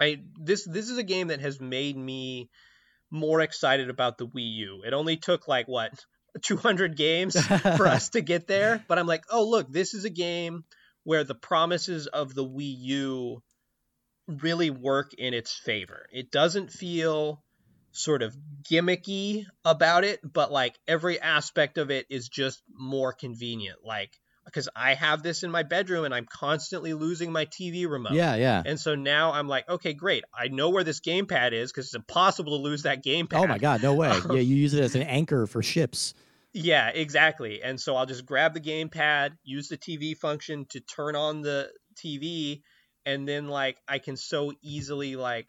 I 0.00 0.20
this 0.38 0.64
this 0.64 0.90
is 0.90 0.98
a 0.98 1.02
game 1.02 1.28
that 1.28 1.40
has 1.40 1.60
made 1.60 1.96
me 1.96 2.50
more 3.10 3.40
excited 3.40 3.88
about 3.88 4.18
the 4.18 4.26
Wii 4.26 4.54
U. 4.56 4.82
It 4.86 4.92
only 4.92 5.16
took 5.16 5.48
like 5.48 5.66
what 5.66 5.92
200 6.42 6.96
games 6.96 7.40
for 7.40 7.86
us 7.86 8.10
to 8.10 8.20
get 8.20 8.46
there, 8.46 8.84
but 8.86 8.98
I'm 8.98 9.06
like, 9.06 9.24
oh 9.30 9.48
look, 9.48 9.72
this 9.72 9.94
is 9.94 10.04
a 10.04 10.10
game 10.10 10.64
where 11.04 11.24
the 11.24 11.34
promises 11.34 12.06
of 12.06 12.34
the 12.34 12.44
Wii 12.44 12.74
U 12.78 13.42
really 14.26 14.70
work 14.70 15.14
in 15.14 15.34
its 15.34 15.52
favor. 15.52 16.06
It 16.12 16.30
doesn't 16.30 16.70
feel 16.70 17.42
sort 17.92 18.22
of 18.22 18.36
gimmicky 18.62 19.44
about 19.64 20.04
it, 20.04 20.20
but 20.22 20.52
like 20.52 20.78
every 20.86 21.20
aspect 21.20 21.78
of 21.78 21.90
it 21.90 22.06
is 22.10 22.28
just 22.28 22.62
more 22.74 23.12
convenient. 23.12 23.78
Like 23.84 24.10
because 24.46 24.68
I 24.74 24.94
have 24.94 25.22
this 25.22 25.42
in 25.42 25.50
my 25.50 25.64
bedroom 25.64 26.04
and 26.04 26.14
I'm 26.14 26.24
constantly 26.24 26.94
losing 26.94 27.32
my 27.32 27.46
TV 27.46 27.88
remote. 27.88 28.12
Yeah. 28.12 28.36
Yeah. 28.36 28.62
And 28.64 28.80
so 28.80 28.94
now 28.94 29.32
I'm 29.32 29.48
like, 29.48 29.68
okay, 29.68 29.92
great. 29.92 30.24
I 30.32 30.48
know 30.48 30.70
where 30.70 30.84
this 30.84 31.00
gamepad 31.00 31.52
is 31.52 31.72
because 31.72 31.86
it's 31.86 31.94
impossible 31.94 32.56
to 32.56 32.62
lose 32.62 32.84
that 32.84 33.04
gamepad. 33.04 33.34
Oh 33.34 33.46
my 33.46 33.58
God. 33.58 33.82
No 33.82 33.94
way. 33.94 34.06
Yeah. 34.30 34.40
You 34.40 34.56
use 34.56 34.74
it 34.74 34.82
as 34.82 34.94
an 34.94 35.02
anchor 35.02 35.46
for 35.46 35.62
ships. 35.62 36.14
Yeah, 36.52 36.88
exactly. 36.88 37.62
And 37.62 37.80
so 37.80 37.96
I'll 37.96 38.06
just 38.06 38.24
grab 38.24 38.54
the 38.54 38.60
gamepad, 38.60 39.32
use 39.44 39.68
the 39.68 39.76
TV 39.76 40.16
function 40.16 40.66
to 40.70 40.80
turn 40.80 41.16
on 41.16 41.42
the 41.42 41.70
TV, 41.96 42.62
and 43.06 43.26
then 43.26 43.46
like 43.46 43.78
I 43.88 43.98
can 43.98 44.16
so 44.16 44.52
easily 44.62 45.16
like 45.16 45.46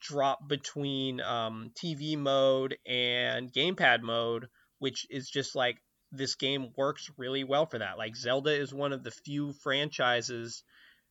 drop 0.00 0.48
between 0.48 1.20
um, 1.20 1.72
TV 1.74 2.16
mode 2.16 2.76
and 2.86 3.52
gamepad 3.52 4.02
mode, 4.02 4.46
which 4.78 5.06
is 5.10 5.28
just 5.28 5.54
like 5.54 5.76
this 6.12 6.36
game 6.36 6.68
works 6.76 7.10
really 7.18 7.44
well 7.44 7.66
for 7.66 7.78
that. 7.78 7.98
Like 7.98 8.16
Zelda 8.16 8.52
is 8.52 8.72
one 8.72 8.92
of 8.92 9.02
the 9.02 9.10
few 9.10 9.52
franchises 9.52 10.62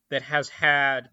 that 0.09 0.21
has 0.23 0.49
had 0.49 1.09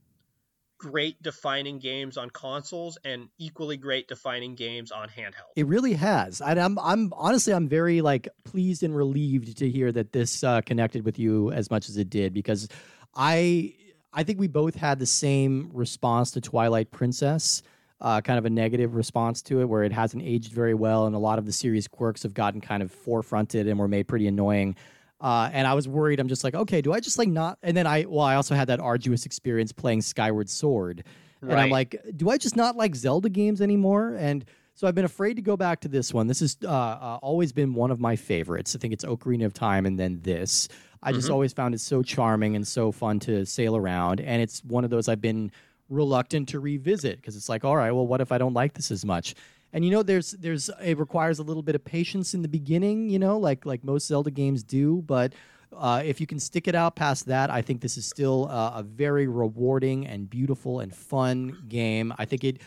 great 0.78 1.20
defining 1.20 1.80
games 1.80 2.16
on 2.16 2.30
consoles 2.30 2.98
and 3.04 3.28
equally 3.38 3.76
great 3.76 4.06
defining 4.06 4.54
games 4.54 4.92
on 4.92 5.08
handheld. 5.08 5.50
It 5.56 5.66
really 5.66 5.94
has. 5.94 6.40
And 6.40 6.58
I'm, 6.58 6.78
I'm 6.78 7.12
honestly, 7.16 7.52
I'm 7.52 7.68
very 7.68 8.00
like 8.00 8.28
pleased 8.44 8.84
and 8.84 8.94
relieved 8.94 9.58
to 9.58 9.68
hear 9.68 9.90
that 9.90 10.12
this 10.12 10.44
uh, 10.44 10.60
connected 10.60 11.04
with 11.04 11.18
you 11.18 11.50
as 11.50 11.68
much 11.68 11.88
as 11.88 11.96
it 11.96 12.10
did 12.10 12.32
because 12.32 12.68
I, 13.14 13.74
I 14.12 14.22
think 14.22 14.38
we 14.40 14.48
both 14.48 14.74
had 14.74 14.98
the 14.98 15.06
same 15.06 15.70
response 15.72 16.30
to 16.32 16.40
Twilight 16.40 16.90
Princess. 16.90 17.62
Uh, 18.00 18.20
kind 18.20 18.38
of 18.38 18.44
a 18.44 18.50
negative 18.50 18.94
response 18.94 19.42
to 19.42 19.61
it, 19.61 19.64
where 19.64 19.82
it 19.82 19.90
hasn't 19.90 20.22
aged 20.22 20.52
very 20.52 20.74
well, 20.74 21.06
and 21.06 21.16
a 21.16 21.18
lot 21.18 21.36
of 21.36 21.46
the 21.46 21.52
series 21.52 21.88
quirks 21.88 22.22
have 22.22 22.32
gotten 22.32 22.61
kind 22.61 22.80
of 22.80 22.94
forefronted 22.94 23.68
and 23.68 23.76
were 23.76 23.88
made 23.88 24.06
pretty 24.06 24.28
annoying. 24.28 24.76
Uh, 25.20 25.50
and 25.52 25.66
I 25.66 25.74
was 25.74 25.88
worried. 25.88 26.20
I'm 26.20 26.28
just 26.28 26.44
like, 26.44 26.54
okay, 26.54 26.80
do 26.80 26.92
I 26.92 27.00
just 27.00 27.18
like 27.18 27.28
not? 27.28 27.59
And 27.61 27.76
then 27.76 27.88
I, 27.88 28.04
well, 28.04 28.20
I 28.24 28.36
also 28.36 28.54
had 28.54 28.68
that 28.68 28.78
arduous 28.78 29.26
experience 29.26 29.72
playing 29.72 30.02
Skyward 30.02 30.48
Sword, 30.48 31.02
and 31.42 31.52
I'm 31.54 31.70
like, 31.70 32.00
do 32.16 32.30
I 32.30 32.38
just 32.38 32.54
not 32.54 32.76
like 32.76 32.94
Zelda 32.94 33.28
games 33.28 33.61
anymore? 33.61 34.14
And 34.14 34.44
so 34.74 34.86
I've 34.86 34.94
been 34.94 35.04
afraid 35.04 35.34
to 35.34 35.42
go 35.42 35.56
back 35.56 35.80
to 35.80 35.88
this 35.88 36.14
one. 36.14 36.28
This 36.28 36.38
has 36.38 36.56
uh, 36.64 36.68
uh, 36.68 37.18
always 37.20 37.52
been 37.52 37.74
one 37.74 37.90
of 37.90 37.98
my 37.98 38.14
favorites. 38.14 38.76
I 38.76 38.78
think 38.78 38.92
it's 38.92 39.04
Ocarina 39.04 39.44
of 39.44 39.52
Time, 39.52 39.86
and 39.86 39.98
then 39.98 40.20
this. 40.22 40.68
I 41.03 41.12
just 41.12 41.28
Mhm. 41.28 41.32
always 41.32 41.53
found 41.53 41.74
it 41.74 41.80
so 41.80 42.03
charming 42.03 42.57
and 42.57 42.66
so 42.66 42.92
fun 42.92 43.18
to 43.20 43.44
sail 43.46 43.76
around, 43.76 44.20
and 44.20 44.42
it's 44.42 44.64
one 44.64 44.84
of 44.84 44.90
those 44.90 45.09
I've 45.09 45.20
been 45.20 45.51
reluctant 45.88 46.49
to 46.51 46.61
revisit 46.61 47.16
because 47.16 47.36
it's 47.36 47.49
like, 47.49 47.64
all 47.64 47.76
right, 47.76 47.90
well, 47.92 48.07
what 48.07 48.20
if 48.20 48.30
I 48.32 48.38
don't 48.38 48.55
like 48.55 48.74
this 48.74 48.90
as 48.90 49.05
much? 49.05 49.34
And 49.72 49.84
you 49.84 49.90
know, 49.90 50.03
there's 50.03 50.32
there's 50.32 50.70
it 50.82 50.99
requires 50.99 51.38
a 51.38 51.42
little 51.42 51.62
bit 51.62 51.74
of 51.74 51.84
patience 51.84 52.34
in 52.34 52.42
the 52.42 52.49
beginning, 52.49 53.11
you 53.11 53.18
know, 53.18 53.38
like 53.38 53.64
like 53.66 53.84
most 53.84 54.07
Zelda 54.07 54.30
games 54.30 54.62
do, 54.62 55.03
but. 55.07 55.32
Uh, 55.70 56.01
if 56.03 56.18
you 56.18 56.26
can 56.26 56.40
stick 56.40 56.66
it 56.66 56.74
out 56.74 56.96
past 56.96 57.26
that, 57.26 57.51
I 57.51 57.61
think 57.61 57.82
this 57.82 57.99
is 57.99 58.07
still 58.07 58.49
uh, 58.51 58.72
a 58.76 58.82
very 58.82 59.26
rewarding 59.26 60.07
and 60.07 60.28
beautiful 60.28 60.80
and 60.80 60.94
fun 60.96 61.59
game. 61.68 62.11
I 62.16 62.24
think 62.24 62.42
it, 62.42 62.62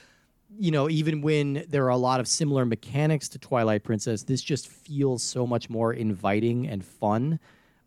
you 0.60 0.70
know, 0.70 0.88
even 0.88 1.22
when 1.24 1.66
there 1.68 1.84
are 1.86 1.90
a 1.90 1.98
lot 1.98 2.20
of 2.20 2.28
similar 2.28 2.64
mechanics 2.64 3.28
to 3.30 3.40
Twilight 3.40 3.84
Princess, 3.84 4.22
this 4.22 4.40
just 4.40 4.68
feels 4.68 5.24
so 5.24 5.48
much 5.48 5.68
more 5.68 5.92
inviting 5.92 6.68
and 6.68 6.86
fun. 6.86 7.40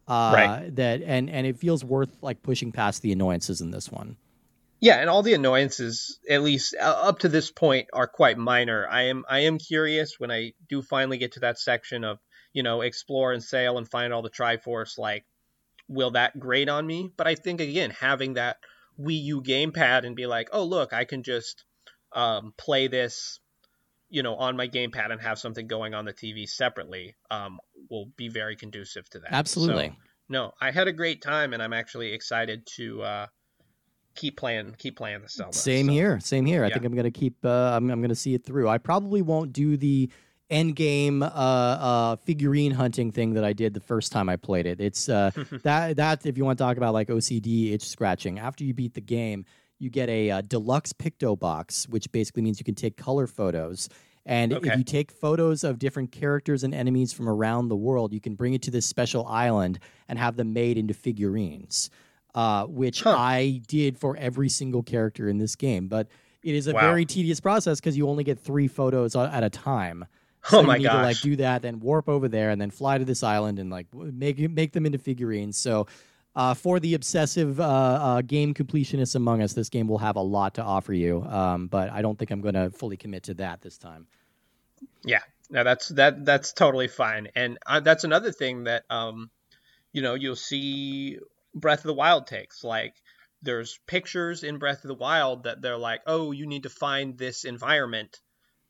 Uh, 0.06 0.32
Right. 0.34 0.76
That 0.76 1.02
and 1.02 1.30
and 1.30 1.46
it 1.46 1.58
feels 1.58 1.84
worth 1.84 2.10
like 2.20 2.42
pushing 2.42 2.72
past 2.72 3.02
the 3.02 3.12
annoyances 3.12 3.60
in 3.60 3.70
this 3.70 3.90
one. 3.90 4.16
Yeah, 4.80 4.96
and 4.96 5.08
all 5.08 5.22
the 5.22 5.32
annoyances, 5.32 6.18
at 6.28 6.42
least 6.42 6.74
uh, 6.78 6.84
up 6.84 7.20
to 7.20 7.28
this 7.30 7.50
point, 7.50 7.88
are 7.94 8.06
quite 8.06 8.36
minor. 8.36 8.86
I 8.86 9.04
am 9.04 9.24
I 9.28 9.40
am 9.40 9.58
curious 9.58 10.16
when 10.18 10.30
I 10.30 10.52
do 10.68 10.82
finally 10.82 11.16
get 11.16 11.32
to 11.32 11.40
that 11.40 11.58
section 11.58 12.04
of 12.04 12.18
you 12.52 12.62
know 12.62 12.82
explore 12.82 13.32
and 13.32 13.42
sail 13.42 13.78
and 13.78 13.88
find 13.88 14.12
all 14.12 14.20
the 14.20 14.30
Triforce. 14.30 14.98
Like, 14.98 15.24
will 15.88 16.10
that 16.10 16.38
grate 16.38 16.68
on 16.68 16.86
me? 16.86 17.10
But 17.16 17.26
I 17.26 17.34
think 17.34 17.60
again, 17.62 17.90
having 17.90 18.34
that 18.34 18.58
Wii 19.00 19.22
U 19.24 19.42
gamepad 19.42 20.04
and 20.04 20.14
be 20.14 20.26
like, 20.26 20.50
oh 20.52 20.64
look, 20.64 20.92
I 20.92 21.04
can 21.04 21.22
just 21.22 21.64
um, 22.12 22.52
play 22.56 22.86
this, 22.86 23.40
you 24.14 24.22
know, 24.22 24.36
on 24.36 24.56
my 24.56 24.68
gamepad 24.68 25.10
and 25.10 25.20
have 25.20 25.40
something 25.40 25.66
going 25.66 25.92
on 25.92 26.04
the 26.04 26.12
TV 26.12 26.48
separately, 26.48 27.16
um, 27.32 27.58
will 27.90 28.06
be 28.16 28.28
very 28.28 28.54
conducive 28.54 29.10
to 29.10 29.18
that. 29.18 29.32
Absolutely. 29.32 29.88
So, 29.88 29.94
no, 30.28 30.52
I 30.60 30.70
had 30.70 30.86
a 30.86 30.92
great 30.92 31.20
time, 31.20 31.52
and 31.52 31.60
I'm 31.60 31.72
actually 31.72 32.12
excited 32.12 32.64
to. 32.76 33.02
Uh, 33.02 33.26
keep 34.14 34.36
playing 34.36 34.76
keep 34.78 34.96
playing 34.96 35.22
the 35.22 35.28
Zelda. 35.28 35.52
Same 35.52 35.86
So, 35.86 35.92
here. 35.92 36.20
Same 36.20 36.46
here. 36.46 36.64
I 36.64 36.70
think 36.70 36.84
I'm 36.84 36.94
gonna 36.94 37.10
keep. 37.10 37.44
Uh, 37.44 37.72
I'm 37.74 37.90
I'm 37.90 38.00
gonna 38.00 38.14
see 38.14 38.32
it 38.34 38.44
through. 38.44 38.68
I 38.68 38.78
probably 38.78 39.20
won't 39.22 39.52
do 39.52 39.76
the 39.76 40.08
end 40.50 40.76
game 40.76 41.22
uh, 41.22 41.26
uh, 41.26 42.16
figurine 42.16 42.70
hunting 42.70 43.10
thing 43.10 43.34
that 43.34 43.44
I 43.44 43.52
did 43.52 43.74
the 43.74 43.80
first 43.80 44.12
time 44.12 44.28
I 44.28 44.36
played 44.36 44.66
it. 44.66 44.80
It's 44.80 45.08
uh, 45.08 45.32
that 45.64 45.96
that 45.96 46.24
if 46.24 46.38
you 46.38 46.44
want 46.44 46.58
to 46.58 46.64
talk 46.64 46.76
about 46.76 46.94
like 46.94 47.08
OCD 47.08 47.72
itch 47.72 47.88
scratching. 47.88 48.38
After 48.38 48.62
you 48.62 48.74
beat 48.74 48.94
the 48.94 49.00
game, 49.00 49.44
you 49.78 49.90
get 49.90 50.08
a 50.08 50.30
uh, 50.30 50.40
deluxe 50.42 50.92
picto 50.92 51.38
box, 51.38 51.88
which 51.88 52.10
basically 52.12 52.42
means 52.42 52.58
you 52.58 52.64
can 52.64 52.74
take 52.74 52.96
color 52.96 53.26
photos. 53.26 53.88
And 54.26 54.52
if 54.54 54.64
you 54.78 54.84
take 54.84 55.10
photos 55.12 55.64
of 55.64 55.78
different 55.78 56.10
characters 56.10 56.64
and 56.64 56.74
enemies 56.74 57.12
from 57.12 57.28
around 57.28 57.68
the 57.68 57.76
world, 57.76 58.14
you 58.14 58.20
can 58.20 58.34
bring 58.36 58.54
it 58.54 58.62
to 58.62 58.70
this 58.70 58.86
special 58.86 59.26
island 59.26 59.78
and 60.08 60.18
have 60.18 60.36
them 60.36 60.54
made 60.54 60.78
into 60.78 60.94
figurines, 60.94 61.90
uh, 62.34 62.64
which 62.64 63.02
Huh. 63.02 63.14
I 63.18 63.60
did 63.68 63.98
for 63.98 64.16
every 64.16 64.48
single 64.48 64.82
character 64.82 65.28
in 65.28 65.36
this 65.38 65.56
game. 65.56 65.88
But 65.88 66.08
it 66.42 66.54
is 66.54 66.66
a 66.68 66.72
Wow. 66.72 66.80
very 66.80 67.04
tedious 67.04 67.38
process 67.40 67.80
because 67.80 67.98
you 67.98 68.08
only 68.08 68.24
get 68.24 68.38
three 68.38 68.66
photos 68.66 69.14
at 69.14 69.42
a 69.44 69.50
time. 69.50 70.06
Oh 70.52 70.60
you 70.60 70.66
my 70.66 70.78
need 70.78 70.84
to 70.84 70.94
like 70.94 71.20
do 71.20 71.36
that, 71.36 71.62
then 71.62 71.80
warp 71.80 72.06
over 72.08 72.28
there, 72.28 72.50
and 72.50 72.60
then 72.60 72.70
fly 72.70 72.98
to 72.98 73.04
this 73.04 73.22
island 73.22 73.58
and 73.58 73.70
like 73.70 73.86
make 73.94 74.38
make 74.50 74.72
them 74.72 74.84
into 74.86 74.98
figurines. 74.98 75.56
So 75.56 75.86
uh, 76.36 76.54
for 76.54 76.80
the 76.80 76.94
obsessive 76.94 77.60
uh, 77.60 77.64
uh, 77.64 78.22
game 78.22 78.54
completionists 78.54 79.14
among 79.14 79.42
us, 79.42 79.52
this 79.52 79.68
game 79.68 79.86
will 79.86 79.98
have 79.98 80.16
a 80.16 80.22
lot 80.22 80.54
to 80.54 80.62
offer 80.62 80.92
you. 80.92 81.22
Um, 81.22 81.68
but 81.68 81.90
I 81.90 82.02
don't 82.02 82.18
think 82.18 82.30
I'm 82.30 82.40
going 82.40 82.54
to 82.54 82.70
fully 82.70 82.96
commit 82.96 83.24
to 83.24 83.34
that 83.34 83.60
this 83.60 83.78
time. 83.78 84.06
Yeah, 85.04 85.20
no, 85.50 85.64
that's 85.64 85.88
that 85.90 86.24
that's 86.24 86.52
totally 86.52 86.88
fine, 86.88 87.28
and 87.34 87.58
uh, 87.66 87.80
that's 87.80 88.04
another 88.04 88.32
thing 88.32 88.64
that 88.64 88.84
um, 88.90 89.30
you 89.94 90.02
know, 90.02 90.14
you'll 90.14 90.36
see 90.36 91.18
Breath 91.54 91.78
of 91.78 91.84
the 91.84 91.94
Wild 91.94 92.26
takes 92.26 92.62
like 92.62 92.94
there's 93.40 93.78
pictures 93.86 94.42
in 94.42 94.58
Breath 94.58 94.84
of 94.84 94.88
the 94.88 94.94
Wild 94.94 95.44
that 95.44 95.62
they're 95.62 95.78
like, 95.78 96.00
oh, 96.06 96.32
you 96.32 96.46
need 96.46 96.64
to 96.64 96.70
find 96.70 97.16
this 97.16 97.44
environment, 97.44 98.20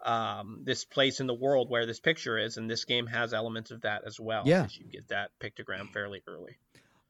um, 0.05 0.61
this 0.65 0.85
place 0.85 1.21
in 1.21 1.27
the 1.27 1.35
world 1.35 1.71
where 1.71 1.87
this 1.87 1.99
picture 1.99 2.39
is, 2.39 2.59
and 2.59 2.71
this 2.71 2.85
game 2.85 3.07
has 3.07 3.33
elements 3.33 3.71
of 3.71 3.81
that 3.83 4.03
as 4.07 4.21
well. 4.21 4.43
Yeah, 4.45 4.69
you 4.71 4.87
get 4.87 5.09
that 5.09 5.31
pictogram 5.41 5.91
fairly 5.93 6.23
early. 6.29 6.59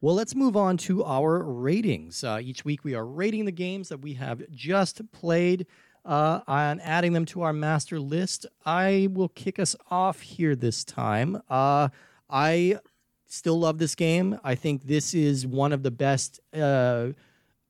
Well, 0.01 0.15
let's 0.15 0.35
move 0.35 0.57
on 0.57 0.77
to 0.79 1.03
our 1.05 1.43
ratings. 1.43 2.23
Uh, 2.23 2.39
each 2.43 2.65
week 2.65 2.85
we 2.85 2.95
are 2.95 3.07
rating 3.07 3.47
the 3.47 3.53
games 3.53 3.89
that 3.89 4.01
we 4.01 4.15
have 4.15 4.43
just 4.51 5.01
played 5.13 5.67
uh, 6.05 6.41
and 6.47 6.81
adding 6.83 7.13
them 7.13 7.25
to 7.27 7.43
our 7.43 7.53
master 7.53 7.99
list. 7.99 8.47
I 8.67 9.09
will 9.11 9.31
kick 9.31 9.59
us 9.59 9.75
off 9.91 10.21
here 10.21 10.55
this 10.55 10.85
time. 10.85 11.41
Uh, 11.49 11.89
I 12.29 12.79
still 13.27 13.59
love 13.59 13.79
this 13.79 13.95
game. 13.95 14.39
I 14.45 14.55
think 14.55 14.85
this 14.85 15.15
is 15.15 15.47
one 15.47 15.73
of 15.73 15.83
the 15.83 15.91
best 15.91 16.41
uh, 16.53 17.09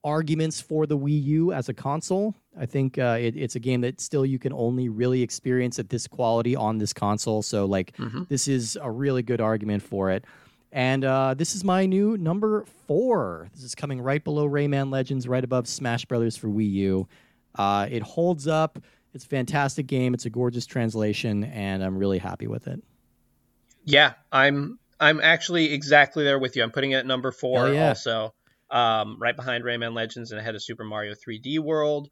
arguments 0.02 0.60
for 0.60 0.86
the 0.86 0.98
Wii 0.98 1.22
U 1.24 1.52
as 1.52 1.68
a 1.68 1.74
console. 1.74 2.34
I 2.58 2.66
think 2.66 2.98
uh, 2.98 3.16
it, 3.20 3.36
it's 3.36 3.56
a 3.56 3.60
game 3.60 3.80
that 3.80 4.00
still 4.00 4.26
you 4.26 4.38
can 4.38 4.52
only 4.52 4.88
really 4.88 5.22
experience 5.22 5.78
at 5.78 5.88
this 5.88 6.06
quality 6.06 6.54
on 6.54 6.78
this 6.78 6.92
console. 6.92 7.42
So, 7.42 7.64
like, 7.64 7.96
mm-hmm. 7.96 8.24
this 8.28 8.46
is 8.46 8.78
a 8.80 8.90
really 8.90 9.22
good 9.22 9.40
argument 9.40 9.82
for 9.82 10.10
it. 10.10 10.24
And 10.74 11.04
uh, 11.04 11.34
this 11.34 11.54
is 11.54 11.62
my 11.62 11.86
new 11.86 12.18
number 12.18 12.64
four. 12.88 13.48
This 13.54 13.62
is 13.62 13.76
coming 13.76 14.02
right 14.02 14.22
below 14.22 14.48
Rayman 14.48 14.90
Legends, 14.90 15.28
right 15.28 15.44
above 15.44 15.68
Smash 15.68 16.04
Brothers 16.04 16.36
for 16.36 16.48
Wii 16.48 16.68
U. 16.72 17.08
Uh, 17.54 17.86
it 17.88 18.02
holds 18.02 18.48
up. 18.48 18.80
It's 19.14 19.24
a 19.24 19.28
fantastic 19.28 19.86
game. 19.86 20.14
It's 20.14 20.26
a 20.26 20.30
gorgeous 20.30 20.66
translation, 20.66 21.44
and 21.44 21.84
I'm 21.84 21.96
really 21.96 22.18
happy 22.18 22.48
with 22.48 22.66
it. 22.66 22.82
Yeah, 23.84 24.14
I'm 24.32 24.80
I'm 24.98 25.20
actually 25.20 25.72
exactly 25.72 26.24
there 26.24 26.40
with 26.40 26.56
you. 26.56 26.64
I'm 26.64 26.72
putting 26.72 26.90
it 26.90 26.96
at 26.96 27.06
number 27.06 27.30
four 27.30 27.68
yeah. 27.72 27.90
also 27.90 28.34
um, 28.68 29.16
right 29.20 29.36
behind 29.36 29.62
Rayman 29.62 29.94
Legends 29.94 30.32
and 30.32 30.40
ahead 30.40 30.56
of 30.56 30.62
Super 30.62 30.82
Mario 30.82 31.14
3D 31.14 31.60
World. 31.60 32.10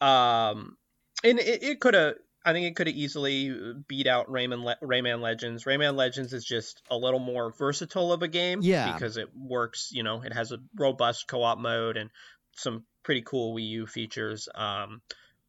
Um, 0.00 0.76
and 1.24 1.40
it, 1.40 1.64
it 1.64 1.80
could 1.80 1.94
have, 1.94 2.14
I 2.46 2.52
think 2.52 2.66
it 2.66 2.76
could 2.76 2.86
have 2.86 2.94
easily 2.94 3.74
beat 3.88 4.06
out 4.06 4.28
Rayman 4.28 4.62
Le- 4.62 4.78
Rayman 4.80 5.20
Legends. 5.20 5.64
Rayman 5.64 5.96
Legends 5.96 6.32
is 6.32 6.44
just 6.44 6.80
a 6.88 6.96
little 6.96 7.18
more 7.18 7.52
versatile 7.52 8.12
of 8.12 8.22
a 8.22 8.28
game, 8.28 8.60
yeah, 8.62 8.92
because 8.92 9.16
it 9.16 9.30
works. 9.36 9.90
You 9.92 10.04
know, 10.04 10.22
it 10.22 10.32
has 10.32 10.52
a 10.52 10.58
robust 10.76 11.26
co-op 11.26 11.58
mode 11.58 11.96
and 11.96 12.08
some 12.52 12.84
pretty 13.02 13.22
cool 13.22 13.52
Wii 13.52 13.68
U 13.70 13.86
features. 13.88 14.48
Um, 14.54 15.02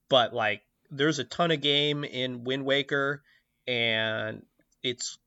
but 0.10 0.34
like, 0.34 0.64
there's 0.90 1.20
a 1.20 1.24
ton 1.24 1.52
of 1.52 1.62
game 1.62 2.04
in 2.04 2.44
Wind 2.44 2.66
Waker, 2.66 3.22
and 3.68 4.44
it's 4.82 5.20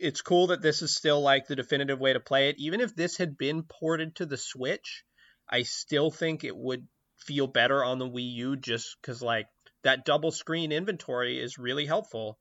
it's 0.00 0.22
cool 0.22 0.48
that 0.48 0.62
this 0.62 0.80
is 0.80 0.94
still 0.94 1.20
like 1.20 1.48
the 1.48 1.56
definitive 1.56 1.98
way 1.98 2.12
to 2.12 2.20
play 2.20 2.50
it. 2.50 2.56
Even 2.58 2.80
if 2.80 2.94
this 2.94 3.16
had 3.16 3.36
been 3.36 3.64
ported 3.64 4.14
to 4.14 4.26
the 4.26 4.36
Switch, 4.36 5.04
I 5.48 5.62
still 5.62 6.12
think 6.12 6.44
it 6.44 6.56
would 6.56 6.86
feel 7.16 7.48
better 7.48 7.82
on 7.82 7.98
the 7.98 8.08
Wii 8.08 8.32
U 8.34 8.56
just 8.56 8.96
because 9.00 9.22
like 9.22 9.48
that 9.86 10.04
double 10.04 10.30
screen 10.30 10.72
inventory 10.72 11.38
is 11.40 11.58
really 11.58 11.86
helpful. 11.86 12.38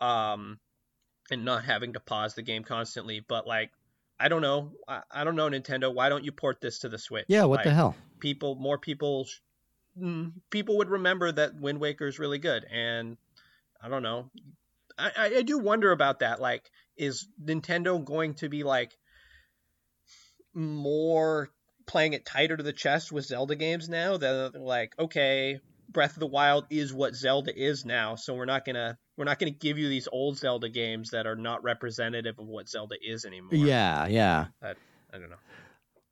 Um, 0.00 0.58
and 1.30 1.44
not 1.44 1.64
having 1.64 1.92
to 1.92 2.00
pause 2.00 2.34
the 2.34 2.42
game 2.42 2.64
constantly. 2.64 3.20
But 3.26 3.46
like, 3.46 3.70
I 4.18 4.28
don't 4.28 4.42
know, 4.42 4.72
I, 4.86 5.02
I 5.10 5.24
don't 5.24 5.36
know 5.36 5.48
Nintendo. 5.48 5.92
Why 5.94 6.08
don't 6.08 6.24
you 6.24 6.32
port 6.32 6.60
this 6.60 6.80
to 6.80 6.88
the 6.88 6.98
Switch? 6.98 7.26
Yeah, 7.28 7.44
what 7.44 7.58
like, 7.58 7.64
the 7.64 7.72
hell? 7.72 7.94
People, 8.18 8.56
more 8.56 8.78
people, 8.78 9.26
mm, 10.00 10.32
people 10.50 10.78
would 10.78 10.90
remember 10.90 11.30
that 11.32 11.58
Wind 11.58 11.80
Waker 11.80 12.06
is 12.06 12.18
really 12.18 12.38
good, 12.38 12.64
and 12.70 13.16
I 13.82 13.88
don't 13.88 14.02
know. 14.02 14.30
I, 14.98 15.32
I 15.36 15.42
do 15.42 15.58
wonder 15.58 15.92
about 15.92 16.18
that. 16.18 16.40
Like, 16.40 16.70
is 16.96 17.26
Nintendo 17.42 18.04
going 18.04 18.34
to 18.34 18.50
be 18.50 18.64
like 18.64 18.98
more 20.52 21.48
playing 21.86 22.12
it 22.12 22.26
tighter 22.26 22.56
to 22.56 22.62
the 22.62 22.72
chest 22.72 23.10
with 23.10 23.24
Zelda 23.24 23.54
games 23.54 23.88
now? 23.88 24.18
That 24.18 24.52
like, 24.54 24.94
okay, 24.98 25.60
Breath 25.92 26.14
of 26.14 26.20
the 26.20 26.26
Wild 26.26 26.66
is 26.70 26.92
what 26.92 27.14
Zelda 27.14 27.52
is 27.56 27.84
now, 27.84 28.14
so 28.14 28.34
we're 28.34 28.44
not 28.44 28.64
gonna 28.64 28.96
we're 29.16 29.24
not 29.24 29.38
gonna 29.38 29.50
give 29.50 29.78
you 29.78 29.88
these 29.88 30.08
old 30.12 30.38
Zelda 30.38 30.68
games 30.68 31.10
that 31.10 31.26
are 31.26 31.36
not 31.36 31.62
representative 31.62 32.38
of 32.38 32.46
what 32.46 32.68
Zelda 32.68 32.96
is 33.02 33.24
anymore. 33.24 33.54
Yeah, 33.54 34.06
yeah. 34.06 34.46
I, 34.62 34.70
I 35.12 35.18
don't 35.18 35.30
know. 35.30 35.36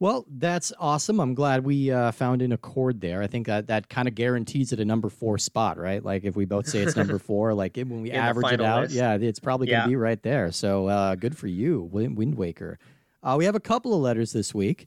Well, 0.01 0.27
that's 0.31 0.73
awesome. 0.79 1.19
I'm 1.19 1.35
glad 1.35 1.65
we 1.65 1.91
uh, 1.91 2.13
found 2.13 2.41
an 2.41 2.53
accord 2.53 3.01
there. 3.01 3.21
I 3.21 3.27
think 3.27 3.47
that 3.49 3.67
that 3.67 3.89
kind 3.89 4.07
of 4.07 4.15
guarantees 4.15 4.73
it 4.73 4.79
a 4.79 4.85
number 4.85 5.09
four 5.09 5.39
spot, 5.39 5.77
right? 5.77 6.05
Like 6.05 6.23
if 6.23 6.37
we 6.37 6.45
both 6.45 6.69
say 6.69 6.81
it's 6.81 6.95
number 6.95 7.19
four, 7.19 7.53
like 7.53 7.77
when 7.77 8.03
we 8.03 8.13
average 8.13 8.53
it 8.53 8.61
out, 8.61 8.83
list. 8.83 8.95
yeah, 8.95 9.15
it's 9.15 9.41
probably 9.41 9.67
going 9.67 9.81
to 9.81 9.87
yeah. 9.87 9.89
be 9.89 9.97
right 9.97 10.23
there. 10.23 10.53
So 10.53 10.87
uh, 10.87 11.15
good 11.17 11.37
for 11.37 11.49
you, 11.49 11.83
Wind 11.91 12.37
Waker. 12.37 12.79
Uh, 13.25 13.35
we 13.37 13.45
have 13.45 13.57
a 13.57 13.61
couple 13.61 13.93
of 13.93 14.01
letters 14.01 14.33
this 14.33 14.55
week. 14.55 14.87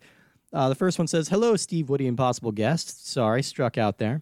Uh, 0.53 0.69
the 0.69 0.75
first 0.75 0.97
one 0.97 1.07
says, 1.07 1.27
"Hello, 1.27 1.57
Steve 1.57 1.89
Woody, 1.89 2.07
impossible 2.07 2.53
guest. 2.53 3.09
Sorry, 3.09 3.43
struck 3.43 3.77
out 3.77 3.97
there." 3.97 4.21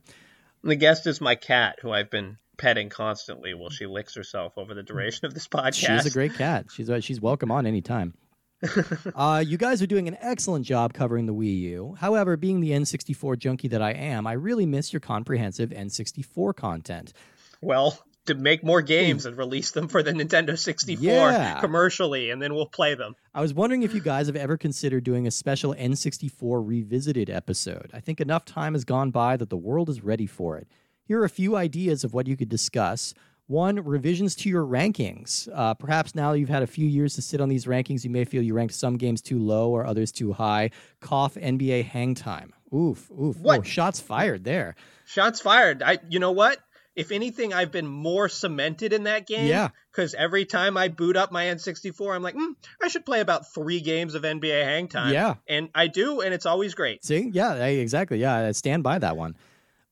The 0.64 0.76
guest 0.76 1.07
is 1.07 1.22
my 1.22 1.36
cat, 1.36 1.80
who 1.82 1.91
I've 1.91 2.10
been 2.10 2.38
petting 2.57 2.89
constantly 2.89 3.53
while 3.53 3.70
she 3.70 3.86
licks 3.86 4.16
herself 4.16 4.53
over 4.57 4.74
the 4.74 4.84
duration 4.84 5.26
of 5.26 5.34
this 5.34 5.47
podcast. 5.47 5.74
She's 5.74 6.05
a 6.05 6.12
great 6.12 6.36
cat. 6.36 6.66
She's 6.72 6.89
uh, 6.89 6.99
she's 6.99 7.22
welcome 7.22 7.51
on 7.51 7.66
anytime. 7.66 8.14
uh, 9.16 9.43
you 9.45 9.57
guys 9.57 9.82
are 9.82 9.88
doing 9.88 10.10
an 10.10 10.18
excellent 10.20 10.66
job 10.66 10.93
covering 10.93 11.26
the 11.26 11.34
Wii 11.34 11.60
U. 11.62 11.95
However, 11.97 12.36
being 12.36 12.60
the 12.60 12.72
N64 12.72 13.39
junkie 13.39 13.70
that 13.70 13.82
I 13.82 13.91
am, 13.91 14.28
I 14.28 14.34
really 14.34 14.66
miss 14.66 14.91
your 14.91 14.99
comprehensive 14.99 15.70
N64 15.70 16.55
content. 16.55 17.14
Well, 17.62 17.97
to 18.30 18.36
make 18.36 18.64
more 18.64 18.82
games 18.82 19.26
and 19.26 19.38
release 19.38 19.72
them 19.72 19.88
for 19.88 20.02
the 20.04 20.12
Nintendo 20.12 20.58
64 20.58 21.04
yeah. 21.04 21.60
commercially, 21.60 22.30
and 22.30 22.42
then 22.42 22.54
we'll 22.54 22.68
play 22.68 22.96
them. 22.96 23.16
I 23.34 23.42
was 23.42 23.54
wondering 23.54 23.84
if 23.84 23.94
you 23.94 24.02
guys 24.02 24.28
have 24.28 24.36
ever 24.36 24.56
considered 24.56 25.04
doing 25.04 25.28
a 25.28 25.32
special 25.32 25.74
N64 25.74 26.66
revisited 26.66 27.30
episode. 27.30 27.90
I 27.94 28.00
think 28.00 28.22
enough 28.22 28.46
time 28.46 28.74
has 28.74 28.86
gone 28.86 29.12
by 29.12 29.36
that 29.38 29.50
the 29.50 29.58
world 29.58 29.90
is 29.90 30.04
ready 30.04 30.28
for 30.28 30.58
it. 30.58 30.68
Here 31.04 31.20
are 31.20 31.26
a 31.26 31.30
few 31.30 31.56
ideas 31.56 32.04
of 32.04 32.14
what 32.14 32.28
you 32.28 32.38
could 32.38 32.50
discuss. 32.50 33.16
One, 33.48 33.84
revisions 33.84 34.36
to 34.36 34.50
your 34.50 34.64
rankings. 34.64 35.50
Uh, 35.52 35.74
perhaps 35.74 36.14
now 36.14 36.34
you've 36.34 36.50
had 36.50 36.62
a 36.62 36.68
few 36.68 36.88
years 36.88 37.16
to 37.16 37.24
sit 37.24 37.42
on 37.42 37.50
these 37.50 37.66
rankings, 37.66 38.04
you 38.04 38.12
may 38.12 38.26
feel 38.26 38.44
you 38.44 38.54
ranked 38.54 38.76
some 38.76 38.96
games 38.96 39.24
too 39.24 39.40
low 39.40 39.72
or 39.72 39.88
others 39.88 40.12
too 40.12 40.34
high. 40.34 40.70
Cough 41.02 41.34
NBA 41.34 41.86
hang 41.86 42.14
time. 42.14 42.54
Oof, 42.72 43.10
oof. 43.12 43.38
What? 43.40 43.60
Oh, 43.60 43.64
shots 43.64 44.00
fired 44.00 44.44
there. 44.44 44.76
Shots 45.06 45.40
fired. 45.40 45.82
I. 45.82 45.98
You 46.08 46.20
know 46.20 46.32
what? 46.32 46.60
If 46.96 47.12
anything, 47.12 47.54
I've 47.54 47.72
been 47.72 47.88
more 47.88 48.28
cemented 48.30 48.94
in 48.94 49.04
that 49.04 49.28
game. 49.28 49.48
Yeah. 49.48 49.70
Because 49.92 50.14
every 50.14 50.46
time 50.46 50.76
I 50.76 50.88
boot 50.88 51.16
up 51.16 51.32
my 51.32 51.46
N64, 51.46 52.16
I'm 52.16 52.24
like, 52.24 52.36
mm, 52.36 52.54
I 52.82 52.88
should 52.88 53.06
play 53.06 53.22
about 53.22 53.54
three 53.54 53.80
games 53.80 54.16
of 54.16 54.24
NBA 54.24 54.64
hang 54.64 54.88
time. 54.88 55.14
Yeah. 55.14 55.36
And 55.48 55.70
I 55.74 55.88
do, 55.88 56.22
and 56.22 56.34
it's 56.34 56.46
always 56.46 56.74
great. 56.76 57.04
See? 57.06 57.30
Yeah, 57.32 57.54
exactly. 57.56 58.20
Yeah, 58.20 58.36
I 58.48 58.52
stand 58.52 58.84
by 58.84 59.00
that 59.00 59.16
one. 59.16 59.36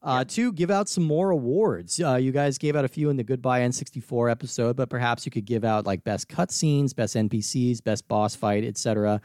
Uh, 0.01 0.23
Two, 0.23 0.53
give 0.53 0.71
out 0.71 0.87
some 0.87 1.03
more 1.03 1.31
awards. 1.31 1.99
Uh, 1.99 2.15
you 2.15 2.31
guys 2.31 2.57
gave 2.57 2.75
out 2.75 2.85
a 2.85 2.87
few 2.87 3.09
in 3.09 3.17
the 3.17 3.23
Goodbye 3.23 3.61
N64 3.61 4.31
episode, 4.31 4.75
but 4.75 4.89
perhaps 4.89 5.25
you 5.25 5.31
could 5.31 5.45
give 5.45 5.65
out 5.65 5.85
like 5.85 6.03
best 6.03 6.29
cutscenes, 6.29 6.95
best 6.95 7.15
NPCs, 7.15 7.83
best 7.83 8.07
boss 8.07 8.35
fight, 8.35 8.63
etc. 8.63 9.19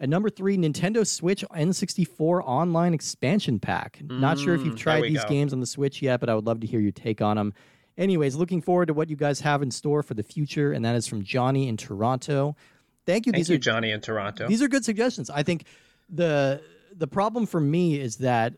And 0.00 0.10
number 0.10 0.30
three, 0.30 0.56
Nintendo 0.56 1.06
Switch 1.06 1.44
N64 1.54 2.42
Online 2.44 2.94
Expansion 2.94 3.60
Pack. 3.60 4.00
Mm, 4.02 4.18
Not 4.18 4.38
sure 4.38 4.54
if 4.54 4.64
you've 4.64 4.74
mm, 4.74 4.78
tried 4.78 5.04
these 5.04 5.22
go. 5.22 5.28
games 5.28 5.52
on 5.52 5.60
the 5.60 5.66
Switch 5.66 6.00
yet, 6.00 6.20
but 6.20 6.30
I 6.30 6.34
would 6.34 6.46
love 6.46 6.60
to 6.60 6.66
hear 6.66 6.80
your 6.80 6.92
take 6.92 7.20
on 7.20 7.36
them. 7.36 7.52
Anyways, 7.98 8.34
looking 8.34 8.62
forward 8.62 8.86
to 8.86 8.94
what 8.94 9.10
you 9.10 9.16
guys 9.16 9.40
have 9.40 9.62
in 9.62 9.70
store 9.70 10.02
for 10.02 10.14
the 10.14 10.22
future, 10.22 10.72
and 10.72 10.82
that 10.86 10.96
is 10.96 11.06
from 11.06 11.22
Johnny 11.22 11.68
in 11.68 11.76
Toronto. 11.76 12.56
Thank 13.04 13.26
you. 13.26 13.32
Thank 13.32 13.40
these 13.40 13.50
you, 13.50 13.56
are, 13.56 13.58
Johnny 13.58 13.90
in 13.90 14.00
Toronto. 14.00 14.48
These 14.48 14.62
are 14.62 14.68
good 14.68 14.86
suggestions. 14.86 15.28
I 15.28 15.42
think 15.42 15.64
the 16.08 16.62
the 16.96 17.06
problem 17.06 17.44
for 17.44 17.60
me 17.60 18.00
is 18.00 18.16
that 18.16 18.54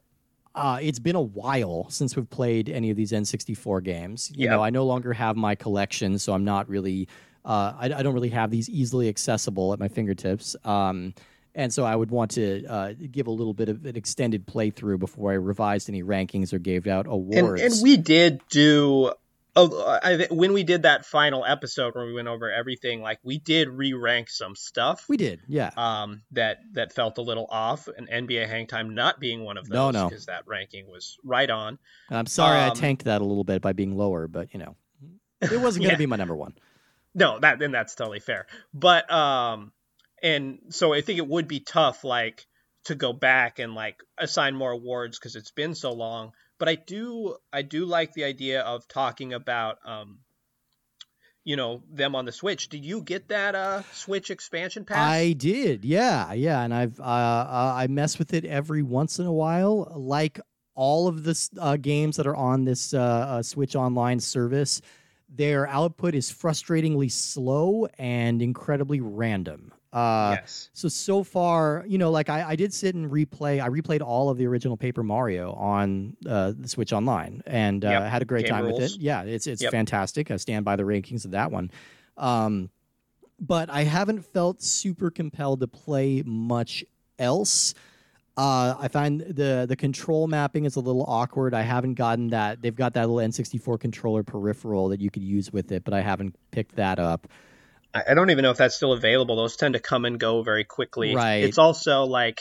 uh, 0.55 0.79
it's 0.81 0.99
been 0.99 1.17
a 1.17 1.23
while 1.23 1.87
since 1.89 2.15
we've 2.15 2.29
played 2.29 2.69
any 2.69 2.91
of 2.91 2.97
these 2.97 3.13
N64 3.13 3.83
games. 3.83 4.31
You 4.35 4.45
yep. 4.45 4.51
know, 4.53 4.63
I 4.63 4.71
no 4.71 4.85
longer 4.85 5.13
have 5.13 5.37
my 5.37 5.55
collection, 5.55 6.19
so 6.19 6.35
I'm 6.35 6.45
not 6.45 6.69
really, 6.69 7.09
uh, 7.45 7.73
I, 7.79 7.85
I, 7.87 8.03
don't 8.03 8.13
really 8.13 8.29
have 8.29 8.51
these 8.51 8.69
easily 8.69 9.09
accessible 9.09 9.73
at 9.73 9.79
my 9.79 9.89
fingertips. 9.89 10.55
Um, 10.65 11.15
and 11.55 11.73
so 11.73 11.85
I 11.85 11.95
would 11.95 12.11
want 12.11 12.33
to 12.33 12.65
uh, 12.67 12.93
give 13.11 13.27
a 13.27 13.31
little 13.31 13.55
bit 13.55 13.69
of 13.69 13.85
an 13.85 13.97
extended 13.97 14.47
playthrough 14.47 14.99
before 14.99 15.33
I 15.33 15.35
revised 15.35 15.89
any 15.89 16.03
rankings 16.03 16.53
or 16.53 16.59
gave 16.59 16.87
out 16.87 17.07
awards. 17.07 17.61
And, 17.61 17.73
and 17.73 17.83
we 17.83 17.97
did 17.97 18.41
do 18.49 19.13
Oh, 19.55 19.99
I 20.03 20.17
th- 20.17 20.31
when 20.31 20.55
we 20.55 20.63
did 20.63 20.83
that 20.83 21.05
final 21.05 21.45
episode 21.45 21.95
where 21.95 22.07
we 22.07 22.15
went 22.15 22.27
over 22.27 22.51
everything, 22.51 23.03
like 23.03 23.19
we 23.23 23.39
did 23.39 23.69
re-rank 23.69 24.31
some 24.31 24.57
stuff. 24.57 25.05
We 25.11 25.19
did, 25.19 25.41
yeah. 25.47 25.71
Um, 25.77 26.23
that 26.31 26.61
that 26.73 26.95
felt 26.95 27.19
a 27.19 27.23
little 27.23 27.47
off, 27.51 27.87
and 27.87 28.09
NBA 28.09 28.49
Hang 28.49 28.67
Time 28.67 28.95
not 28.95 29.21
being 29.21 29.45
one 29.45 29.59
of 29.59 29.69
those. 29.69 29.75
No, 29.75 29.91
no, 29.91 30.09
because 30.09 30.27
that 30.27 30.45
ranking 30.47 30.91
was 30.91 31.19
right 31.23 31.51
on. 31.51 31.79
And 32.09 32.19
I'm 32.19 32.27
sorry 32.27 32.61
um, 32.61 32.71
I 32.71 32.75
tanked 32.75 33.05
that 33.05 33.21
a 33.21 33.25
little 33.25 33.45
bit 33.45 33.61
by 33.61 33.75
being 33.75 33.95
lower, 33.95 34.27
but 34.27 34.55
you 34.55 34.59
know, 34.59 34.75
it 35.43 35.61
wasn't 35.61 35.83
going 35.83 35.91
to 35.91 35.95
yeah. 35.95 35.97
be 35.97 36.07
my 36.07 36.17
number 36.17 36.35
one. 36.35 36.55
No, 37.15 37.39
that 37.39 37.59
then 37.59 37.73
that's 37.73 37.95
totally 37.95 38.21
fair. 38.21 38.47
But 38.73 39.13
um, 39.13 39.73
and 40.23 40.59
so 40.71 40.93
I 40.93 41.01
think 41.01 41.19
it 41.19 41.27
would 41.27 41.49
be 41.49 41.61
tough, 41.61 42.05
like 42.05 42.47
to 42.85 42.95
go 42.95 43.13
back 43.13 43.59
and 43.59 43.75
like 43.75 43.97
assign 44.19 44.55
more 44.55 44.71
awards 44.73 45.19
because 45.19 45.37
it's 45.37 45.51
been 45.51 45.75
so 45.75 45.93
long. 45.93 46.33
But 46.59 46.69
I 46.69 46.77
do 46.77 47.37
I 47.53 47.63
do 47.63 47.85
like 47.85 48.13
the 48.13 48.25
idea 48.25 48.61
of 48.63 48.87
talking 48.89 49.33
about 49.33 49.79
um, 49.85 50.21
you 51.45 51.57
know 51.57 51.83
them 51.91 52.15
on 52.15 52.25
the 52.25 52.33
Switch. 52.33 52.69
Did 52.69 52.85
you 52.85 53.03
get 53.03 53.29
that 53.29 53.55
uh 53.55 53.83
Switch 53.93 54.31
expansion 54.31 54.85
pass? 54.85 54.99
I 54.99 55.33
did, 55.33 55.85
yeah, 55.85 56.33
yeah, 56.33 56.63
and 56.63 56.73
I've 56.73 57.01
uh, 57.01 57.03
uh, 57.03 57.73
I 57.77 57.87
mess 57.89 58.19
with 58.19 58.33
it 58.33 58.45
every 58.45 58.83
once 58.83 59.19
in 59.19 59.27
a 59.27 59.33
while, 59.33 59.93
like 59.97 60.41
all 60.75 61.09
of 61.09 61.25
the 61.25 61.51
uh, 61.59 61.77
games 61.77 62.17
that 62.17 62.27
are 62.27 62.37
on 62.37 62.65
this 62.65 62.95
uh, 62.95 63.01
uh, 63.01 63.43
Switch 63.43 63.77
Online 63.77 64.21
service. 64.21 64.81
Their 65.35 65.67
output 65.67 66.15
is 66.15 66.31
frustratingly 66.31 67.11
slow 67.11 67.89
and 67.99 68.43
incredibly 68.43 69.01
random. 69.01 69.73
Uh, 69.93 70.37
yes. 70.41 70.71
So 70.73 70.89
so 70.89 71.23
far, 71.23 71.85
you 71.87 71.99
know, 71.99 72.11
like 72.11 72.31
I, 72.31 72.51
I 72.51 72.57
did 72.57 72.73
sit 72.73 72.95
and 72.95 73.11
replay. 73.11 73.63
I 73.63 73.69
replayed 73.69 74.01
all 74.01 74.31
of 74.31 74.39
the 74.39 74.47
original 74.47 74.77
Paper 74.77 75.03
Mario 75.03 75.53
on 75.53 76.17
uh, 76.27 76.53
the 76.59 76.69
Switch 76.69 76.93
Online, 76.93 77.43
and 77.47 77.85
uh, 77.85 77.89
Yep. 77.91 78.03
had 78.11 78.23
a 78.23 78.25
great 78.25 78.47
Game 78.47 78.55
time 78.55 78.65
with 78.65 78.81
it. 78.81 78.93
Yeah, 78.99 79.23
it's 79.23 79.47
it's 79.47 79.63
Yep. 79.63 79.71
fantastic. 79.73 80.31
I 80.31 80.37
stand 80.37 80.65
by 80.65 80.77
the 80.77 80.85
rankings 80.85 81.25
of 81.27 81.33
that 81.33 81.53
one. 81.53 81.71
Um, 82.17 82.71
but 83.39 83.69
I 83.71 83.83
haven't 83.83 84.23
felt 84.25 84.63
super 84.63 85.11
compelled 85.11 85.61
to 85.61 85.67
play 85.67 86.23
much 86.25 86.85
else. 87.19 87.75
Uh, 88.35 88.75
I 88.79 88.89
find 88.89 89.21
the 89.21 89.67
the 89.69 89.77
control 89.77 90.27
mapping 90.27 90.65
is 90.65 90.77
a 90.77 90.81
little 90.81 91.05
awkward. 91.07 91.53
I 91.53 91.61
haven't 91.63 91.95
gotten 91.95 92.29
that. 92.29 92.63
They've 92.63 92.75
got 92.75 92.95
that 92.95 93.11
little 93.11 93.29
N64 93.29 93.79
controller 93.79 94.23
peripheral 94.23 94.89
that 94.89 95.01
you 95.01 95.11
could 95.11 95.23
use 95.23 95.53
with 95.53 95.71
it, 95.71 95.85
but 95.85 95.93
I 95.93 96.01
haven't 96.01 96.35
picked 96.51 96.77
that 96.77 96.99
up. 96.99 97.27
I 97.95 98.15
don't 98.15 98.31
even 98.31 98.43
know 98.43 98.51
if 98.51 98.57
that's 98.57 98.75
still 98.75 98.93
available. 98.93 99.37
Those 99.37 99.57
tend 99.57 99.75
to 99.75 99.81
come 99.81 100.05
and 100.05 100.19
go 100.19 100.43
very 100.43 100.65
quickly. 100.65 101.15
Right. 101.15 101.45
It's 101.45 101.59
also 101.59 102.05
like 102.05 102.41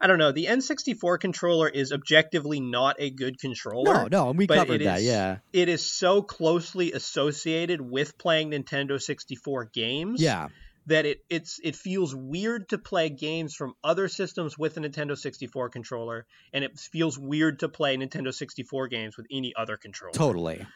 I 0.00 0.08
don't 0.08 0.18
know. 0.18 0.32
The 0.32 0.46
N64 0.46 1.20
controller 1.20 1.68
is 1.68 1.92
objectively 1.92 2.58
not 2.60 2.96
a 2.98 3.10
good 3.10 3.38
controller. 3.38 3.94
No, 3.94 4.08
no, 4.10 4.30
and 4.30 4.38
we 4.38 4.48
covered 4.48 4.80
that. 4.80 4.98
is- 4.98 5.06
Yeah, 5.06 5.38
It 5.52 5.68
is 5.68 5.88
so 5.88 6.22
closely 6.22 6.92
associated 6.92 7.80
with 7.80 8.18
playing 8.18 8.50
Nintendo 8.50 9.00
64 9.00 9.66
games. 9.66 10.20
yeah. 10.20 10.48
that 10.86 11.06
it 11.06 11.24
it's 11.30 11.60
it 11.62 11.76
feels 11.76 12.12
weird 12.12 12.68
to 12.70 12.76
play 12.78 13.08
games 13.08 13.54
from 13.54 13.72
other 13.84 14.08
systems 14.08 14.58
with 14.58 14.76
a 14.76 14.80
Nintendo 14.80 15.16
64 15.16 15.68
controller, 15.68 16.26
and 16.52 16.64
it 16.64 16.76
feels 16.76 17.16
weird 17.16 17.60
to 17.60 17.68
play 17.68 17.96
Nintendo 17.96 18.34
64 18.34 18.88
games 18.88 19.16
with 19.16 19.26
any 19.30 19.52
other 19.56 19.76
controller. 19.76 20.12
Totally. 20.12 20.66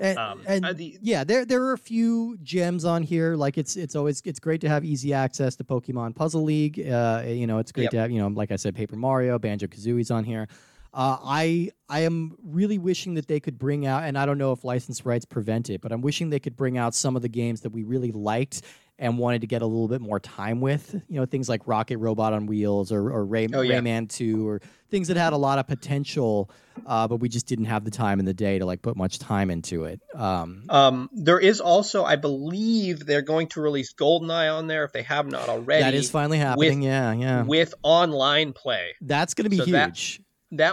And, 0.00 0.18
um, 0.18 0.40
and 0.46 0.64
uh, 0.64 0.72
the, 0.72 0.98
yeah, 1.02 1.24
there 1.24 1.44
there 1.44 1.62
are 1.64 1.72
a 1.72 1.78
few 1.78 2.36
gems 2.42 2.84
on 2.84 3.02
here. 3.02 3.36
Like 3.36 3.58
it's 3.58 3.76
it's 3.76 3.96
always 3.96 4.22
it's 4.24 4.40
great 4.40 4.60
to 4.62 4.68
have 4.68 4.84
easy 4.84 5.12
access 5.12 5.56
to 5.56 5.64
Pokemon 5.64 6.14
Puzzle 6.14 6.42
League. 6.44 6.78
Uh, 6.80 7.22
you 7.26 7.46
know, 7.46 7.58
it's 7.58 7.72
great 7.72 7.84
Yep. 7.84 7.90
to 7.92 7.98
have 7.98 8.10
you 8.10 8.18
know, 8.20 8.28
like 8.28 8.50
I 8.52 8.56
said, 8.56 8.74
Paper 8.74 8.96
Mario, 8.96 9.38
Banjo 9.38 9.66
Kazooie's 9.66 10.10
on 10.10 10.24
here. 10.24 10.48
Uh, 10.92 11.18
I 11.24 11.70
I 11.88 12.00
am 12.00 12.36
really 12.44 12.78
wishing 12.78 13.14
that 13.14 13.26
they 13.26 13.40
could 13.40 13.58
bring 13.58 13.84
out, 13.84 14.04
and 14.04 14.16
I 14.16 14.26
don't 14.26 14.38
know 14.38 14.52
if 14.52 14.62
license 14.62 15.04
rights 15.04 15.24
prevent 15.24 15.68
it, 15.68 15.80
but 15.80 15.90
I'm 15.90 16.02
wishing 16.02 16.30
they 16.30 16.38
could 16.38 16.56
bring 16.56 16.78
out 16.78 16.94
some 16.94 17.16
of 17.16 17.22
the 17.22 17.28
games 17.28 17.62
that 17.62 17.70
we 17.70 17.82
really 17.82 18.12
liked 18.12 18.62
and 18.98 19.18
wanted 19.18 19.40
to 19.40 19.46
get 19.46 19.60
a 19.62 19.66
little 19.66 19.88
bit 19.88 20.00
more 20.00 20.20
time 20.20 20.60
with. 20.60 20.94
You 21.08 21.20
know, 21.20 21.26
things 21.26 21.48
like 21.48 21.62
Rocket 21.66 21.98
Robot 21.98 22.32
on 22.32 22.46
Wheels 22.46 22.92
or, 22.92 23.10
or 23.10 23.24
Ray, 23.24 23.48
Oh, 23.52 23.60
yeah. 23.60 23.80
Rayman 23.80 24.08
2 24.08 24.48
or 24.48 24.60
things 24.90 25.08
that 25.08 25.16
had 25.16 25.32
a 25.32 25.36
lot 25.36 25.58
of 25.58 25.66
potential, 25.66 26.48
uh, 26.86 27.08
but 27.08 27.16
we 27.16 27.28
just 27.28 27.46
didn't 27.46 27.64
have 27.64 27.84
the 27.84 27.90
time 27.90 28.20
in 28.20 28.24
the 28.24 28.34
day 28.34 28.60
to 28.60 28.64
like 28.66 28.82
put 28.82 28.96
much 28.96 29.18
time 29.18 29.50
into 29.50 29.84
it. 29.84 30.00
Um, 30.14 30.62
um, 30.68 31.10
there 31.12 31.40
is 31.40 31.60
also, 31.60 32.04
I 32.04 32.14
believe, 32.16 33.04
they're 33.04 33.22
going 33.22 33.48
to 33.48 33.60
release 33.60 33.92
GoldenEye 33.92 34.56
on 34.56 34.68
there 34.68 34.84
if 34.84 34.92
they 34.92 35.02
have 35.02 35.26
not 35.26 35.48
already. 35.48 35.82
that 35.82 35.94
is 35.94 36.10
finally 36.10 36.38
happening. 36.38 36.82
yeah, 36.82 37.12
yeah. 37.12 37.42
with 37.42 37.74
online 37.82 38.52
play. 38.52 38.94
That's 39.00 39.34
going 39.34 39.44
to 39.44 39.50
be 39.50 39.58
So 39.58 39.64
huge. 39.64 40.18
That 40.18 40.23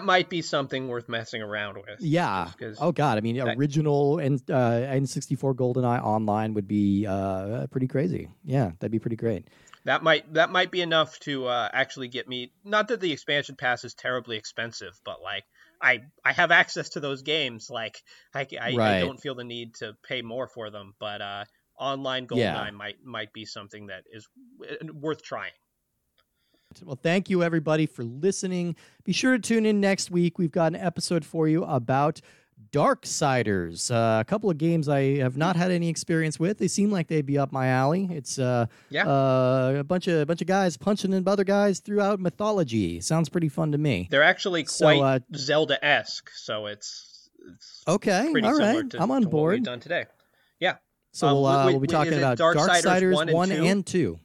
might 0.03 0.29
be 0.29 0.41
something 0.41 0.88
worth 0.88 1.07
messing 1.09 1.41
around 1.41 1.75
with. 1.77 1.99
yeah. 1.99 2.51
Oh 2.79 2.91
God. 2.91 3.17
I 3.17 3.21
mean, 3.21 3.38
that- 3.38 3.57
original 3.57 4.19
N 4.19 4.39
uh, 4.49 4.53
N64 4.53 5.55
GoldenEye 5.55 6.03
online 6.03 6.53
would 6.53 6.67
be 6.67 7.05
uh, 7.07 7.67
pretty 7.67 7.88
crazy. 7.88 8.29
Yeah, 8.43 8.71
that'd 8.79 8.91
be 8.91 8.99
pretty 8.99 9.15
great. 9.15 9.47
That 9.86 10.03
might 10.03 10.32
that 10.36 10.51
might 10.51 10.69
be 10.69 10.82
enough 10.82 11.19
to 11.21 11.47
uh, 11.47 11.69
actually 11.73 12.07
get 12.07 12.27
me. 12.27 12.51
Not 12.63 12.89
that 12.89 12.99
the 13.01 13.11
expansion 13.11 13.55
pass 13.55 13.84
is 13.84 13.93
terribly 13.95 14.38
expensive, 14.38 14.99
but 15.03 15.21
like 15.23 15.43
I 15.82 16.01
I 16.23 16.34
have 16.34 16.51
access 16.51 16.89
to 16.89 16.99
those 16.99 17.23
games. 17.23 17.67
Like 17.71 17.97
I 18.36 18.45
I, 18.61 18.67
I 18.77 18.99
don't 18.99 19.19
feel 19.19 19.34
the 19.34 19.43
need 19.43 19.73
to 19.75 19.93
pay 20.07 20.21
more 20.21 20.47
for 20.47 20.69
them. 20.69 20.93
But 20.99 21.21
uh, 21.21 21.45
online 21.79 22.27
GoldenEye 22.27 22.38
Yeah. 22.38 22.71
might 22.71 23.03
might 23.03 23.34
be 23.34 23.45
something 23.45 23.88
that 23.88 24.03
is 24.11 24.27
worth 24.93 25.23
trying. 25.23 25.51
Well, 26.84 26.99
thank 27.01 27.30
you 27.30 27.43
everybody 27.43 27.86
for 27.86 28.03
listening. 28.03 28.76
Be 29.03 29.13
sure 29.13 29.34
to 29.38 29.39
tune 29.39 29.65
in 29.65 29.80
next 29.82 30.09
week. 30.11 30.38
We've 30.39 30.51
got 30.51 30.74
an 30.74 30.80
episode 30.80 31.26
for 31.26 31.47
you 31.47 31.63
about 31.63 32.22
Darksiders, 32.72 33.91
uh, 33.91 34.22
a 34.22 34.24
couple 34.26 34.49
of 34.49 34.57
games 34.57 34.88
I 34.88 35.17
have 35.17 35.36
not 35.36 35.55
had 35.55 35.72
any 35.72 35.89
experience 35.89 36.39
with. 36.39 36.57
They 36.59 36.67
seem 36.67 36.91
like 36.91 37.07
they'd 37.07 37.26
be 37.26 37.38
up 37.38 37.51
my 37.51 37.67
alley. 37.67 38.07
It's 38.11 38.38
uh, 38.39 38.67
Yeah. 38.89 39.07
uh, 39.07 39.76
a 39.80 39.84
bunch 39.84 40.07
of 40.07 40.22
a 40.22 40.26
bunch 40.26 40.41
of 40.41 40.47
guys 40.47 40.78
punching 40.78 41.11
in 41.13 41.28
other 41.28 41.43
guys 41.43 41.80
throughout 41.80 42.19
mythology. 42.19 43.01
Sounds 43.01 43.30
pretty 43.30 43.49
fun 43.49 43.72
to 43.72 43.78
me. 43.78 44.07
They're 44.11 44.24
actually 44.24 44.65
So, 44.65 44.86
quite 44.86 45.01
uh, 45.01 45.19
Zelda 45.36 45.84
esque, 45.84 46.30
so 46.36 46.67
it's 46.67 47.30
it's 47.55 47.84
Okay, 47.88 48.30
pretty 48.32 48.47
all 48.47 48.57
right, 48.57 48.89
to, 48.91 49.01
I'm 49.01 49.11
on 49.11 49.24
board. 49.24 49.55
we've 49.55 49.63
done 49.63 49.80
today. 49.80 50.05
Yeah. 50.59 50.76
So 51.11 51.28
Um, 51.28 51.34
we'll, 51.34 51.45
uh, 51.47 51.65
wait, 51.65 51.72
we'll 51.74 51.82
be 51.82 51.88
talking 51.88 52.13
about 52.13 52.38
Darksiders 52.38 52.84
Darksiders 52.84 53.13
1 53.15 53.30
and 53.30 53.36
one 53.36 53.49
2? 53.49 53.65
and 53.65 53.86
two. 53.86 54.19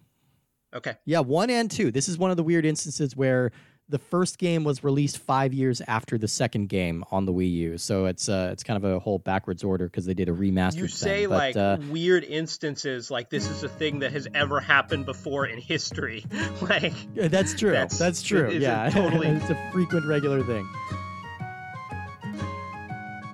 Okay. 0.74 0.94
Yeah, 1.04 1.20
one 1.20 1.50
and 1.50 1.70
two. 1.70 1.90
This 1.90 2.08
is 2.08 2.18
one 2.18 2.30
of 2.30 2.36
the 2.36 2.42
weird 2.42 2.64
instances 2.64 3.16
where 3.16 3.52
the 3.88 3.98
first 3.98 4.38
game 4.38 4.64
was 4.64 4.82
released 4.82 5.18
five 5.18 5.54
years 5.54 5.80
after 5.86 6.18
the 6.18 6.26
second 6.26 6.68
game 6.68 7.04
on 7.12 7.24
the 7.24 7.32
Wii 7.32 7.52
U. 7.52 7.78
So 7.78 8.06
it's 8.06 8.28
uh, 8.28 8.50
it's 8.52 8.64
kind 8.64 8.76
of 8.82 8.90
a 8.90 8.98
whole 8.98 9.18
backwards 9.18 9.62
order 9.62 9.86
because 9.86 10.06
they 10.06 10.14
did 10.14 10.28
a 10.28 10.32
remaster. 10.32 10.76
You 10.76 10.80
thing. 10.82 10.88
say 10.88 11.26
but, 11.26 11.38
like 11.38 11.56
uh, 11.56 11.78
weird 11.88 12.24
instances, 12.24 13.10
like 13.10 13.30
this 13.30 13.48
is 13.48 13.62
a 13.62 13.68
thing 13.68 14.00
that 14.00 14.12
has 14.12 14.26
ever 14.34 14.60
happened 14.60 15.06
before 15.06 15.46
in 15.46 15.58
history. 15.58 16.24
like 16.62 16.94
yeah, 17.14 17.28
that's 17.28 17.54
true. 17.54 17.70
That's, 17.72 17.98
that's- 17.98 18.22
true. 18.22 18.48
it 18.48 18.60
Yeah, 18.60 18.90
totally- 18.92 19.28
it's 19.28 19.50
a 19.50 19.70
frequent, 19.72 20.06
regular 20.06 20.42
thing. 20.42 20.68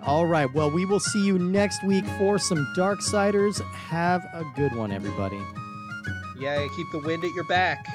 All 0.05 0.27
right. 0.27 0.53
Well, 0.53 0.69
we 0.69 0.85
will 0.85 1.01
see 1.01 1.25
you 1.25 1.39
next 1.39 1.85
week 1.85 2.05
for 2.19 2.37
some 2.37 2.67
Darksiders. 2.77 3.63
Have 3.73 4.25
a 4.35 4.45
good 4.57 4.75
one, 4.75 4.91
everybody. 4.91 5.41
Yeah, 6.43 6.67
keep 6.67 6.91
the 6.91 6.99
wind 6.99 7.25
at 7.25 7.33
your 7.33 7.45
back. 7.45 7.87